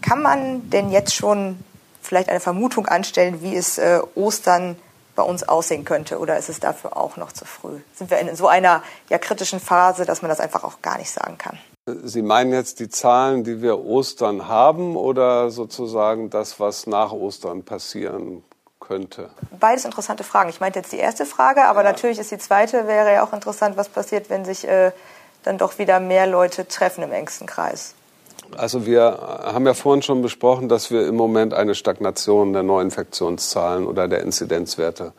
Kann 0.00 0.22
man 0.22 0.70
denn 0.70 0.90
jetzt 0.90 1.14
schon 1.14 1.58
vielleicht 2.00 2.30
eine 2.30 2.40
Vermutung 2.40 2.86
anstellen, 2.86 3.42
wie 3.42 3.54
es 3.54 3.76
äh, 3.76 4.00
Ostern 4.14 4.76
bei 5.14 5.22
uns 5.22 5.46
aussehen 5.46 5.84
könnte? 5.84 6.18
Oder 6.18 6.38
ist 6.38 6.48
es 6.48 6.58
dafür 6.58 6.96
auch 6.96 7.18
noch 7.18 7.32
zu 7.32 7.44
früh? 7.44 7.80
Sind 7.94 8.10
wir 8.10 8.18
in 8.18 8.34
so 8.34 8.48
einer 8.48 8.82
ja, 9.10 9.18
kritischen 9.18 9.60
Phase, 9.60 10.06
dass 10.06 10.22
man 10.22 10.30
das 10.30 10.40
einfach 10.40 10.64
auch 10.64 10.80
gar 10.80 10.96
nicht 10.96 11.10
sagen 11.10 11.36
kann? 11.36 11.58
Sie 12.04 12.22
meinen 12.22 12.52
jetzt 12.52 12.80
die 12.80 12.88
Zahlen, 12.88 13.44
die 13.44 13.60
wir 13.60 13.78
Ostern 13.78 14.48
haben 14.48 14.96
oder 14.96 15.50
sozusagen 15.50 16.30
das, 16.30 16.60
was 16.60 16.86
nach 16.86 17.12
Ostern 17.12 17.62
passieren 17.62 18.42
könnte? 18.90 19.30
Beides 19.60 19.84
interessante 19.84 20.24
Fragen. 20.24 20.50
Ich 20.50 20.58
meinte 20.58 20.80
jetzt 20.80 20.90
die 20.92 20.98
erste 20.98 21.24
Frage, 21.24 21.64
aber 21.66 21.84
ja. 21.84 21.92
natürlich 21.92 22.18
ist 22.18 22.32
die 22.32 22.38
zweite, 22.38 22.88
wäre 22.88 23.12
ja 23.12 23.24
auch 23.24 23.32
interessant, 23.32 23.76
was 23.76 23.88
passiert, 23.88 24.30
wenn 24.30 24.44
sich 24.44 24.66
äh, 24.66 24.90
dann 25.44 25.58
doch 25.58 25.78
wieder 25.78 26.00
mehr 26.00 26.26
Leute 26.26 26.66
treffen 26.66 27.04
im 27.04 27.12
engsten 27.12 27.46
Kreis. 27.46 27.94
Also 28.56 28.86
wir 28.86 29.16
haben 29.44 29.64
ja 29.64 29.74
vorhin 29.74 30.02
schon 30.02 30.22
besprochen, 30.22 30.68
dass 30.68 30.90
wir 30.90 31.06
im 31.06 31.14
Moment 31.14 31.54
eine 31.54 31.76
Stagnation 31.76 32.52
der 32.52 32.64
Neuinfektionszahlen 32.64 33.86
oder 33.86 34.08
der 34.08 34.22
Inzidenzwerte 34.22 35.12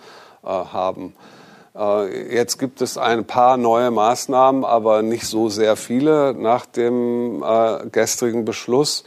äh, 0.43 0.47
haben. 0.47 1.15
Äh, 1.73 2.35
jetzt 2.35 2.59
gibt 2.59 2.81
es 2.81 2.97
ein 2.97 3.23
paar 3.23 3.55
neue 3.55 3.89
Maßnahmen, 3.89 4.65
aber 4.65 5.01
nicht 5.01 5.25
so 5.25 5.47
sehr 5.47 5.77
viele 5.77 6.33
nach 6.33 6.65
dem 6.65 7.41
äh, 7.41 7.87
gestrigen 7.89 8.43
Beschluss. 8.43 9.05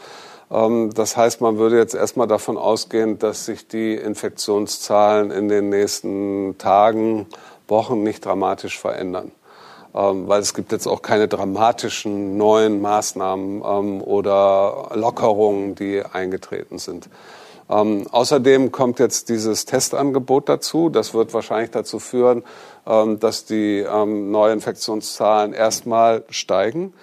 Ähm, 0.54 0.94
das 0.94 1.16
heißt, 1.16 1.40
man 1.40 1.58
würde 1.58 1.76
jetzt 1.76 1.94
erstmal 1.94 2.28
davon 2.28 2.56
ausgehen, 2.56 3.18
dass 3.18 3.44
sich 3.44 3.66
die 3.66 3.94
Infektionszahlen 3.94 5.30
in 5.30 5.48
den 5.48 5.68
nächsten 5.68 6.56
Tagen, 6.58 7.26
Wochen 7.66 8.02
nicht 8.02 8.24
dramatisch 8.24 8.78
verändern. 8.78 9.32
Ähm, 9.94 10.28
weil 10.28 10.40
es 10.40 10.54
gibt 10.54 10.72
jetzt 10.72 10.86
auch 10.86 11.02
keine 11.02 11.28
dramatischen 11.28 12.36
neuen 12.36 12.80
Maßnahmen 12.82 13.62
ähm, 13.64 14.02
oder 14.02 14.90
Lockerungen, 14.94 15.74
die 15.74 16.02
eingetreten 16.02 16.78
sind. 16.78 17.08
Ähm, 17.70 18.06
außerdem 18.10 18.72
kommt 18.72 18.98
jetzt 18.98 19.30
dieses 19.30 19.64
Testangebot 19.64 20.48
dazu. 20.48 20.90
Das 20.90 21.14
wird 21.14 21.32
wahrscheinlich 21.32 21.70
dazu 21.70 21.98
führen, 21.98 22.42
ähm, 22.86 23.18
dass 23.18 23.46
die 23.46 23.78
ähm, 23.80 24.30
Neuinfektionszahlen 24.30 25.52
erstmal 25.52 26.24
steigen. 26.28 26.94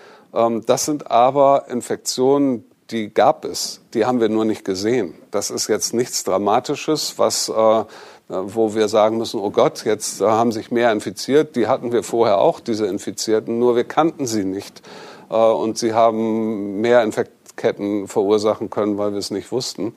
Das 0.65 0.85
sind 0.85 1.11
aber 1.11 1.65
Infektionen, 1.67 2.63
die 2.91 3.13
gab 3.13 3.45
es. 3.45 3.81
Die 3.93 4.05
haben 4.05 4.19
wir 4.19 4.29
nur 4.29 4.45
nicht 4.45 4.65
gesehen. 4.65 5.13
Das 5.31 5.49
ist 5.49 5.67
jetzt 5.67 5.93
nichts 5.93 6.23
Dramatisches, 6.23 7.17
was 7.17 7.49
äh, 7.49 7.83
wo 8.31 8.73
wir 8.75 8.87
sagen 8.87 9.17
müssen, 9.17 9.39
oh 9.39 9.51
Gott, 9.51 9.83
jetzt 9.83 10.21
haben 10.21 10.51
sich 10.51 10.71
mehr 10.71 10.91
infiziert. 10.91 11.55
Die 11.55 11.67
hatten 11.67 11.91
wir 11.91 12.03
vorher 12.03 12.37
auch, 12.37 12.59
diese 12.59 12.87
Infizierten, 12.87 13.59
nur 13.59 13.75
wir 13.75 13.83
kannten 13.83 14.25
sie 14.25 14.45
nicht. 14.45 14.81
Äh, 15.29 15.35
und 15.35 15.77
sie 15.77 15.93
haben 15.93 16.79
mehr 16.81 17.03
Infektketten 17.03 18.07
verursachen 18.07 18.69
können, 18.69 18.97
weil 18.97 19.11
wir 19.11 19.19
es 19.19 19.31
nicht 19.31 19.51
wussten. 19.51 19.95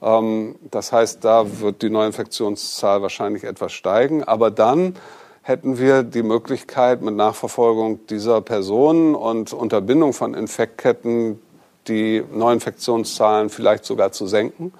Ähm, 0.00 0.56
das 0.70 0.92
heißt, 0.92 1.24
da 1.24 1.60
wird 1.60 1.82
die 1.82 1.90
Neuinfektionszahl 1.90 3.02
wahrscheinlich 3.02 3.44
etwas 3.44 3.72
steigen. 3.72 4.22
Aber 4.24 4.50
dann 4.50 4.94
hätten 5.42 5.78
wir 5.78 6.04
die 6.04 6.22
Möglichkeit, 6.22 7.02
mit 7.02 7.16
Nachverfolgung 7.16 8.06
dieser 8.06 8.40
Personen 8.40 9.16
und 9.16 9.52
Unterbindung 9.52 10.12
von 10.12 10.34
Infektketten 10.34 11.40
die 11.88 12.22
Neuinfektionszahlen 12.32 13.50
vielleicht 13.50 13.84
sogar 13.84 14.12
zu 14.12 14.26
senken. 14.26 14.72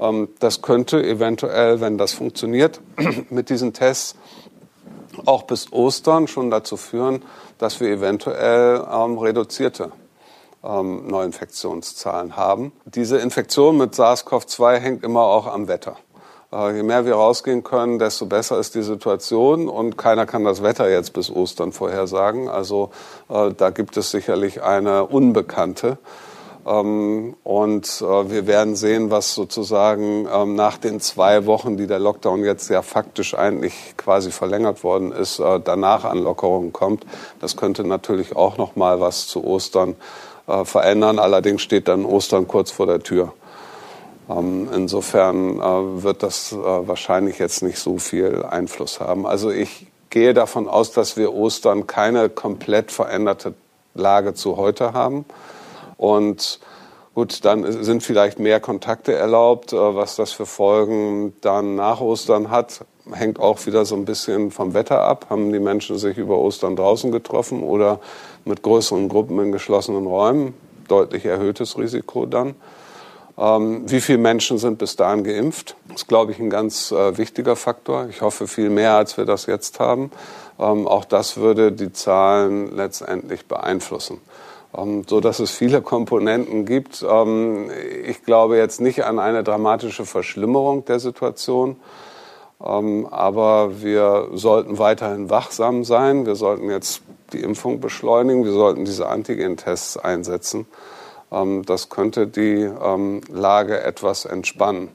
Ähm, 0.00 0.28
das 0.38 0.62
könnte 0.62 1.02
eventuell, 1.02 1.80
wenn 1.80 1.98
das 1.98 2.12
funktioniert, 2.12 2.80
mit 3.30 3.50
diesen 3.50 3.72
Tests 3.72 4.16
auch 5.26 5.42
bis 5.42 5.72
Ostern 5.72 6.28
schon 6.28 6.50
dazu 6.50 6.76
führen, 6.76 7.22
dass 7.58 7.80
wir 7.80 7.88
eventuell 7.88 8.84
ähm, 8.90 9.18
reduzierte 9.18 9.92
ähm, 10.64 11.06
Neuinfektionszahlen 11.08 12.36
haben. 12.36 12.72
Diese 12.84 13.18
Infektion 13.18 13.76
mit 13.76 13.94
SARS-CoV-2 13.94 14.76
hängt 14.76 15.04
immer 15.04 15.22
auch 15.22 15.46
am 15.46 15.68
Wetter. 15.68 15.96
Äh, 16.52 16.76
je 16.76 16.82
mehr 16.82 17.06
wir 17.06 17.14
rausgehen 17.14 17.62
können, 17.62 17.98
desto 17.98 18.26
besser 18.26 18.58
ist 18.58 18.74
die 18.74 18.82
Situation 18.82 19.68
und 19.68 19.96
keiner 19.96 20.26
kann 20.26 20.44
das 20.44 20.62
Wetter 20.62 20.90
jetzt 20.90 21.12
bis 21.12 21.30
Ostern 21.30 21.72
vorhersagen. 21.72 22.48
Also 22.48 22.90
äh, 23.28 23.52
da 23.56 23.70
gibt 23.70 23.96
es 23.96 24.10
sicherlich 24.10 24.62
eine 24.62 25.06
Unbekannte. 25.06 25.98
Ähm, 26.70 27.34
und 27.42 27.86
äh, 28.00 28.30
wir 28.30 28.46
werden 28.46 28.76
sehen, 28.76 29.10
was 29.10 29.34
sozusagen 29.34 30.28
ähm, 30.32 30.54
nach 30.54 30.78
den 30.78 31.00
zwei 31.00 31.46
Wochen, 31.46 31.76
die 31.76 31.88
der 31.88 31.98
Lockdown 31.98 32.44
jetzt 32.44 32.70
ja 32.70 32.82
faktisch 32.82 33.34
eigentlich 33.34 33.94
quasi 33.96 34.30
verlängert 34.30 34.84
worden 34.84 35.10
ist, 35.10 35.40
äh, 35.40 35.60
danach 35.62 36.04
an 36.04 36.18
Lockerungen 36.18 36.72
kommt. 36.72 37.04
Das 37.40 37.56
könnte 37.56 37.82
natürlich 37.82 38.36
auch 38.36 38.56
noch 38.56 38.76
mal 38.76 39.00
was 39.00 39.26
zu 39.26 39.42
Ostern 39.42 39.96
äh, 40.46 40.64
verändern. 40.64 41.18
Allerdings 41.18 41.62
steht 41.62 41.88
dann 41.88 42.04
Ostern 42.04 42.46
kurz 42.46 42.70
vor 42.70 42.86
der 42.86 43.00
Tür. 43.00 43.32
Ähm, 44.28 44.68
insofern 44.72 45.58
wird 46.04 46.22
das 46.22 46.54
wahrscheinlich 46.54 47.40
jetzt 47.40 47.64
nicht 47.64 47.80
so 47.80 47.98
viel 47.98 48.44
Einfluss 48.44 49.00
haben. 49.00 49.26
Also 49.26 49.50
ich 49.50 49.88
gehe 50.10 50.34
davon 50.34 50.68
aus, 50.68 50.92
dass 50.92 51.16
wir 51.16 51.34
Ostern 51.34 51.88
keine 51.88 52.28
komplett 52.28 52.92
veränderte 52.92 53.54
Lage 53.94 54.34
zu 54.34 54.56
heute 54.56 54.92
haben. 54.92 55.24
Und 56.00 56.60
gut, 57.14 57.44
dann 57.44 57.84
sind 57.84 58.02
vielleicht 58.02 58.38
mehr 58.38 58.58
Kontakte 58.58 59.12
erlaubt. 59.12 59.74
Äh, 59.74 59.76
was 59.76 60.16
das 60.16 60.32
für 60.32 60.46
Folgen 60.46 61.34
dann 61.42 61.74
nach 61.74 62.00
Ostern 62.00 62.48
hat, 62.48 62.86
hängt 63.12 63.38
auch 63.38 63.66
wieder 63.66 63.84
so 63.84 63.96
ein 63.96 64.06
bisschen 64.06 64.50
vom 64.50 64.72
Wetter 64.72 65.02
ab. 65.02 65.26
Haben 65.28 65.52
die 65.52 65.58
Menschen 65.58 65.98
sich 65.98 66.16
über 66.16 66.38
Ostern 66.38 66.74
draußen 66.74 67.12
getroffen 67.12 67.62
oder 67.62 68.00
mit 68.46 68.62
größeren 68.62 69.10
Gruppen 69.10 69.38
in 69.40 69.52
geschlossenen 69.52 70.06
Räumen? 70.06 70.54
Deutlich 70.88 71.26
erhöhtes 71.26 71.76
Risiko 71.76 72.24
dann. 72.24 72.54
Ähm, 73.36 73.82
wie 73.84 74.00
viele 74.00 74.18
Menschen 74.18 74.56
sind 74.56 74.78
bis 74.78 74.96
dahin 74.96 75.22
geimpft? 75.22 75.76
Das 75.88 76.02
ist, 76.02 76.08
glaube 76.08 76.32
ich, 76.32 76.38
ein 76.38 76.48
ganz 76.48 76.92
äh, 76.92 77.18
wichtiger 77.18 77.56
Faktor. 77.56 78.06
Ich 78.08 78.22
hoffe 78.22 78.46
viel 78.46 78.70
mehr, 78.70 78.94
als 78.94 79.18
wir 79.18 79.26
das 79.26 79.44
jetzt 79.44 79.80
haben. 79.80 80.10
Ähm, 80.58 80.88
auch 80.88 81.04
das 81.04 81.36
würde 81.36 81.72
die 81.72 81.92
Zahlen 81.92 82.74
letztendlich 82.74 83.44
beeinflussen. 83.44 84.22
Ähm, 84.76 85.04
so 85.06 85.20
dass 85.20 85.38
es 85.38 85.50
viele 85.50 85.82
Komponenten 85.82 86.64
gibt. 86.64 87.04
Ähm, 87.08 87.70
ich 88.06 88.24
glaube 88.24 88.56
jetzt 88.56 88.80
nicht 88.80 89.04
an 89.04 89.18
eine 89.18 89.42
dramatische 89.42 90.04
Verschlimmerung 90.04 90.84
der 90.84 91.00
Situation. 91.00 91.76
Ähm, 92.64 93.06
aber 93.10 93.82
wir 93.82 94.28
sollten 94.34 94.78
weiterhin 94.78 95.30
wachsam 95.30 95.84
sein. 95.84 96.26
Wir 96.26 96.34
sollten 96.34 96.70
jetzt 96.70 97.02
die 97.32 97.40
Impfung 97.40 97.80
beschleunigen. 97.80 98.44
Wir 98.44 98.52
sollten 98.52 98.84
diese 98.84 99.08
Antigen-Tests 99.08 99.96
einsetzen. 99.96 100.66
Das 101.30 101.88
könnte 101.90 102.26
die 102.26 102.68
Lage 103.28 103.80
etwas 103.84 104.24
entspannen. 104.24 104.88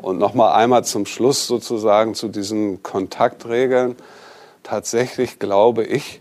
Und 0.00 0.18
noch 0.18 0.34
mal 0.34 0.52
einmal 0.52 0.84
zum 0.84 1.04
Schluss 1.04 1.48
sozusagen 1.48 2.14
zu 2.14 2.28
diesen 2.28 2.84
Kontaktregeln. 2.84 3.96
Tatsächlich 4.62 5.40
glaube 5.40 5.82
ich, 5.82 6.20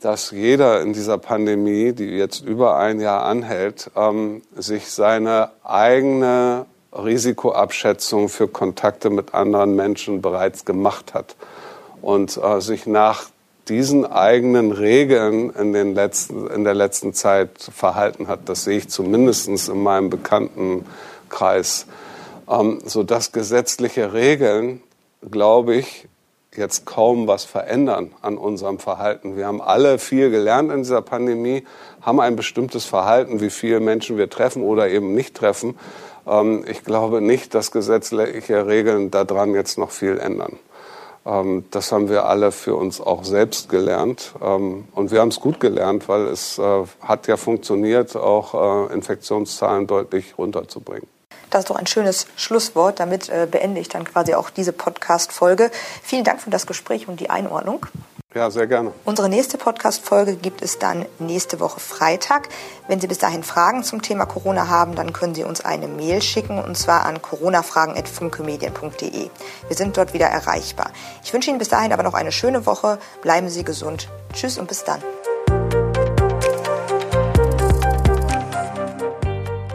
dass 0.00 0.30
jeder 0.30 0.80
in 0.80 0.92
dieser 0.92 1.18
Pandemie, 1.18 1.92
die 1.92 2.06
jetzt 2.06 2.44
über 2.44 2.76
ein 2.76 3.00
Jahr 3.00 3.24
anhält, 3.24 3.90
ähm, 3.96 4.42
sich 4.56 4.90
seine 4.90 5.50
eigene 5.64 6.66
Risikoabschätzung 6.92 8.28
für 8.28 8.48
Kontakte 8.48 9.10
mit 9.10 9.34
anderen 9.34 9.74
Menschen 9.74 10.22
bereits 10.22 10.64
gemacht 10.64 11.14
hat 11.14 11.36
und 12.00 12.36
äh, 12.36 12.60
sich 12.60 12.86
nach 12.86 13.24
diesen 13.68 14.06
eigenen 14.06 14.72
Regeln 14.72 15.50
in, 15.50 15.72
den 15.72 15.94
letzten, 15.94 16.46
in 16.46 16.64
der 16.64 16.74
letzten 16.74 17.12
Zeit 17.12 17.50
verhalten 17.58 18.28
hat. 18.28 18.48
Das 18.48 18.64
sehe 18.64 18.78
ich 18.78 18.88
zumindest 18.88 19.68
in 19.68 19.82
meinem 19.82 20.10
Bekanntenkreis. 20.10 21.86
Ähm, 22.48 22.78
so 22.84 23.02
dass 23.02 23.32
gesetzliche 23.32 24.14
Regeln, 24.14 24.80
glaube 25.30 25.74
ich, 25.74 26.08
jetzt 26.58 26.84
kaum 26.84 27.26
was 27.26 27.44
verändern 27.44 28.12
an 28.20 28.36
unserem 28.36 28.78
Verhalten. 28.78 29.36
Wir 29.36 29.46
haben 29.46 29.62
alle 29.62 29.98
viel 29.98 30.30
gelernt 30.30 30.70
in 30.70 30.78
dieser 30.78 31.02
Pandemie, 31.02 31.64
haben 32.02 32.20
ein 32.20 32.36
bestimmtes 32.36 32.84
Verhalten, 32.84 33.40
wie 33.40 33.50
viele 33.50 33.80
Menschen 33.80 34.18
wir 34.18 34.28
treffen 34.28 34.62
oder 34.62 34.88
eben 34.88 35.14
nicht 35.14 35.34
treffen. 35.34 35.78
Ähm, 36.26 36.64
ich 36.68 36.84
glaube 36.84 37.20
nicht, 37.20 37.54
dass 37.54 37.70
gesetzliche 37.70 38.66
Regeln 38.66 39.10
daran 39.10 39.54
jetzt 39.54 39.78
noch 39.78 39.90
viel 39.90 40.18
ändern. 40.18 40.58
Ähm, 41.24 41.64
das 41.70 41.92
haben 41.92 42.08
wir 42.08 42.24
alle 42.26 42.52
für 42.52 42.74
uns 42.74 43.00
auch 43.00 43.24
selbst 43.24 43.68
gelernt. 43.68 44.34
Ähm, 44.42 44.84
und 44.94 45.10
wir 45.10 45.20
haben 45.20 45.28
es 45.28 45.40
gut 45.40 45.60
gelernt, 45.60 46.08
weil 46.08 46.26
es 46.26 46.58
äh, 46.58 46.84
hat 47.00 47.26
ja 47.26 47.36
funktioniert, 47.36 48.16
auch 48.16 48.88
äh, 48.88 48.94
Infektionszahlen 48.94 49.86
deutlich 49.86 50.38
runterzubringen. 50.38 51.06
Das 51.50 51.60
ist 51.60 51.70
doch 51.70 51.76
ein 51.76 51.86
schönes 51.86 52.26
Schlusswort. 52.36 53.00
Damit 53.00 53.28
äh, 53.28 53.46
beende 53.50 53.80
ich 53.80 53.88
dann 53.88 54.04
quasi 54.04 54.34
auch 54.34 54.50
diese 54.50 54.72
Podcast-Folge. 54.72 55.70
Vielen 56.02 56.24
Dank 56.24 56.40
für 56.40 56.50
das 56.50 56.66
Gespräch 56.66 57.08
und 57.08 57.20
die 57.20 57.30
Einordnung. 57.30 57.86
Ja, 58.34 58.50
sehr 58.50 58.66
gerne. 58.66 58.92
Unsere 59.06 59.30
nächste 59.30 59.56
Podcast-Folge 59.56 60.36
gibt 60.36 60.60
es 60.60 60.78
dann 60.78 61.06
nächste 61.18 61.60
Woche 61.60 61.80
Freitag. 61.80 62.50
Wenn 62.86 63.00
Sie 63.00 63.06
bis 63.06 63.16
dahin 63.16 63.42
Fragen 63.42 63.82
zum 63.82 64.02
Thema 64.02 64.26
Corona 64.26 64.68
haben, 64.68 64.94
dann 64.94 65.14
können 65.14 65.34
Sie 65.34 65.44
uns 65.44 65.64
eine 65.64 65.88
Mail 65.88 66.20
schicken 66.20 66.62
und 66.62 66.76
zwar 66.76 67.06
an 67.06 67.22
coronafragen.funkemedien.de. 67.22 69.30
Wir 69.66 69.76
sind 69.76 69.96
dort 69.96 70.12
wieder 70.12 70.26
erreichbar. 70.26 70.90
Ich 71.24 71.32
wünsche 71.32 71.48
Ihnen 71.48 71.58
bis 71.58 71.70
dahin 71.70 71.92
aber 71.92 72.02
noch 72.02 72.14
eine 72.14 72.30
schöne 72.30 72.66
Woche. 72.66 72.98
Bleiben 73.22 73.48
Sie 73.48 73.64
gesund. 73.64 74.10
Tschüss 74.34 74.58
und 74.58 74.68
bis 74.68 74.84
dann. 74.84 75.02